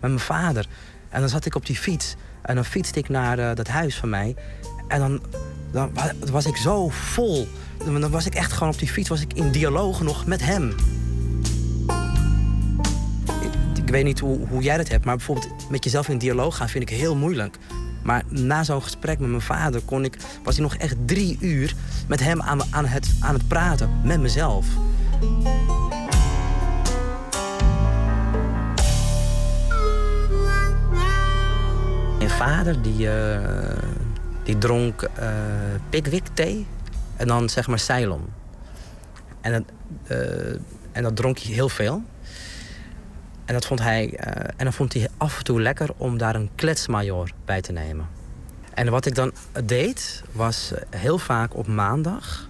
[0.00, 0.66] met mijn vader.
[1.08, 2.14] En dan zat ik op die fiets.
[2.42, 4.36] En dan fietste ik naar uh, dat huis van mij.
[4.88, 5.22] En dan,
[5.72, 5.92] dan
[6.30, 7.48] was ik zo vol.
[7.84, 10.74] Dan was ik echt gewoon op die fiets was ik in dialoog nog met hem.
[13.90, 16.68] Ik, weet niet hoe, hoe jij dat hebt, maar bijvoorbeeld met jezelf in dialoog gaan
[16.68, 17.56] vind ik heel moeilijk.
[18.02, 21.74] Maar na zo'n gesprek met mijn vader kon ik, was ik nog echt drie uur
[22.08, 24.66] met hem aan, aan, het, aan het praten, met mezelf.
[32.18, 33.38] Mijn vader die, uh,
[34.44, 35.28] die dronk uh,
[35.88, 36.66] Pickwick thee
[37.16, 38.22] en dan zeg maar Ceylon.
[39.40, 39.66] En
[40.08, 40.18] uh,
[40.92, 42.02] en dat dronk hij heel veel.
[43.50, 44.16] En dat vond hij, uh,
[44.56, 48.08] en dan vond hij af en toe lekker om daar een kletsmajor bij te nemen.
[48.74, 49.32] En wat ik dan
[49.64, 52.48] deed, was heel vaak op maandag.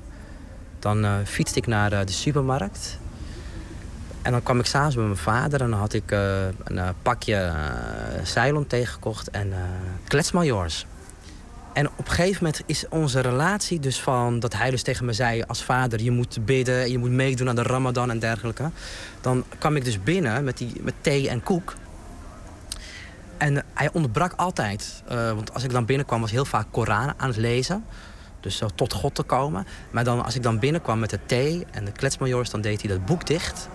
[0.79, 2.99] Dan uh, fietste ik naar de supermarkt.
[4.23, 7.53] En dan kwam ik s'avonds met mijn vader en dan had ik een pakje
[8.23, 9.53] Ceylon tegengekocht en
[10.07, 10.87] kletsmajors.
[11.73, 15.13] En op een gegeven moment is onze relatie dus van dat hij dus tegen me
[15.13, 18.71] zei als vader, je moet bidden, je moet meedoen aan de Ramadan en dergelijke.
[19.21, 21.75] Dan kwam ik dus binnen met, die, met thee en koek.
[23.37, 25.03] En hij onderbrak altijd.
[25.13, 27.85] Uh, want als ik dan binnenkwam was heel vaak Koran aan het lezen.
[28.41, 29.67] Dus tot God te komen.
[29.91, 32.91] Maar dan, als ik dan binnenkwam met de thee en de kletsmajors, dan deed hij
[32.91, 33.69] dat boek dicht.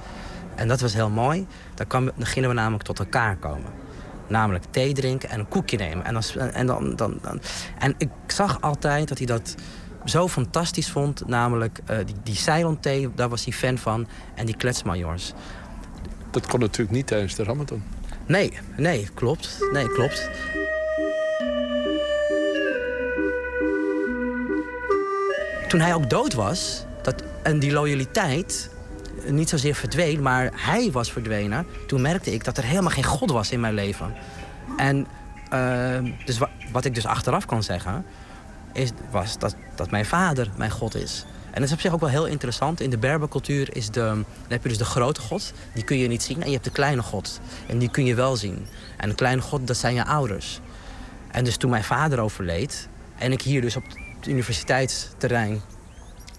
[0.55, 1.47] En dat was heel mooi.
[1.73, 3.84] Dan, kwam, dan gingen we namelijk tot elkaar komen.
[4.27, 6.05] Namelijk thee drinken en een koekje nemen.
[6.05, 7.41] En, dan, en, dan, dan, dan,
[7.79, 9.55] en ik zag altijd dat hij dat
[10.05, 11.27] zo fantastisch vond.
[11.27, 14.07] Namelijk uh, die, die Ceylon thee, daar was hij fan van.
[14.35, 15.33] En die kletsmajors.
[16.31, 17.83] Dat kon natuurlijk niet tijdens de Ramadan.
[18.25, 19.57] Nee, nee, klopt.
[19.71, 20.29] Nee, klopt.
[25.67, 28.69] Toen hij ook dood was, dat, en die loyaliteit
[29.27, 31.65] niet zozeer verdween, maar hij was verdwenen.
[31.87, 34.13] Toen merkte ik dat er helemaal geen God was in mijn leven.
[34.77, 35.07] En
[35.53, 38.05] uh, dus wa wat ik dus achteraf kan zeggen,
[38.73, 41.25] is, was dat, dat mijn vader mijn God is.
[41.45, 42.81] En dat is op zich ook wel heel interessant.
[42.81, 46.23] In de Berbercultuur is de, heb je dus de grote God, die kun je niet
[46.23, 46.41] zien.
[46.41, 48.67] En je hebt de kleine God, en die kun je wel zien.
[48.97, 50.59] En de kleine God, dat zijn je ouders.
[51.31, 52.87] En dus toen mijn vader overleed,
[53.17, 53.83] en ik hier dus op
[54.19, 55.61] het universiteitsterrein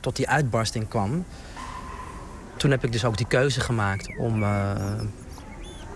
[0.00, 1.24] tot die uitbarsting kwam...
[2.56, 4.70] toen heb ik dus ook die keuze gemaakt om, uh,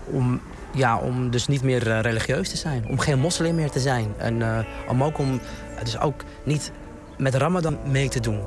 [0.05, 0.41] om,
[0.73, 2.87] ja, om dus niet meer uh, religieus te zijn.
[2.87, 4.13] Om geen moslim meer te zijn.
[4.17, 5.39] En uh, om ook om
[5.83, 6.71] dus ook niet
[7.17, 8.39] met Ramadan mee te doen.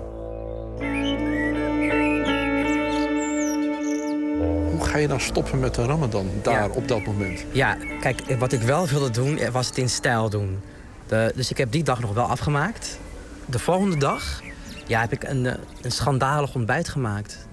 [4.71, 6.75] Hoe ga je dan stoppen met de Ramadan daar ja.
[6.75, 7.45] op dat moment?
[7.53, 10.61] Ja, kijk, wat ik wel wilde doen, was het in stijl doen.
[11.07, 12.99] De, dus ik heb die dag nog wel afgemaakt.
[13.47, 14.41] De volgende dag
[14.87, 15.45] ja, heb ik een,
[15.83, 17.47] een schandalig ontbijt gemaakt.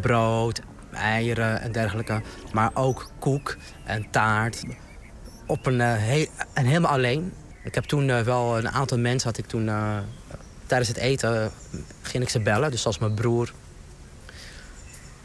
[0.00, 0.60] Brood,
[0.92, 2.22] eieren en dergelijke.
[2.52, 4.64] Maar ook koek en taart.
[5.46, 7.32] Op een, he en helemaal alleen.
[7.64, 9.96] Ik heb toen uh, wel een aantal mensen had ik toen uh,
[10.66, 11.50] tijdens het eten
[12.02, 13.52] ging ik ze bellen, dus zoals mijn broer.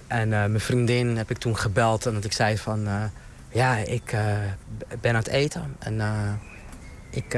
[0.07, 2.87] En mijn vriendin heb ik toen gebeld en dat ik zei van
[3.49, 4.15] ja, ik
[5.01, 5.75] ben aan het eten.
[5.79, 6.01] En
[7.09, 7.33] ik,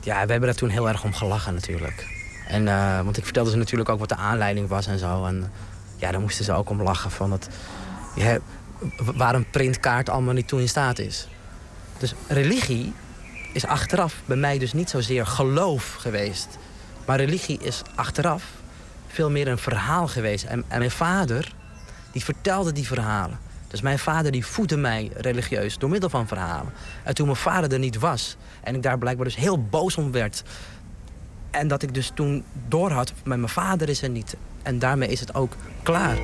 [0.00, 2.06] ja, we hebben daar toen heel erg om gelachen natuurlijk.
[2.48, 2.64] En,
[3.04, 5.24] want ik vertelde ze natuurlijk ook wat de aanleiding was en zo.
[5.24, 5.52] En
[5.98, 7.40] ja, daar moesten ze ook om lachen van
[8.14, 8.38] ja,
[8.98, 11.28] waar een printkaart allemaal niet toe in staat is.
[11.98, 12.92] Dus religie
[13.52, 16.58] is achteraf bij mij dus niet zozeer geloof geweest.
[17.06, 18.44] Maar religie is achteraf
[19.06, 20.44] veel meer een verhaal geweest.
[20.44, 21.52] En, en mijn vader,
[22.12, 23.38] die vertelde die verhalen.
[23.68, 26.72] Dus mijn vader die voedde mij religieus door middel van verhalen.
[27.04, 30.12] En toen mijn vader er niet was en ik daar blijkbaar dus heel boos om
[30.12, 30.42] werd...
[31.50, 34.36] en dat ik dus toen doorhad, maar mijn vader is er niet.
[34.62, 35.52] En daarmee is het ook
[35.82, 36.18] klaar.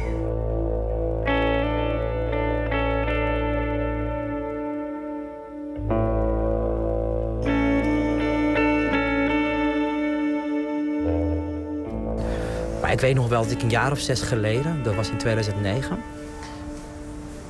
[12.80, 15.18] Maar ik weet nog wel dat ik een jaar of zes geleden, dat was in
[15.18, 15.98] 2009...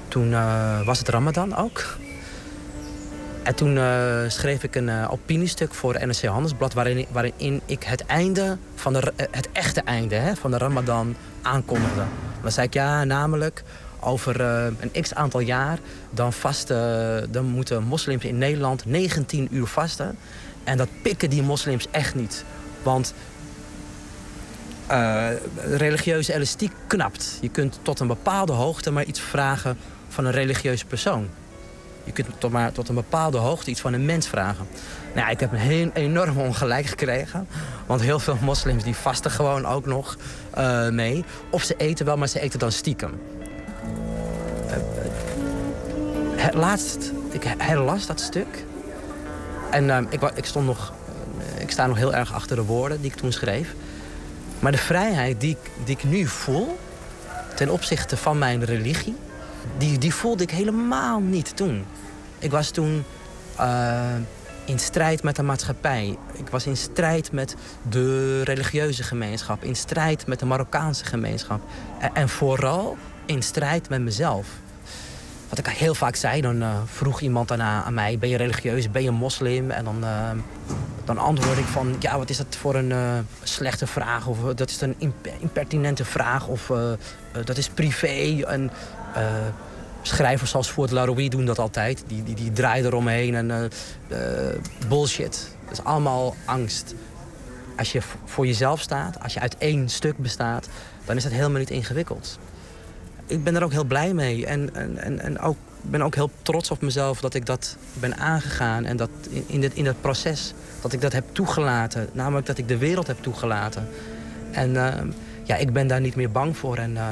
[0.08, 1.96] toen eh, was het Ramadan ook.
[3.44, 6.72] En toen eh, schreef ik een uh, opiniestuk voor NRC Handelsblad...
[6.72, 12.02] waarin, waarin ik het einde van de, het echte einde hè, van de Ramadan aankondigde.
[12.42, 13.62] Dan zei ik ja, namelijk
[14.00, 15.78] over een x aantal jaar...
[16.10, 20.16] dan, vasten, dan moeten moslims in Nederland 19 uur vasten.
[20.64, 22.44] En dat pikken die moslims echt niet.
[22.82, 23.14] Want
[25.56, 27.38] religieuze elastiek knapt.
[27.40, 29.76] Je kunt tot een bepaalde hoogte maar iets vragen
[30.08, 31.28] van een religieuze persoon.
[32.04, 34.66] Je kunt tot maar tot een bepaalde hoogte iets van een mens vragen.
[35.14, 37.46] Nou, ik heb een heel, enorm ongelijk gekregen.
[37.86, 40.16] Want heel veel moslims die vasten gewoon ook nog
[40.58, 41.24] uh, mee.
[41.50, 43.20] Of ze eten wel, maar ze eten dan stiekem.
[46.36, 48.64] Uh, laatst, ik herlas dat stuk.
[49.70, 50.92] En ik, ik, stond nog,
[51.58, 53.74] ik sta nog heel erg achter de woorden die ik toen schreef.
[54.58, 56.78] Maar de vrijheid die, die ik nu voel
[57.54, 59.16] ten opzichte van mijn religie,
[59.78, 61.84] die, die voelde ik helemaal niet toen.
[62.44, 63.04] Ik was toen
[63.60, 64.14] uh,
[64.64, 66.16] in strijd met de maatschappij.
[66.32, 67.56] Ik was in strijd met
[67.88, 69.62] de religieuze gemeenschap.
[69.62, 71.60] In strijd met de Marokkaanse gemeenschap.
[72.12, 72.96] En, vooral
[73.26, 74.48] in strijd met mezelf.
[75.48, 78.18] Wat ik heel vaak zei, dan uh, vroeg iemand daarna aan mij...
[78.18, 79.70] ben je religieus, ben je moslim?
[79.70, 80.30] En dan, uh,
[81.04, 81.96] dan antwoord ik van...
[81.98, 84.26] ja, wat is dat voor een slechte vraag?
[84.26, 86.46] Of dat is een imp impertinente vraag?
[86.46, 86.72] Of
[87.44, 88.44] dat is privé?
[88.46, 88.70] En,
[90.06, 92.04] schrijvers zoals Fort Laroui doen dat altijd.
[92.06, 93.70] Die, die, die draaien eromheen en
[94.88, 95.48] bullshit.
[95.64, 96.94] Dat is allemaal angst.
[97.76, 100.68] Als je voor jezelf staat, als je uit één stuk bestaat...
[101.04, 102.38] dan is dat helemaal niet ingewikkeld
[103.26, 104.46] ik ben er ook heel blij mee.
[104.46, 108.84] En, en, en ook, ben ook heel trots op mezelf dat ik dat ben aangegaan.
[108.84, 112.08] En dat in, in, dit, in het proces dat ik dat heb toegelaten.
[112.12, 113.88] Namelijk dat ik de wereld heb toegelaten.
[114.50, 114.88] En uh,
[115.44, 116.76] ja, ik ben daar niet meer bang voor.
[116.76, 117.06] En uh,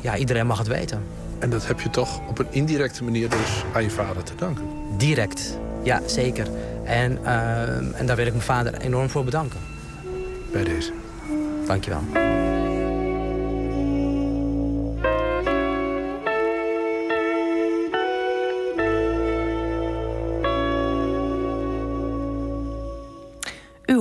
[0.00, 1.02] ja, iedereen mag het weten.
[1.40, 4.64] En dat heb je toch op een indirecte manier dus aan je vader te danken?
[4.96, 6.46] Direct, ja, zeker.
[6.84, 9.60] En, uh, en daar wil ik mijn vader enorm voor bedanken.
[10.52, 10.92] Bij deze.
[11.66, 12.02] Dankjewel.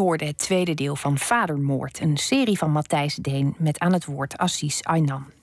[0.10, 4.38] hoorde het tweede deel van Vadermoord, een serie van Matthijs Deen met aan het woord
[4.38, 5.39] Assis Aynan.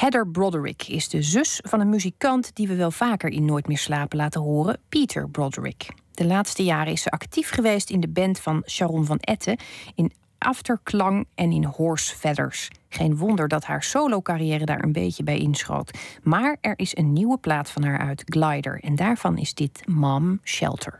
[0.00, 3.78] Heather Broderick is de zus van een muzikant die we wel vaker in Nooit meer
[3.78, 5.88] slapen laten horen, Peter Broderick.
[6.10, 9.58] De laatste jaren is ze actief geweest in de band van Sharon van Etten,
[9.94, 12.68] in Afterklang en in Horse Feathers.
[12.88, 15.98] Geen wonder dat haar solo-carrière daar een beetje bij inschoot.
[16.22, 20.40] Maar er is een nieuwe plaat van haar uit, Glider, en daarvan is dit Mom
[20.44, 20.98] Shelter.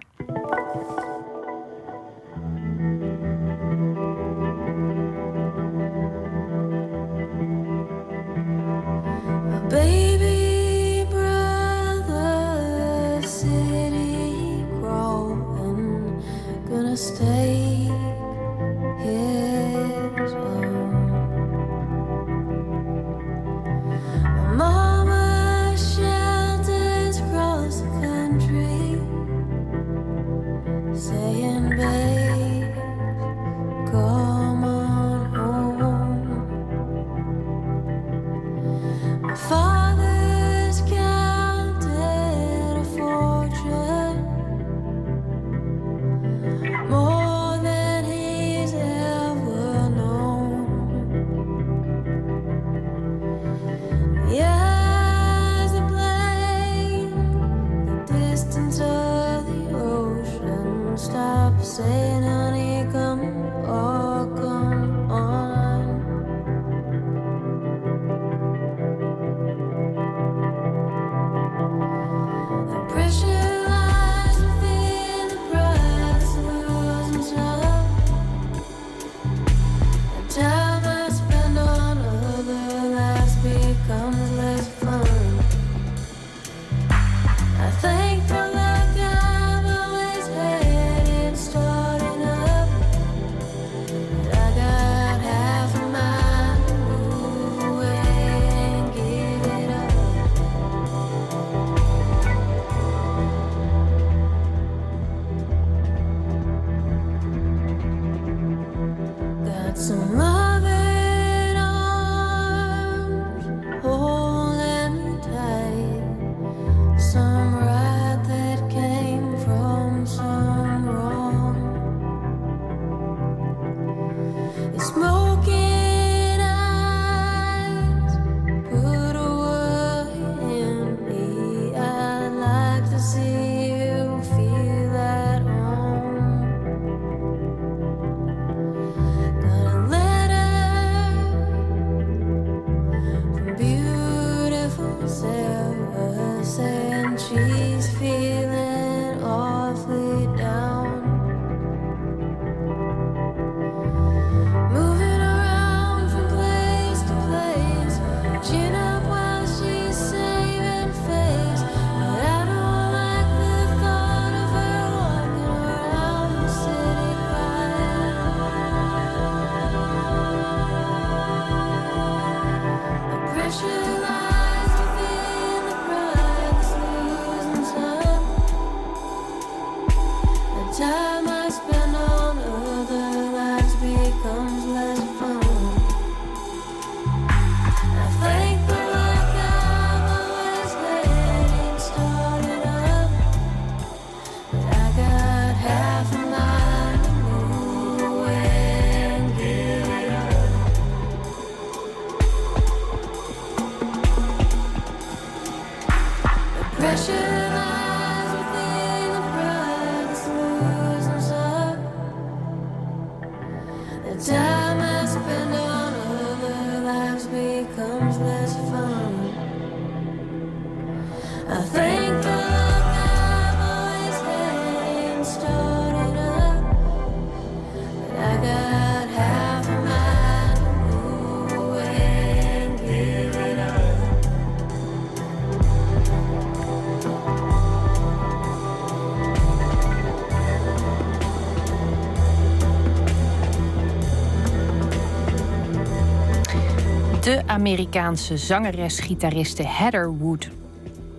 [247.61, 250.49] Amerikaanse zangeres-gitariste Heather Wood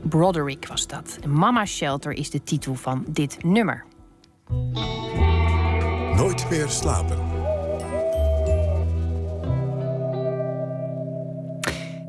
[0.01, 1.19] Broderick was dat.
[1.27, 3.85] Mama Shelter is de titel van dit nummer.
[6.15, 7.18] Nooit meer slapen.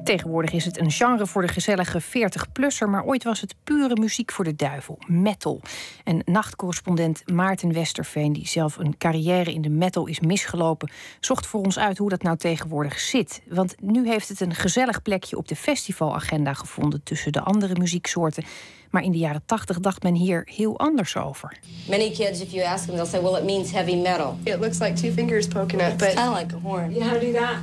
[0.04, 3.54] Tegenwoordig is het een genre voor de gezellige 40-plusser, maar ooit was het
[3.88, 5.60] pure muziek voor de duivel, metal.
[6.04, 10.90] En nachtcorrespondent Maarten Westerveen, die zelf een carrière in de metal is misgelopen,
[11.20, 13.42] zocht voor ons uit hoe dat nou tegenwoordig zit.
[13.48, 18.44] Want nu heeft het een gezellig plekje op de festivalagenda gevonden tussen de andere muzieksoorten.
[18.90, 21.58] Maar in de jaren 80 dacht men hier heel anders over.
[21.88, 24.36] Many kids, if you ask them, they'll say, well, it means heavy metal.
[24.42, 26.94] It looks like two fingers poking up, but of like a horn.
[26.94, 27.56] Yeah, how to do that?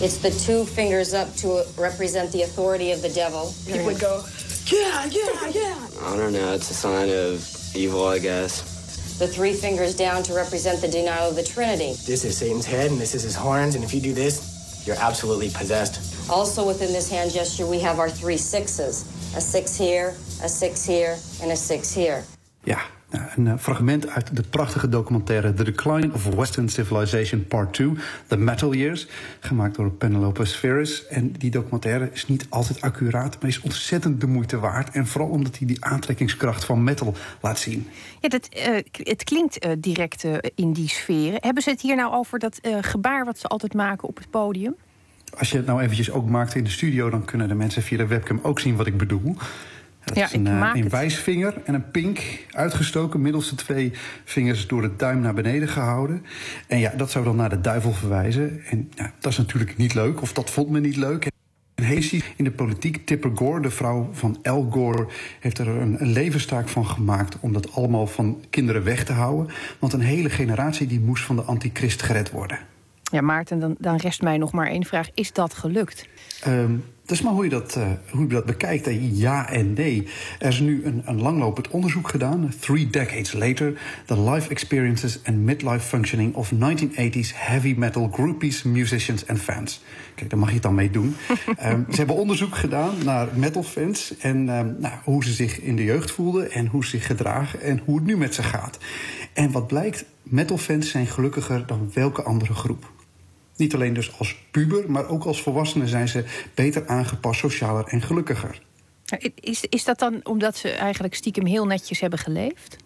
[0.00, 3.52] It's the two fingers up to represent the authority of the devil.
[3.66, 4.22] People would go,
[4.70, 5.88] yeah, yeah, yeah.
[6.02, 6.54] I don't know.
[6.54, 7.44] It's a sign of
[7.74, 8.62] evil, I guess.
[9.18, 11.94] The three fingers down to represent the denial of the Trinity.
[12.06, 14.96] This is Satan's head, and this is his horns, and if you do this, you're
[14.96, 16.30] absolutely possessed.
[16.30, 19.04] Also within this hand gesture, we have our three sixes.
[19.36, 22.24] A six here, a six here, and a six here.
[22.64, 22.82] Ja, nou,
[23.36, 27.92] een eh, fragment uit de prachtige documentaire The Decline of Western Civilization Part 2,
[28.26, 29.06] The Metal Years,
[29.40, 31.06] gemaakt door Penelope Spheris.
[31.06, 34.90] En die documentaire is niet altijd accuraat, maar is ontzettend de moeite waard.
[34.90, 37.88] En vooral omdat hij die aantrekkingskracht van metal laat zien.
[38.20, 41.38] Ja, dat, eh, het klinkt eh, direct eh, in die sferen.
[41.40, 44.30] Hebben ze het hier nou over dat eh, gebaar wat ze altijd maken op het
[44.30, 44.74] podium?
[45.38, 47.96] Als je het nou eventjes ook maakt in de studio, dan kunnen de mensen via
[47.96, 49.36] de webcam ook zien wat ik bedoel.
[50.04, 53.92] Dat Ja, is een, eh, een wijsvinger en een pink uitgestoken, middelste twee
[54.24, 56.24] vingers door de duim naar beneden gehouden.
[56.66, 58.62] En ja, dat zou dan naar de duivel verwijzen.
[58.70, 61.24] En ja, dat is natuurlijk niet leuk, of dat vond men niet leuk.
[61.74, 65.06] En Hasty in de politiek, Tipper Gore, de vrouw van Al Gore,
[65.40, 69.54] heeft er een, een levenstaak van gemaakt om dat allemaal van kinderen weg te houden.
[69.78, 72.58] Want een hele generatie die moest van de antichrist gered worden.
[73.02, 75.08] Ja, Maarten, dan, dan rest mij nog maar één vraag.
[75.14, 76.08] Is dat gelukt?
[77.10, 78.88] Dat is maar hoe je dat, eh, hoe je dat bekijkt.
[79.00, 80.08] Ja en nee.
[80.38, 82.52] Er is nu een, een langlopend onderzoek gedaan.
[82.60, 83.80] Three decades later.
[84.06, 89.82] The life experiences and midlife functioning of 1980s heavy metal groupies, musicians en fans.
[90.14, 91.16] Kijk, daar mag je het dan mee doen.
[91.56, 94.16] Ehm, ze hebben onderzoek gedaan naar metalfans.
[94.18, 96.50] En ehm, nou, hoe ze zich in de jeugd voelden.
[96.50, 97.60] En hoe ze zich gedragen.
[97.60, 98.78] En hoe het nu met ze gaat.
[99.32, 102.90] En wat blijkt, metalfans zijn gelukkiger dan welke andere groep.
[103.60, 106.24] Niet alleen dus als puber, maar ook als volwassenen zijn ze
[106.54, 108.62] beter aangepast, socialer en gelukkiger.
[109.34, 112.76] Is, is dat dan omdat ze eigenlijk stiekem heel netjes hebben geleefd?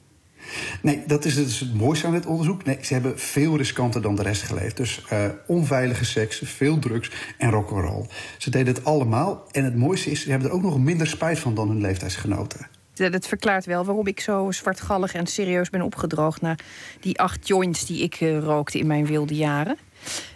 [0.83, 2.65] Nee, dat is dus het mooiste aan dit onderzoek.
[2.65, 4.77] Nee, ze hebben veel riskanter dan de rest geleefd.
[4.77, 8.07] Dus eh, onveilige seks, veel drugs en rock'n'roll.
[8.39, 9.45] Ze deden het allemaal.
[9.51, 12.67] En het mooiste is, ze hebben er ook nog minder spijt van dan hun leeftijdsgenoten.
[12.95, 16.41] Dat dat verklaart wel waarom ik zo zwartgallig en serieus ben opgedroogd...
[16.41, 16.57] na
[17.01, 19.77] die acht joints die ik eh, rookte in mijn wilde jaren.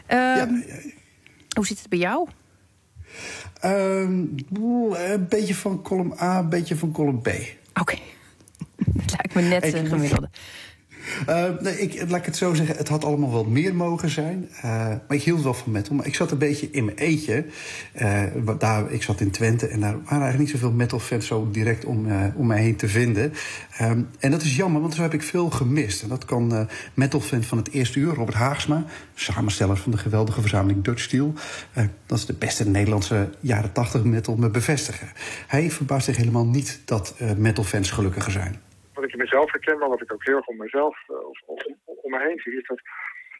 [0.09, 0.55] Ehm,
[1.57, 2.29] Hoe zit het bij jou?
[3.61, 4.25] Ehm,
[4.59, 7.29] oeh, een beetje van column A, een beetje van column B.
[7.81, 7.95] Oké.
[8.77, 10.31] Dat lijkt me net een gemiddelde.
[11.27, 14.49] Eh, ik, laat ik het zo zeggen, het had allemaal wel meer mogen zijn.
[14.57, 15.95] Eh, maar ik hield wel van metal.
[15.95, 17.45] Maar ik zat een beetje in mijn eentje.
[17.93, 18.23] Eh,
[18.59, 22.07] daar, ik zat in Twente en daar waren eigenlijk niet zoveel metalfans zo direct om,
[22.35, 23.33] om mij heen te vinden.
[23.77, 26.03] Ehm, en dat is jammer, want zo heb ik veel gemist.
[26.03, 28.85] En dat kan eh metalfan van het eerste uur, Robert Haagsma...
[29.15, 31.33] samensteller van de geweldige verzameling Dutch Steel...
[32.07, 35.09] dat is de beste Nederlandse jaren 80 metal, me bevestigen.
[35.47, 38.61] Hij verbaast zich helemaal niet dat eh, metalfans gelukkiger zijn.
[39.19, 41.41] In mezelf herken, maar wat ik ook heel erg om mezelf eh, of,
[41.85, 42.81] om me heen zie, is dat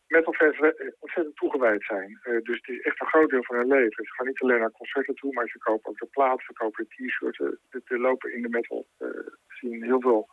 [0.09, 2.19] metalfans eh, ontzettend toegewijd zijn.
[2.23, 4.05] Eh, dus het is echt een groot deel van hun leven.
[4.05, 6.87] Ze gaan niet alleen naar concerten toe, maar ze kopen ook de plaat, ze kopen
[6.89, 7.39] de t-shirts.
[7.85, 9.09] Ze lopen in de metal eh,
[9.49, 10.29] zien heel veel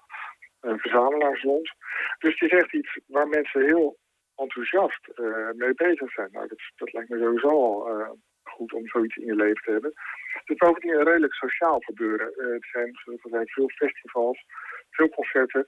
[0.59, 1.73] verzamelaars rond.
[2.19, 3.97] Dus het is echt iets waar mensen heel
[4.35, 5.07] enthousiast
[5.55, 6.30] mee bezig zijn.
[6.31, 9.91] Nou, dat, dat lijkt me sowieso al goed om zoiets in je leven te hebben.
[10.27, 12.27] Het is bovendien een redelijk sociaal gebeuren.
[12.38, 14.45] Er zijn, zoals veel festivals,
[14.95, 15.67] veel concerten.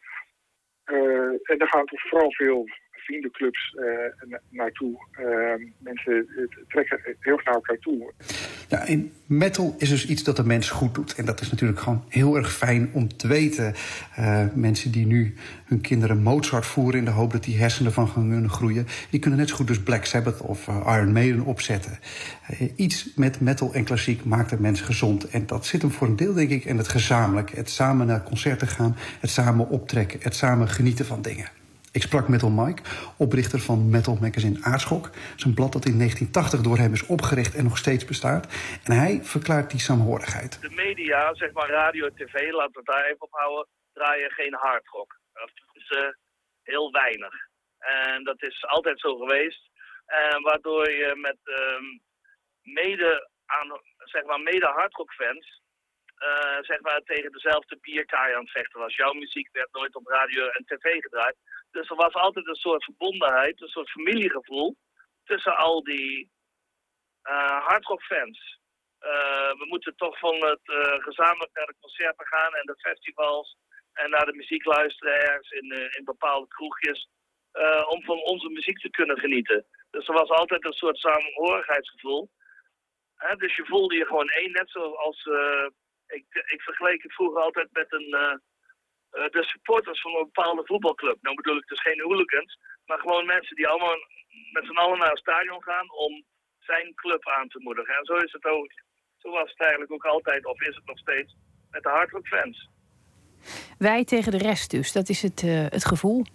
[0.84, 2.66] Eh, en er gaan toch vooral veel
[3.08, 4.96] vriendenclubs eh, na- naartoe.
[5.12, 5.26] Eh,
[5.78, 8.14] mensen eh, trekken heel naar elkaar toe.
[8.68, 8.86] Ja,
[9.26, 11.16] metal is dus iets dat de mens goed doet.
[11.16, 13.74] En dat is natuurlijk gewoon heel erg fijn om te weten.
[14.16, 15.34] Eh, mensen die nu
[15.66, 19.40] hun kinderen Mozart voeren in de hoop dat die hersenen van gaan groeien, die kunnen
[19.40, 22.00] net zo goed dus Black Sabbath of eh, Iron Maiden opzetten.
[22.48, 25.30] Eh, iets met metal en klassiek maakt de mens gezond.
[25.30, 27.52] En dat zit hem voor een deel, denk ik, in het gezamenlijk.
[27.52, 31.57] Het samen naar concerten gaan, het samen optrekken, het samen genieten van dingen.
[31.98, 32.82] Ik sprak Metal Mike,
[33.18, 35.06] oprichter van Metal Magazine Aardschok.
[35.46, 38.44] Een blad dat in 1980 door hem is opgericht en nog steeds bestaat.
[38.88, 40.62] En hij verklaart die saamhorigheid.
[40.62, 45.20] de media, zeg maar radio tv, laten we daar even op houden, draaien geen hardrock.
[45.34, 46.10] Dat is eh,
[46.64, 47.34] heel weinig.
[47.80, 49.62] En dat is altijd zo geweest.
[50.06, 51.86] En waardoor je met ehm,
[52.62, 55.62] mede, aan, zeg maar, mede hardrockfans
[56.18, 58.96] eh, zeg maar, tegen dezelfde bierkaai aan het vechten was.
[58.96, 61.38] Jouw muziek werd nooit op radio en tv gedraaid.
[61.78, 64.76] Dus er was altijd een soort verbondenheid, een soort familiegevoel
[65.24, 66.32] tussen al die
[67.22, 68.60] eh hardrockfans.
[69.00, 73.58] Eh, we moeten toch van het eh, gezamenlijk naar de concerten gaan en de festivals
[73.94, 77.10] en naar de muziek luisteren ergens in, in bepaalde kroegjes.
[77.88, 79.66] om van onze muziek te kunnen genieten.
[79.92, 82.30] Dus er was altijd een soort samenhorigheidsgevoel.
[83.16, 85.26] Hè, dus je voelde je gewoon één, net zoals.
[86.08, 88.42] ik, ik vergeleek het vroeger altijd met een,
[89.12, 91.18] de supporters van een bepaalde voetbalclub.
[91.22, 93.98] Nou bedoel ik dus geen hooligans, maar gewoon mensen die allemaal
[94.52, 96.24] met z'n allen naar het stadion gaan om
[96.60, 97.96] zijn club aan te moedigen.
[97.96, 98.72] En zo is het ook.
[99.18, 101.36] Zo was het eigenlijk ook altijd, of is het nog steeds,
[101.72, 102.70] met de hardrock fans.
[103.78, 106.26] Wij tegen de rest dus, dat is het, eh, het gevoel.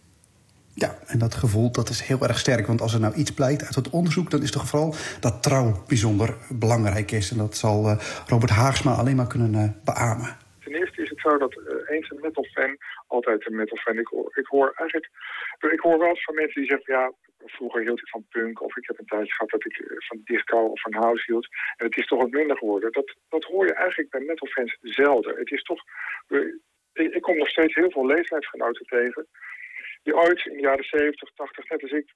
[0.74, 2.66] Ja, en dat gevoel dat is heel erg sterk.
[2.66, 5.82] Want als er nou iets blijkt uit het onderzoek, dan is toch vooral dat trouw
[5.86, 7.30] bijzonder belangrijk is.
[7.30, 10.36] En dat zal eh, Robert Haagsma alleen maar kunnen eh, beamen.
[10.58, 12.76] Ten eerste is het zo dat eh, eens een metal-fan
[13.06, 13.98] altijd een metal-fan.
[13.98, 15.10] Ik hoor, ik hoor eigenlijk,
[15.70, 17.12] ik hoor wel eens van mensen die zeggen, ja,
[17.46, 20.20] vroeger hield ik van punk, of ik heb een tijdje gehad dat ik eh, van
[20.24, 21.48] disco of van house hield.
[21.76, 22.92] En het is toch wat minder geworden.
[22.92, 25.36] Dat, dat hoor je eigenlijk bij metal-fans zelden.
[25.36, 25.82] Het is toch,
[26.92, 29.26] ik, ik kom nog steeds heel veel leeftijdsgenoten tegen,
[30.02, 32.14] die ooit in de jaren 70, 80, net als ik,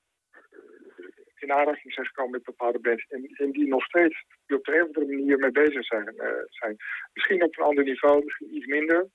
[1.46, 3.06] in aanraking zijn gekomen met bepaalde bands.
[3.08, 6.06] En, en die nog steeds die op de een of andere manier mee bezig zijn.
[6.08, 6.76] eh, zijn.
[7.12, 9.08] Misschien op een ander niveau, misschien iets minder.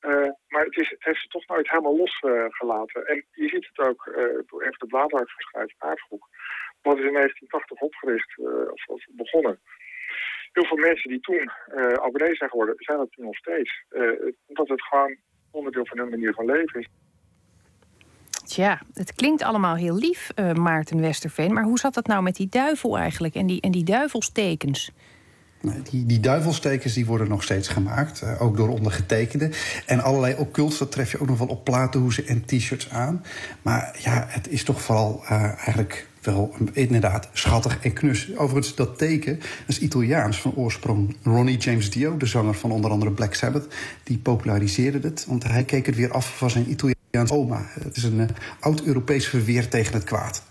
[0.00, 3.06] Eh, maar het, is, heeft ze toch nooit helemaal losgelaten.
[3.06, 6.24] en je ziet het ook eh, door even de bladerhard verschuift aardgroep.
[6.82, 9.60] Wat is in 1980 opgericht eh, of, of begonnen.
[10.52, 13.84] Heel veel mensen die toen eh abonnee zijn geworden, zijn dat nu nog steeds.
[13.88, 15.16] Eh, omdat het gewoon
[15.50, 16.88] onderdeel van hun manier van leven is.
[18.44, 21.52] Tja, het klinkt allemaal heel lief, eh, Maarten Westerveen.
[21.52, 24.92] Maar hoe zat dat nou met die duivel eigenlijk en die, en die duivelstekens?
[25.90, 29.52] Die, die duivelstekens die worden nog steeds gemaakt, eh, ook door ondergetekenden.
[29.86, 33.24] En allerlei occults, dat tref je ook nog wel op platenhoezen en t-shirts aan.
[33.62, 38.36] Maar ja, het is toch vooral eh, eigenlijk wel inderdaad schattig en knus.
[38.36, 41.16] Overigens, dat teken is Italiaans van oorsprong.
[41.22, 43.74] Ronnie James Dio, de zanger van onder andere Black Sabbath...
[44.02, 47.66] die populariseerde het, want hij keek het weer af van zijn Italiaanse oma.
[47.80, 48.26] Het is een eh,
[48.60, 50.42] oud-Europees verweer tegen het kwaad.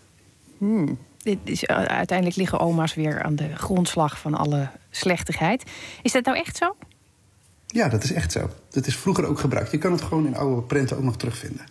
[0.57, 0.97] Hmm.
[1.17, 5.63] Dit is, eh, uiteindelijk liggen oma's weer aan de grondslag van alle slechtigheid.
[6.01, 6.75] Is dat nou echt zo?
[7.67, 8.49] Ja, dat is echt zo.
[8.69, 9.71] Dat is vroeger ook gebruikt.
[9.71, 11.65] Je kan het gewoon in oude prenten ook nog terugvinden.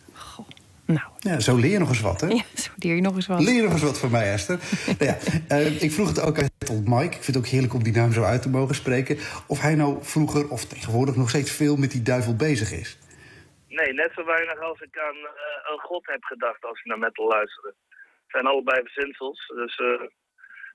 [0.84, 1.00] nou.
[1.18, 2.26] Ja, zo leer je nog eens wat, hè?
[2.40, 3.40] Ja, zo leer je nog eens wat.
[3.40, 4.60] Leer je nog eens wat van mij, Esther.
[4.98, 5.18] nou ja,
[5.48, 6.48] eh, ik vroeg het ook aan
[6.84, 7.04] Mike.
[7.04, 9.18] Ik vind het ook heerlijk om die naam zo uit te mogen spreken.
[9.46, 12.98] Of hij nou vroeger of tegenwoordig nog steeds veel met die duivel bezig is.
[13.78, 16.98] Nee, net zo weinig als ik aan eh, een god heb gedacht als ik naar
[16.98, 17.74] metal luisterde.
[17.98, 19.46] Het zijn allebei verzinsels.
[19.46, 20.02] Dus, eh,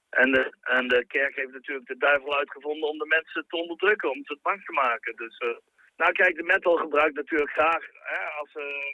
[0.10, 4.10] en, de, en de kerk heeft natuurlijk de duivel uitgevonden om de mensen te onderdrukken,
[4.12, 5.16] om het bang te maken.
[5.16, 5.58] Dus, eh,
[5.96, 7.84] nou kijk, de metal gebruikt natuurlijk graag.
[7.92, 8.90] Hè, als, eh,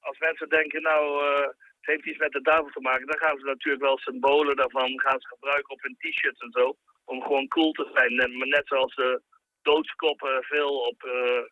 [0.00, 1.46] als mensen denken, nou, eh,
[1.80, 5.00] het heeft iets met de duivel te maken, dan gaan ze natuurlijk wel symbolen daarvan
[5.00, 6.76] gaan ze gebruiken op hun t-shirts en zo.
[7.04, 8.14] Om gewoon cool te zijn.
[8.14, 9.22] Net, net zoals de
[9.62, 11.42] doodskoppen veel op eh,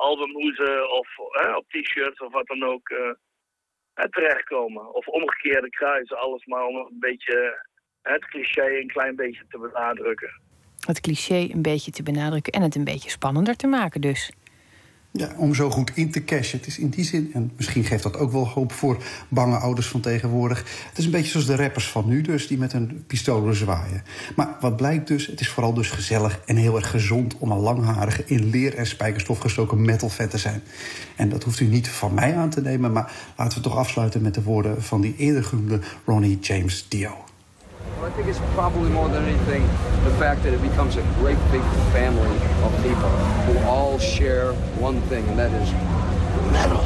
[0.00, 4.94] albumhoezen of eh, op t-shirts of wat dan ook eh, terechtkomen.
[4.94, 7.66] Of omgekeerde kruisen, alles maar om een beetje
[8.02, 10.40] het cliché een klein beetje te benadrukken.
[10.86, 14.32] Het cliché een beetje te benadrukken en het een beetje spannender te maken dus.
[15.12, 16.58] Ja, om zo goed in te cashen.
[16.58, 19.86] Het is in die zin, en misschien geeft dat ook wel hoop voor bange ouders
[19.86, 20.58] van tegenwoordig.
[20.88, 24.02] Het is een beetje zoals de rappers van nu, dus die met hun pistolen zwaaien.
[24.36, 27.58] Maar wat blijkt dus, het is vooral dus gezellig en heel erg gezond om een
[27.58, 30.62] langharige, in leer en spijkerstof gestoken metal fan te zijn.
[31.16, 34.22] En dat hoeft u niet van mij aan te nemen, maar laten we toch afsluiten
[34.22, 37.29] met de woorden van die eerder genoemde Ronnie James Dio.
[37.96, 39.62] Well, I think it's probably more than anything
[40.04, 41.62] the fact that it becomes a great big
[41.92, 43.10] family of people
[43.46, 45.72] who all share one thing, and that is
[46.52, 46.84] metal.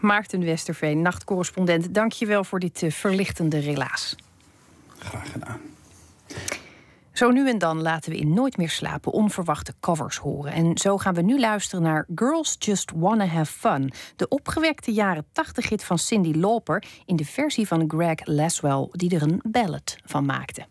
[0.00, 4.16] Maarten Westerveen, nachtcorrespondent, dank je wel voor dit eh, verlichtende relaas.
[4.98, 5.60] Graag gedaan.
[7.14, 10.52] Zo nu en dan laten we in Nooit meer slapen onverwachte covers horen.
[10.52, 13.92] En zo gaan we nu luisteren naar Girls Just Wanna Have Fun.
[14.16, 19.14] De opgewekte jaren 80 hit van Cindy Lauper in de versie van Greg Laswell, die
[19.14, 20.66] er een ballad van maakte.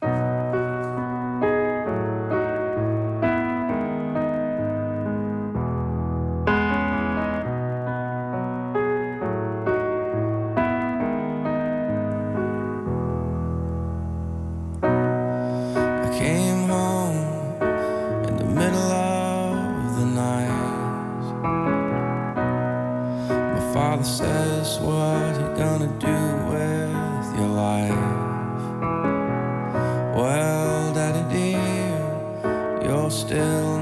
[24.82, 26.20] What you gonna do
[26.50, 27.92] with your life?
[30.16, 33.73] Well, Daddy dear, you're still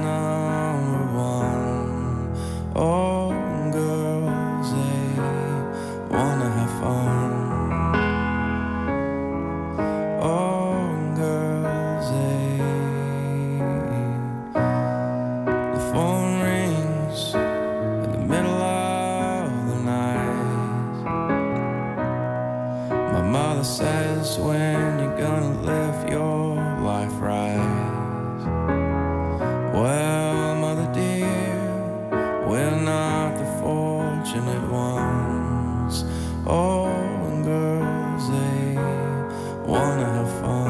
[40.01, 40.60] wanna have fun.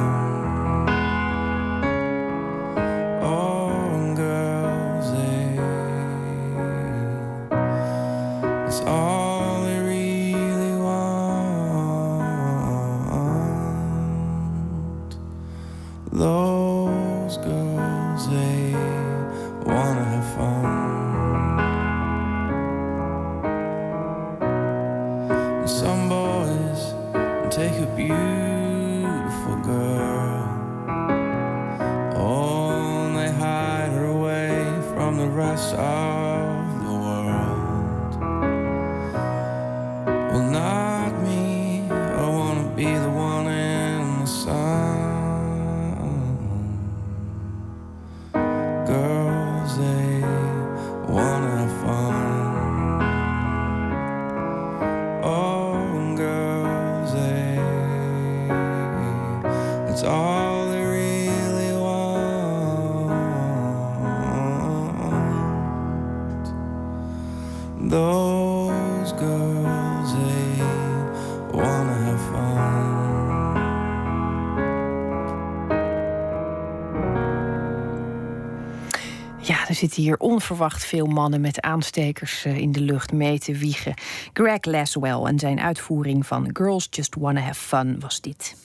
[79.82, 83.94] Zitten hier onverwacht veel mannen met aanstekers eh, in de lucht mee te wiegen.
[84.34, 88.56] Greg Laswell en zijn uitvoering van Girls Just Wanna Have Fun was dit.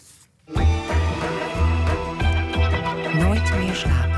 [3.14, 4.15] Nooit meer slapen.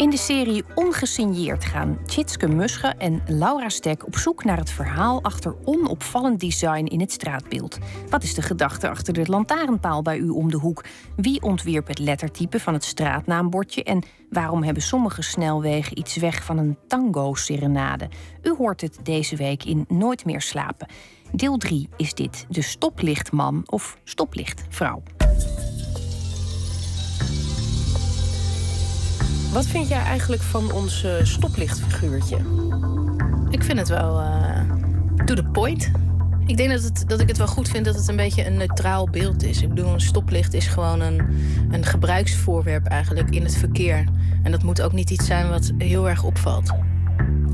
[0.00, 5.22] In de serie Ongesigneerd gaan Tjitske Musche en Laura Stek op zoek naar het verhaal
[5.22, 7.78] achter onopvallend design in het straatbeeld.
[8.08, 10.84] Wat is de gedachte achter de lantaarnpaal bij u om de hoek?
[11.16, 13.84] Wie ontwierp het lettertype van het straatnaambordje?
[13.84, 18.08] En waarom hebben sommige snelwegen iets weg van een tango-serenade?
[18.42, 20.88] U hoort het deze week in Nooit meer slapen.
[21.32, 25.02] Deel 3 is dit de stoplichtman of stoplichtvrouw.
[29.52, 32.36] Wat vind jij eigenlijk van ons eh, stoplichtfiguurtje?
[33.50, 34.50] Ik vind het wel eh
[35.24, 35.90] to the point.
[36.46, 38.56] Ik denk dat, het, dat ik het wel goed vind dat het een beetje een
[38.56, 39.62] neutraal beeld is.
[39.62, 41.22] Ik bedoel, een stoplicht is gewoon een,
[41.70, 44.04] een gebruiksvoorwerp eigenlijk in het verkeer.
[44.42, 46.70] En dat moet ook niet iets zijn wat heel erg opvalt.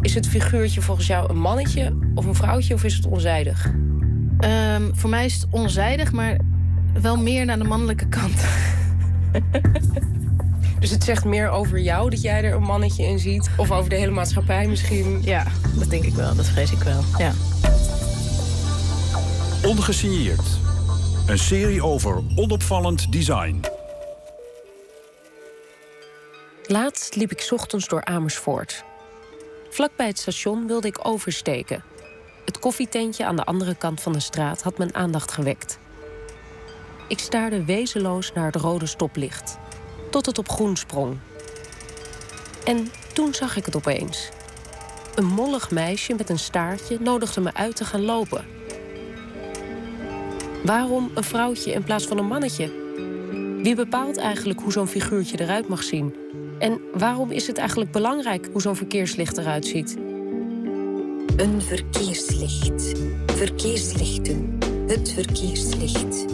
[0.01, 3.70] Is het figuurtje volgens jou een mannetje of een vrouwtje of is het onzijdig?
[4.39, 6.39] Ehm, voor mij is het onzijdig, maar
[7.01, 8.44] wel meer naar de mannelijke kant.
[10.81, 13.51] Dus het zegt meer over jou dat jij er een mannetje in ziet?
[13.57, 15.23] Of over de hele maatschappij misschien?
[15.23, 15.47] Ja,
[15.78, 16.35] dat denk ik wel.
[16.35, 17.01] Dat vrees ik wel.
[17.19, 17.32] Ja.
[19.65, 20.47] Ongesigneerd.
[21.27, 23.61] Een serie over onopvallend design.
[26.66, 28.85] Laatst liep ik 's ochtends door Amersfoort.
[29.70, 31.82] Vlakbij het station wilde ik oversteken.
[32.44, 35.78] Het koffietentje aan de andere kant van de straat had mijn aandacht gewekt.
[37.09, 39.59] Ik staarde wezenloos naar het rode stoplicht,
[40.17, 41.17] tot het op groen sprong.
[42.65, 44.29] En toen zag ik het opeens.
[45.15, 48.45] Een mollig meisje met een staartje nodigde me uit te gaan lopen.
[50.65, 52.73] Waarom een vrouwtje in plaats van een mannetje?
[53.63, 56.15] Wie bepaalt eigenlijk hoe zo'n figuurtje eruit mag zien?
[56.59, 59.97] En waarom is het eigenlijk belangrijk hoe zo'n verkeerslicht eruit ziet?
[61.37, 62.93] Een verkeerslicht.
[63.27, 64.59] Verkeerslichten.
[64.87, 66.25] Het verkeerslicht.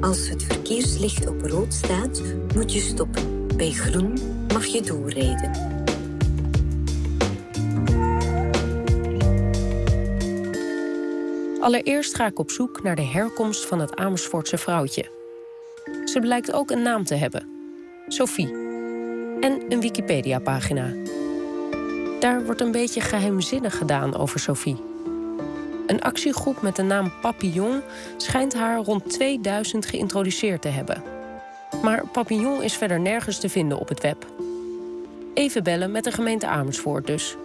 [0.00, 2.22] Als het verkeerslicht op rood staat,
[2.54, 3.46] moet je stoppen.
[3.56, 4.18] Bij groen
[4.52, 5.50] mag je doorrijden.
[11.60, 15.10] Allereerst ga ik op zoek naar de herkomst van het Amersfoortse vrouwtje.
[16.04, 17.48] Ze blijkt ook een naam te hebben:
[18.08, 18.52] Sophie.
[19.40, 20.94] En een Wikipedia-pagina.
[22.20, 24.76] Daar wordt een beetje geheimzinnig gedaan over Sophie.
[25.88, 27.82] Een actiegroep met de naam Papillon
[28.16, 31.02] schijnt haar rond 2000 geïntroduceerd te hebben.
[31.82, 34.26] Maar Papillon is verder nergens te vinden op het web.
[35.34, 37.36] Even bellen met de gemeente Amersfoort dus.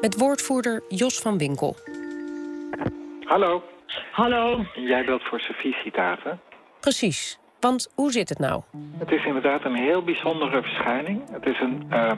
[0.00, 1.76] Met woordvoerder Jos van Winkel.
[3.24, 3.62] Hallo.
[4.12, 4.64] Hallo.
[4.74, 6.40] Jij belt voor Sophie citaten.
[6.80, 7.38] Precies.
[7.60, 8.62] Want hoe zit het nou?
[8.98, 11.22] Het is inderdaad een heel bijzondere verschijning.
[11.30, 12.12] Het is een, eh,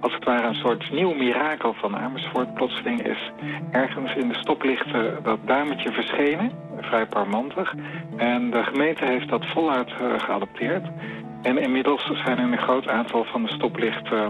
[0.00, 2.54] als het ware een soort nieuw mirakel van Amersfoort.
[2.54, 3.32] Plotseling is
[3.70, 6.50] ergens in de stoplichten dat duimetje verschenen.
[6.80, 7.74] Vrij parmantig.
[8.16, 10.86] En de gemeente heeft dat voluit eh, geadopteerd.
[11.42, 14.28] En inmiddels zijn in een groot aantal van de stoplichten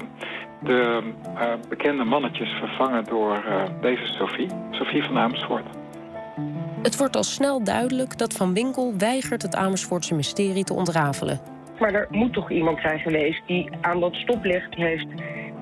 [0.63, 1.03] de
[1.37, 4.49] eh, bekende mannetjes vervangen door eh, deze Sophie.
[4.71, 5.67] Sophie van Amersfoort.
[6.83, 11.41] Het wordt al snel duidelijk dat Van Winkel weigert het Amersfoortse mysterie te ontrafelen.
[11.79, 15.07] Maar er moet toch iemand zijn geweest die aan dat stoplicht heeft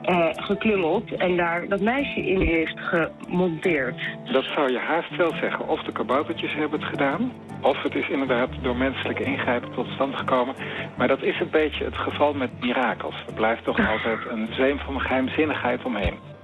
[0.03, 4.01] eh, geklungeld en daar dat meisje in heeft gemonteerd.
[4.33, 5.69] Dat zou je haast wel zeggen.
[5.69, 7.33] Of de kaboutertjes hebben het gedaan,
[7.63, 10.55] of het is inderdaad door menselijke ingrijpen tot stand gekomen.
[10.97, 13.15] Maar dat is een beetje het geval met mirakels.
[13.27, 16.37] Er blijft toch altijd een zweem van geheimzinnigheid omheen.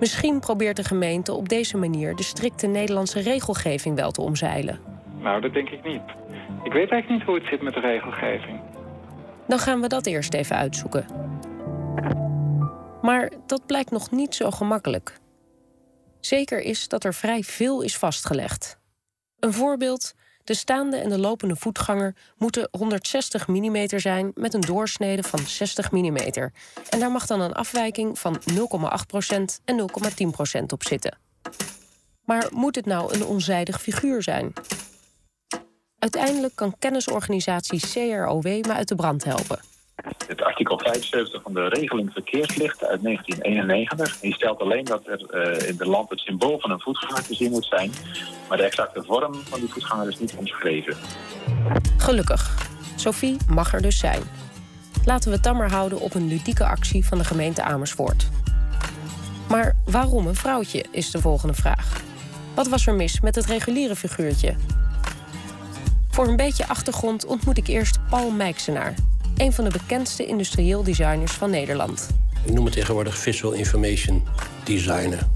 [0.00, 4.80] Misschien probeert de gemeente op deze manier de strikte Nederlandse regelgeving wel te omzeilen.
[5.20, 6.02] Nou, dat denk ik niet.
[6.64, 8.60] Ik weet eigenlijk niet hoe het zit met de regelgeving.
[9.46, 11.06] Dan gaan we dat eerst even uitzoeken.
[13.02, 15.18] Maar dat blijkt nog niet zo gemakkelijk.
[16.20, 18.78] Zeker is dat er vrij veel is vastgelegd.
[19.38, 20.14] Een voorbeeld:
[20.46, 25.90] de staande en de lopende voetganger moeten 160 mm zijn met een doorsnede van 60
[25.90, 26.16] mm.
[26.16, 28.56] En daar mag dan een afwijking van 0,8%
[29.64, 29.90] en
[30.58, 31.18] 0,10% op zitten.
[32.24, 34.52] Maar moet het nou een onzijdig figuur zijn?
[35.98, 39.75] Uiteindelijk kan kennisorganisatie CROW me uit de brand helpen.
[40.26, 44.20] Het artikel 75 van de regeling verkeerslichten uit 1991.
[44.20, 47.34] Die stelt alleen dat er eh, in het land het symbool van een voetganger te
[47.34, 47.92] zien moet zijn.
[48.48, 50.96] Maar de exacte vorm van die voetganger is niet omschreven.
[51.96, 52.68] Gelukkig.
[52.96, 54.22] Sophie mag er dus zijn.
[55.04, 58.28] Laten we maar houden op een ludieke actie van de gemeente Amersfoort.
[59.48, 62.02] Maar waarom een vrouwtje, is de volgende vraag.
[62.54, 64.54] Wat was er mis met het reguliere figuurtje?
[66.10, 68.94] Voor een beetje achtergrond ontmoet ik eerst Paul Mijksenaar,
[69.36, 72.08] een van de bekendste industrieel designers van Nederland.
[72.44, 74.24] Ik noem het tegenwoordig Visual Information
[74.64, 75.26] Designer.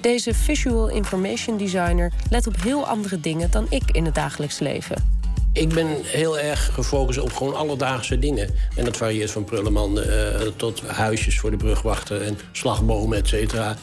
[0.00, 5.18] Deze Visual Information Designer let op heel andere dingen dan ik in het dagelijks leven.
[5.52, 8.54] Ik ben heel erg gefocust op gewoon alledaagse dingen.
[8.76, 13.76] En dat varieert van prullenmanden eh, tot huisjes voor de brugwachten en slagbomen, et cetera.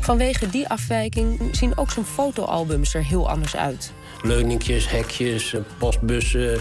[0.00, 3.92] Vanwege die afwijking zien ook zijn fotoalbums er heel anders uit.
[4.22, 6.60] Leuningjes, hekjes, eh, postbussen.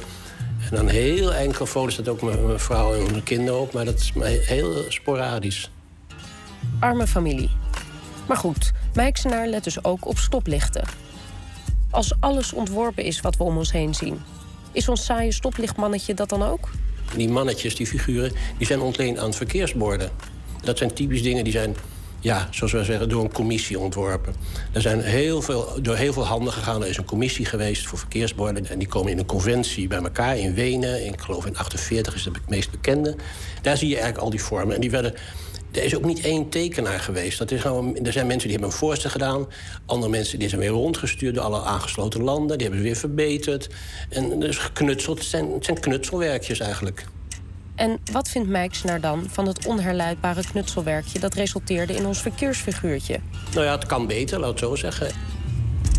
[0.69, 3.73] En dan heel enkele foto's staat ook mijn mijn vrouw en mijn kinderen op.
[3.73, 4.11] Maar dat is
[4.47, 5.71] heel sporadisch.
[6.79, 7.49] Arme familie.
[8.27, 10.83] Maar goed, Mijksenaar let dus ook op stoplichten.
[11.89, 14.19] Als alles ontworpen is wat we om ons heen zien,
[14.71, 16.69] is ons saaie stoplichtmannetje dat dan ook?
[17.15, 20.09] Die mannetjes, die figuren, die zijn ontleend aan verkeersborden.
[20.63, 21.75] Dat zijn typisch dingen die zijn,
[22.25, 24.35] ja, zoals wij zeggen, door een commissie ontworpen.
[24.71, 26.81] Er zijn heel veel, door heel veel handen gegaan.
[26.81, 28.67] Er is een commissie geweest voor verkeersborden.
[28.67, 31.05] En die komen in een conventie bij elkaar in Wenen.
[31.05, 33.15] Ik geloof in 48 is de meest bekende.
[33.61, 34.75] Daar zie je eigenlijk al die vormen.
[34.75, 35.13] En die werden
[35.71, 37.37] er is ook niet één tekenaar geweest.
[37.37, 39.47] Dat is gewoon, er zijn mensen die hebben een voorstel gedaan.
[39.85, 42.57] Andere mensen die zijn weer rondgestuurd door alle aangesloten landen.
[42.57, 43.69] Die hebben ze weer verbeterd.
[44.09, 45.17] En dus geknutseld.
[45.17, 47.05] Het zijn, het zijn knutselwerkjes eigenlijk.
[47.75, 53.19] En wat vindt Mijksenaar dan van het onherleidbare knutselwerkje dat resulteerde in ons verkeersfiguurtje?
[53.53, 55.11] Nou ja, het kan beter, laat het zo zeggen.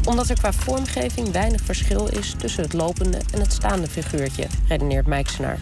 [0.05, 5.07] Omdat er qua vormgeving weinig verschil is tussen het lopende en het staande figuurtje, redeneert
[5.07, 5.59] Mijksenaar.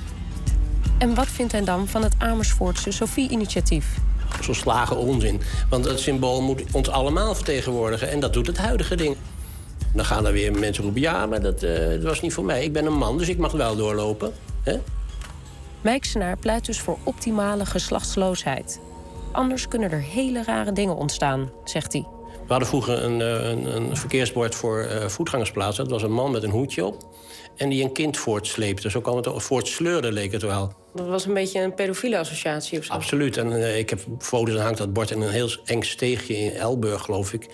[0.99, 3.87] En wat vindt hij dan van het Amersfoortse Sophie-initiatief?
[4.43, 5.41] Zo slagen onzin.
[5.69, 8.11] Want het symbool moet ons allemaal vertegenwoordigen.
[8.11, 9.17] En dat doet het huidige ding.
[9.93, 11.01] Dan gaan er weer mensen roepen...
[11.01, 12.65] ja, maar dat, eh, dat was niet voor mij.
[12.65, 14.33] Ik ben een man, dus ik mag wel doorlopen.
[14.63, 14.79] Hè?
[15.85, 18.81] Mijksenaar pleit dus voor optimale geslachtsloosheid.
[19.33, 22.07] Anders kunnen er hele rare dingen ontstaan, zegt hij.
[22.29, 25.85] We hadden vroeger een, eh, een, een verkeersbord voor uh, voetgangersplaatsen.
[25.85, 27.17] Dat was een man met een hoedje op
[27.57, 28.91] en die een kind voortsleepte.
[28.91, 30.73] Zo kwam het voortsleurde, leek het wel.
[30.95, 32.93] Dat was een beetje een pedofiele associatie of zo?
[32.93, 33.37] Absoluut.
[33.37, 36.51] En uh, ik heb foto's en hangt dat bord in een heel eng steegje in
[36.51, 37.49] Elburg, geloof ik.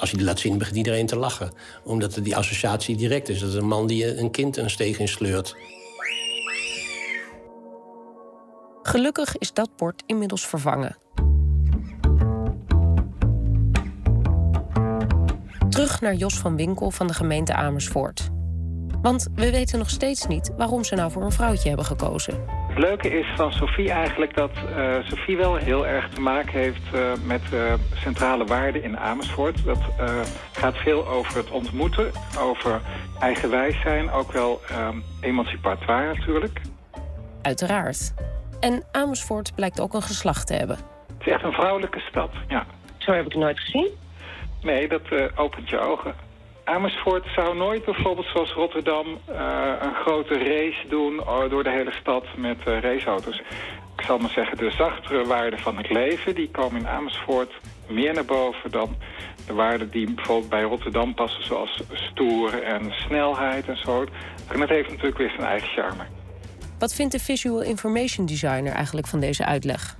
[0.00, 1.50] Als je die laat zien, begint iedereen te lachen.
[1.84, 3.40] Omdat die associatie direct is.
[3.40, 5.56] Dat is een man die een kind een steeg in sleurt.
[8.88, 10.96] Gelukkig is dat bord inmiddels vervangen.
[15.68, 18.28] Terug naar Jos van Winkel van de gemeente Amersfoort.
[19.02, 22.44] Want we weten nog steeds niet waarom ze nou voor een vrouwtje hebben gekozen.
[22.68, 26.94] Het leuke is van Sophie eigenlijk dat uh, Sophie wel heel erg te maken heeft
[26.94, 29.64] uh, met uh, centrale waarden in Amersfoort.
[29.64, 29.80] Dat
[30.52, 32.80] gaat veel over het ontmoeten, over
[33.18, 34.60] eigenwijs zijn, ook wel
[35.20, 36.60] emancipatoire natuurlijk.
[37.42, 38.12] Uiteraard.
[38.60, 40.76] En Amersfoort blijkt ook een geslacht te hebben.
[41.18, 42.66] Het is echt een vrouwelijke stad, ja.
[42.98, 43.88] Zo heb ik het nooit gezien.
[44.62, 45.02] Nee, dat
[45.36, 46.14] opent je ogen.
[46.64, 52.24] Amersfoort zou nooit bijvoorbeeld zoals Rotterdam uh, een grote race doen door de hele stad
[52.36, 53.42] met uh, raceauto's.
[53.96, 57.52] Ik zal maar zeggen, de zachtere waarden van het leven, die komen in Amersfoort
[57.88, 58.96] meer naar boven dan
[59.46, 64.04] de waarden die bijvoorbeeld bij Rotterdam passen, zoals stoer en snelheid en zo.
[64.48, 66.17] En dat heeft natuurlijk weer zijn eigen charme.
[66.78, 69.96] Wat vindt de visual information designer eigenlijk van deze uitleg?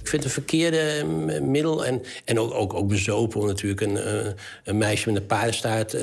[0.00, 1.04] Ik vind het een verkeerde
[1.42, 1.86] middel.
[1.86, 4.32] En, en ook, ook, ook bezopen om natuurlijk een, uh,
[4.64, 6.02] een meisje met een paardenstaart uh,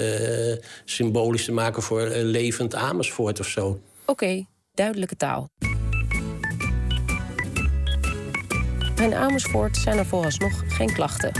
[0.85, 3.67] symbolisch te maken voor uh, levend Amersfoort of zo.
[3.67, 5.49] Oké, okay, duidelijke taal.
[9.01, 11.31] In Amersfoort zijn er vooralsnog geen klachten.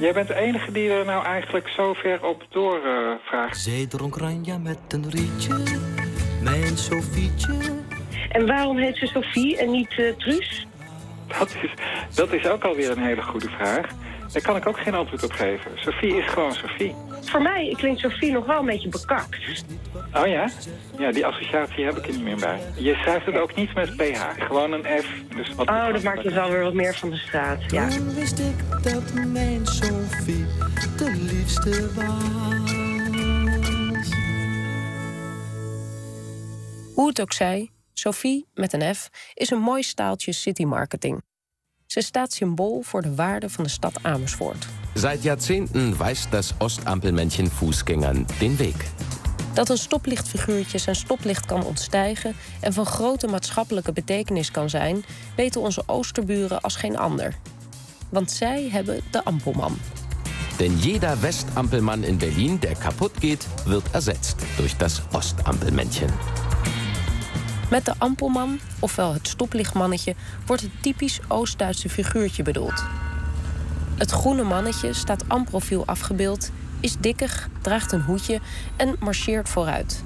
[0.00, 3.60] Jij bent de enige die er nou eigenlijk zo ver op doorvraagt.
[3.60, 5.62] Zij dronk Ranja met een rietje,
[6.42, 7.54] mijn Sofietje.
[8.28, 9.88] En waarom heet ze Sofie en niet
[10.18, 10.66] Truus?
[11.38, 11.70] Dat is,
[12.14, 13.86] dat is ook alweer een hele goede vraag.
[14.32, 15.70] Daar kan ik ook geen antwoord op geven.
[15.74, 16.94] Sophie is gewoon Sophie.
[17.20, 19.64] Voor mij klinkt Sophie nog wel een beetje bekakt.
[20.14, 20.48] Oh ja?
[20.98, 22.60] Ja, die associatie heb ik er niet meer bij.
[22.76, 25.06] Je schrijft het ook niet met PH, gewoon een F.
[25.36, 27.88] Dus wat oh, dat maakt het wel weer wat meer van de straat, ja.
[27.88, 30.46] Toen wist ik dat mijn Sophie
[30.96, 32.81] de liefste was.
[36.94, 41.22] Hoe het ook zij, Sophie, met een F, is een mooi staaltje city marketing.
[41.86, 44.66] Ze staat symbool voor de waarde van de stad Amersfoort.
[44.94, 48.74] Seit Jahrzehnten wijst das Ostampelmännchen Fußgängern den Weg.
[49.52, 55.04] Dat een stoplichtfiguurtje zijn stoplicht kan ontstijgen en van grote maatschappelijke betekenis kan zijn,
[55.36, 57.34] weten onze Oosterburen als geen ander.
[58.08, 59.78] Want zij hebben de Ampelman.
[60.56, 66.10] Denn jeder Westampelmann in Berlin, der kaputt geht, wird ersetzt durch das Ostampelmännchen.
[67.72, 70.14] Met de ampelman, ofwel het stoplichtmannetje,
[70.46, 72.84] wordt het typisch Oost-Duitse figuurtje bedoeld.
[73.94, 76.50] Het groene mannetje staat amprofiel afgebeeld,
[76.80, 78.40] is dikkig, draagt een hoedje
[78.76, 80.04] en marcheert vooruit.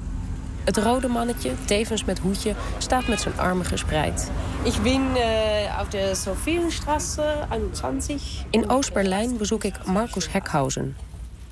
[0.64, 4.30] Het rode mannetje, tevens met hoedje, staat met zijn armen gespreid.
[4.62, 8.22] Ik ben uh, op de Sophienstraße 21.
[8.50, 10.96] In Oost-Berlijn bezoek ik Markus Heckhausen,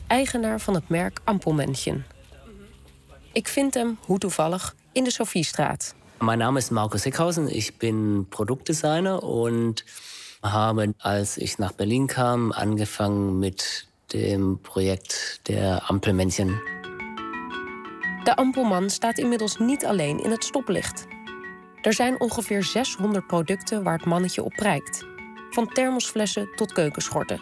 [0.07, 2.07] eigenaar van het merk Ampelmännchen.
[3.33, 5.95] Ik vind hem, hoe toevallig, in de Sophiestraat.
[6.21, 9.85] Mein Name ist Markus Heckhausen, ich bin Produktdesigner und
[10.43, 16.61] habe, als ich nach Berlin kam, angefangen mit dem Projekt der Ampelmännchen.
[18.25, 21.07] De Ampelman staat inmiddels niet alleen in het stoplicht.
[21.83, 25.07] Er zijn ongeveer 600 producten waar het mannetje op prijkt.
[25.51, 27.41] Van thermosflessen tot keukenschorten.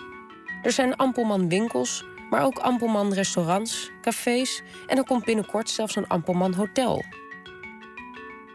[0.63, 6.09] Er zijn Ampelman winkels, maar ook Ampelman restaurants, cafés en er komt binnenkort zelfs een
[6.09, 7.05] Ampelman hotel.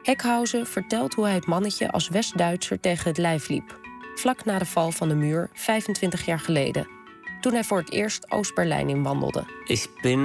[0.07, 3.79] Heckhausen vertelt hoe hij het mannetje als West-Duitser tegen het lijf liep.
[4.15, 6.87] Vlak na de val van de muur, 25 jaar geleden.
[7.41, 9.43] Toen hij voor het eerst Oost-Berlijn inwandelde.
[9.65, 10.19] Ik ben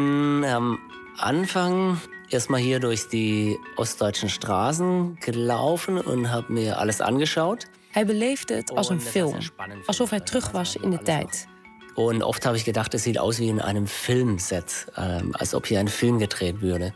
[0.44, 0.80] am
[1.16, 1.96] Anfang
[2.28, 7.66] erstmal hier durch die ostdeutschen Straßen gelaufen und habe mir alles angeschaut.
[7.90, 9.38] Hij beleefde het als een film,
[9.86, 11.46] alsof hij terug was in de tijd.
[11.94, 15.66] Und oft habe ich gedacht, es sieht aus wie in einem Filmset, ähm, als ob
[15.66, 16.92] hier ein Film gedreht würde.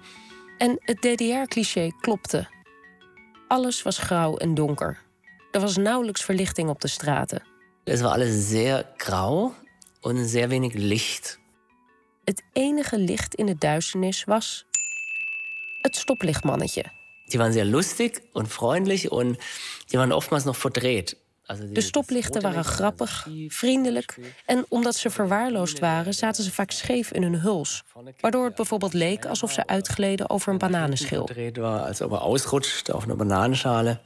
[0.58, 2.54] En het DDR-cliché klopte.
[3.48, 5.02] Alles was grauw en donker.
[5.50, 7.42] Er was nauwelijks verlichting op de straten.
[7.84, 9.54] Het was alles zeer grauw
[10.02, 11.38] en zeer weinig licht.
[12.24, 14.66] Het enige licht in de duisternis was
[15.80, 16.84] het stoplichtmannetje.
[17.26, 19.36] Die waren zeer lustig en vriendelijk en
[19.86, 21.16] die waren oftmals nog verdreht.
[21.72, 27.22] De stoplichten waren grappig, vriendelijk en omdat ze verwaarloosd waren, zaten ze vaak scheef in
[27.22, 27.84] hun huls.
[28.20, 31.28] Waardoor het bijvoorbeeld leek alsof ze uitgleden over een bananenschil.
[31.62, 33.98] Alsof er ausrutscht op een bananenschale.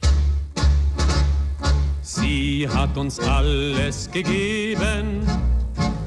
[2.03, 5.23] Sie hat uns alles gegeben,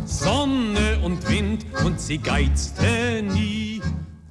[0.05, 3.81] Sonne und Wind und sie geizte nie.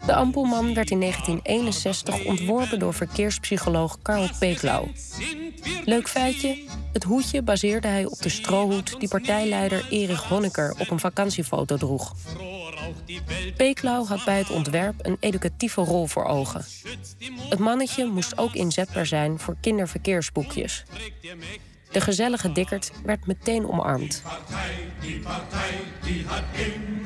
[0.07, 4.89] De Ampelman werd in 1961 ontworpen door verkeerspsycholoog Karl Peeklau.
[5.85, 6.59] Leuk feitje,
[6.93, 12.15] het hoedje baseerde hij op de strohoed die partijleider Erich Honecker op een vakantiefoto droeg.
[13.57, 16.65] Peeklau had bij het ontwerp een educatieve rol voor ogen.
[17.49, 20.85] Het mannetje moest ook inzetbaar zijn voor kinderverkeersboekjes.
[21.93, 24.23] De gezellige Dikkert werd meteen omarmd.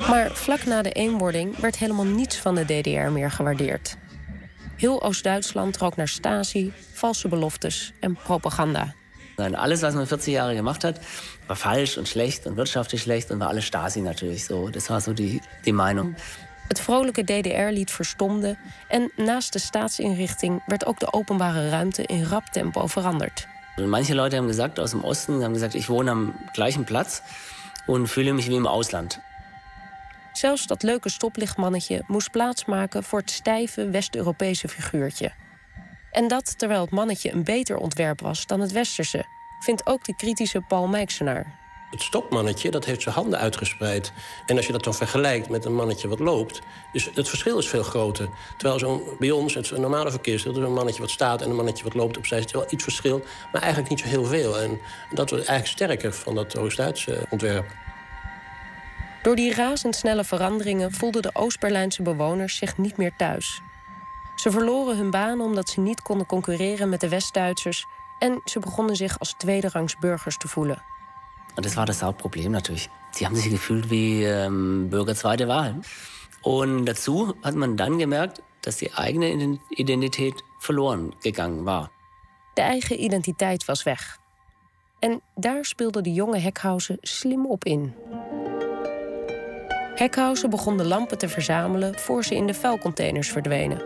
[0.07, 3.97] Maar vlak na de eenwording werd helemaal niets van de DDR meer gewaardeerd.
[4.75, 8.93] Heel Oost-Duitsland rook naar Stasi, valse beloftes en propaganda.
[9.35, 10.99] En alles, was man 40 Jahre gemacht hat,
[11.47, 14.69] war falsch und schlecht und wirtschaftlich schlecht und war alles Stasi natürlich so.
[14.69, 16.15] Das war so die, die Meinung.
[16.67, 18.57] Het vrolijke DDR-lied verstomde
[18.87, 23.47] en naast de staatsinrichting werd ook de openbare ruimte in rap tempo veranderd.
[23.85, 27.21] Manche Leute haben gesagt aus dem Osten, haben gesagt, ich wohne am gleichen Platz
[27.85, 29.19] und fühle mich wie im Ausland.
[30.33, 35.31] Zelfs dat leuke stoplichtmannetje moest plaatsmaken voor het stijve West-Europese figuurtje.
[36.11, 39.25] En dat terwijl het mannetje een beter ontwerp was dan het westerse,
[39.59, 41.66] vindt ook de kritische Paul Meixenaar.
[41.89, 44.11] Het stopmannetje dat heeft zijn handen uitgespreid.
[44.45, 46.61] En als je dat dan vergelijkt met een mannetje wat loopt...
[46.91, 48.29] dus het verschil is veel groter.
[48.57, 50.53] Terwijl zo'n, bij ons, het normale verkeersdeel...
[50.53, 52.39] dus een mannetje wat staat en een mannetje wat loopt opzij...
[52.39, 54.59] is wel iets verschil, maar eigenlijk niet zo heel veel.
[54.59, 57.75] En dat wordt eigenlijk sterker van dat Oost-Duitse ontwerp.
[59.21, 63.61] Door die razendsnelle veranderingen voelden de Oost-Berlijnse bewoners zich niet meer thuis.
[64.35, 67.85] Ze verloren hun banen omdat ze niet konden concurreren met de West-Duitsers...
[68.19, 70.95] en ze begonnen zich als tweederangs burgers te voelen.
[71.57, 72.89] Und das war das Hauptproblem natürlich.
[73.11, 75.75] Sie haben sich gefühlt wie ähm, Bürger zweiter Wahl.
[76.43, 81.91] Und dazu hat man dann gemerkt, dass die eigene Identität verloren gegangen war.
[82.53, 84.19] De eigen identiteit was weg.
[84.99, 87.93] En daar speelde de jonge Heckhausen slim op in.
[89.95, 93.81] Heckhausen begon de lampen te verzamelen voor ze in de vuilcontainers verdwenen.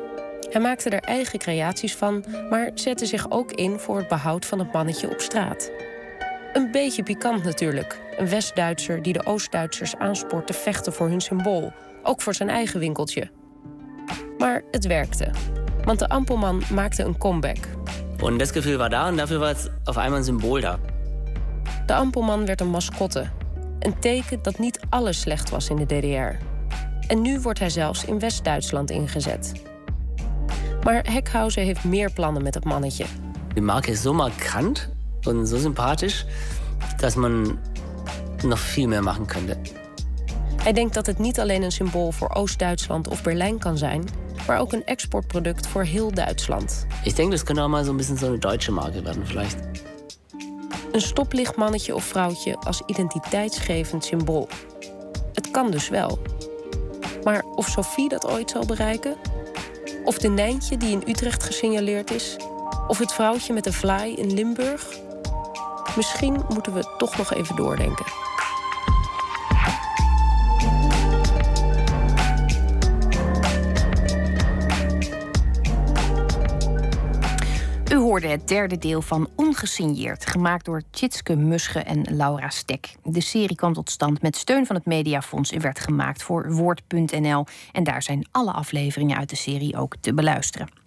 [0.49, 4.59] Hij maakte er eigen creaties van, maar zette zich ook in voor het behoud van
[4.59, 5.71] het mannetje op straat.
[6.53, 8.01] Een beetje pikant natuurlijk.
[8.17, 11.73] Een West-Duitser die de Oost-Duitsers aanspoort te vechten voor hun symbool.
[12.03, 13.29] Ook voor zijn eigen winkeltje.
[14.37, 15.31] Maar het werkte.
[15.83, 17.57] Want de Ampelman maakte een comeback.
[18.17, 20.79] En dat gevoel was daar en daarvoor was het op eenmaal een symbool daar.
[21.85, 23.29] De Ampelman werd een mascotte.
[23.79, 26.45] Een teken dat niet alles slecht was in de DDR.
[27.07, 29.51] En nu wordt hij zelfs in West-Duitsland ingezet.
[30.83, 33.05] Maar Heckhausen heeft meer plannen met het mannetje.
[33.53, 34.89] Die marke is zo markant
[35.27, 36.25] und so sympathisch,
[36.97, 37.59] dass man
[38.43, 39.57] nog veel meer machen könnte.
[40.63, 44.07] Hij denkt dat het niet alleen een symbool voor Oost-Duitsland of Berlijn kan zijn,
[44.47, 46.85] maar ook een exportproduct voor heel Duitsland.
[47.03, 49.57] Ik denk dat könnte auch mal so ein bisschen so eine deutsche Marke werden, vielleicht.
[50.91, 54.47] Een stoplichtmannetje of vrouwtje als identiteitsgevend symbool.
[55.33, 56.19] Het kan dus wel.
[57.23, 59.15] Maar of Sophie dat ooit zal bereiken?
[60.03, 62.37] Of de Nijntje die in Utrecht gesignaleerd is?
[62.87, 64.87] Of het vrouwtje met de vlaai in Limburg?
[65.95, 68.05] Misschien moeten we toch nog even doordenken.
[77.91, 82.95] U hoorde het derde deel van Ongesigneerd, gemaakt door Tjitske Musche en Laura Stek.
[83.03, 87.45] De serie kwam tot stand met steun van het Mediafonds en werd gemaakt voor Woord.nl.
[87.71, 90.80] En daar zijn alle afleveringen uit de serie ook te beluisteren.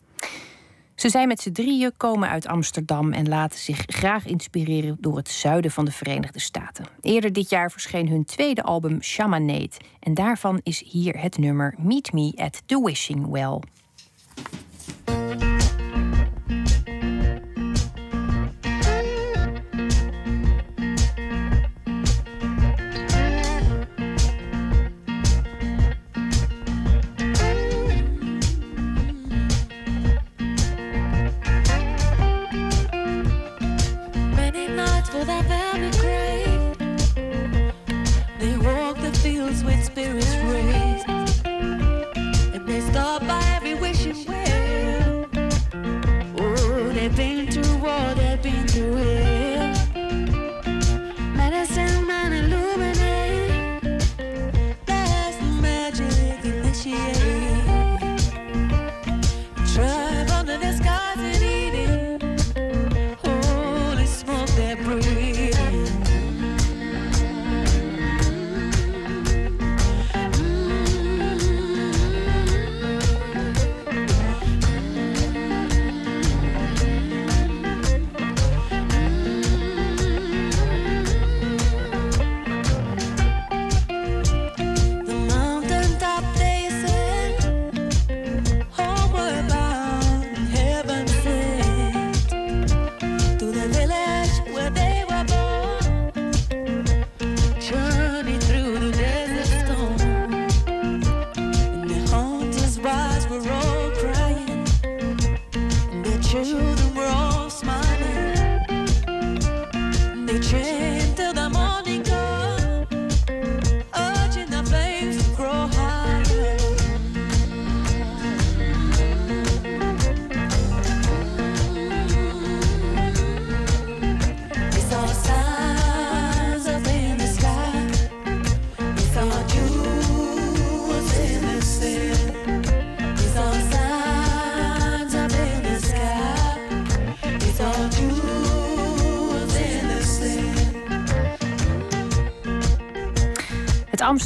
[1.05, 5.29] Ze zijn met z'n drieën, komen uit Amsterdam en laten zich graag inspireren door het
[5.29, 6.85] zuiden van de Verenigde Staten.
[7.01, 12.13] Eerder dit jaar verscheen hun tweede album Shamanate en daarvan is hier het nummer Meet
[12.13, 13.61] Me at the Wishing Well.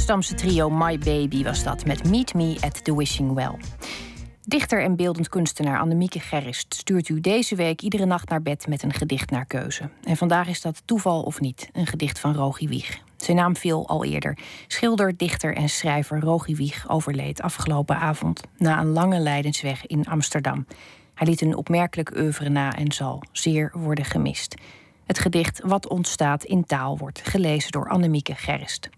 [0.09, 3.57] Amsterdamse trio My Baby was dat met Meet Me at the Wishing Well.
[4.41, 8.83] Dichter en beeldend kunstenaar Annemieke Gerrist stuurt u deze week iedere nacht naar bed met
[8.83, 9.89] een gedicht naar keuze.
[10.03, 12.99] En vandaag is dat toeval of niet, een gedicht van Rogi Wieg.
[13.17, 14.37] Zijn naam viel al eerder.
[14.67, 20.65] Schilder, dichter en schrijver Rogi Wieg overleed afgelopen avond na een lange lijdensweg in Amsterdam.
[21.13, 24.55] Hij liet een opmerkelijk oeuvre na en zal zeer worden gemist.
[25.05, 28.89] Het gedicht Wat ontstaat in taal wordt gelezen door Annemieke Gerrist.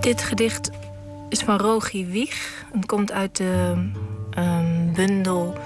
[0.00, 0.70] Dit gedicht
[1.28, 2.64] is van Rogi Wieg.
[2.72, 3.74] Het komt uit de
[4.38, 5.56] um, bundel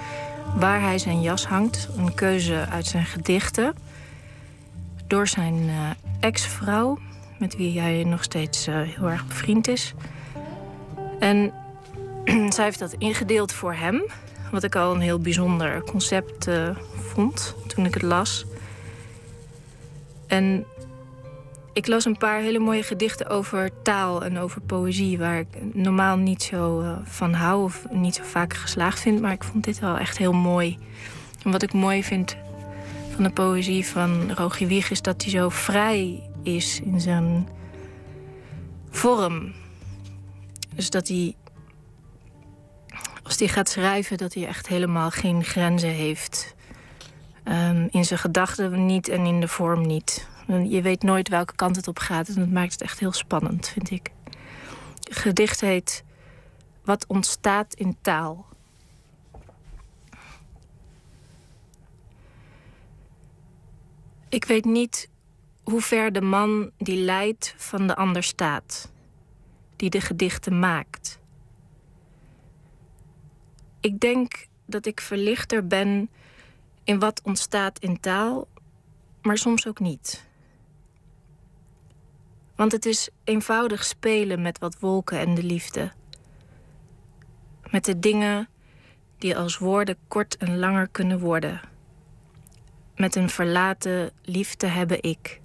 [0.55, 1.87] Waar hij zijn jas hangt.
[1.97, 3.75] Een keuze uit zijn gedichten.
[5.07, 5.89] Door zijn uh,
[6.19, 6.97] ex-vrouw,
[7.37, 9.93] met wie hij nog steeds uh, heel erg bevriend is.
[11.19, 11.53] En
[12.55, 14.03] zij heeft dat ingedeeld voor hem.
[14.51, 16.69] Wat ik al een heel bijzonder concept uh,
[17.13, 18.45] vond toen ik het las.
[20.33, 20.65] En
[21.73, 26.17] ik las een paar hele mooie gedichten over taal en over poëzie, waar ik normaal
[26.17, 29.21] niet zo uh, van hou of niet zo vaak geslaagd vind.
[29.21, 30.77] Maar ik vond dit wel echt heel mooi.
[31.43, 32.37] En wat ik mooi vind
[33.13, 37.47] van de poëzie van Rogie Wieg is dat hij zo vrij is in zijn
[38.89, 39.53] vorm.
[40.75, 41.35] Dus dat hij,
[43.23, 46.55] als hij gaat schrijven, dat hij echt helemaal geen grenzen heeft.
[47.45, 50.27] Um, in zijn gedachten niet en in de vorm niet.
[50.47, 53.67] Je weet nooit welke kant het op gaat en dat maakt het echt heel spannend,
[53.67, 54.11] vind ik.
[55.09, 56.03] Gedicht heet
[56.83, 58.45] Wat ontstaat in taal.
[64.29, 65.09] Ik weet niet
[65.63, 68.91] hoe ver de man die leidt van de ander staat,
[69.75, 71.19] die de gedichten maakt.
[73.79, 76.09] Ik denk dat ik verlichter ben
[76.83, 78.47] in wat ontstaat in taal,
[79.21, 80.25] maar soms ook niet.
[82.55, 85.91] Want het is eenvoudig spelen met wat wolken en de liefde.
[87.69, 88.47] Met de dingen
[89.17, 91.61] die als woorden kort en langer kunnen worden.
[92.95, 95.41] Met een verlaten liefde hebben ik.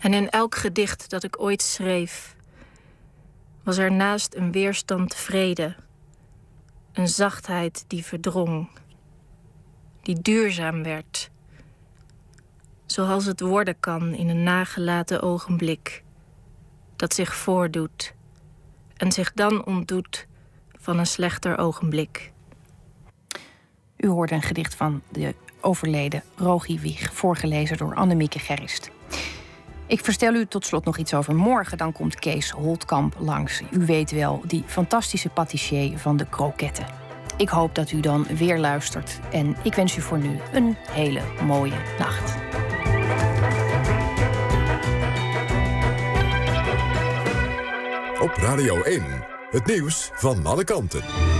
[0.00, 2.36] En in elk gedicht dat ik ooit schreef,
[3.62, 5.76] was er naast een weerstand vrede,
[6.92, 8.68] een zachtheid die verdrong,
[10.02, 11.30] die duurzaam werd
[12.92, 16.02] zoals het worden kan in een nagelaten ogenblik,
[16.96, 18.14] dat zich voordoet
[18.96, 20.26] en zich dan ontdoet
[20.78, 22.32] van een slechter ogenblik.
[23.96, 28.90] U hoorde een gedicht van de overleden Rogi Wieg, voorgelezen door Annemieke Gerrist.
[29.86, 31.78] Ik verstel u tot slot nog iets over morgen.
[31.78, 33.62] Dan komt Kees Holtkamp langs.
[33.70, 37.01] U weet wel, die fantastische patissier van de kroketten.
[37.36, 39.20] Ik hoop dat u dan weer luistert.
[39.32, 42.34] En ik wens u voor nu een hele mooie nacht.
[48.20, 49.02] Op Radio 1,
[49.50, 51.31] het nieuws van alle kanten.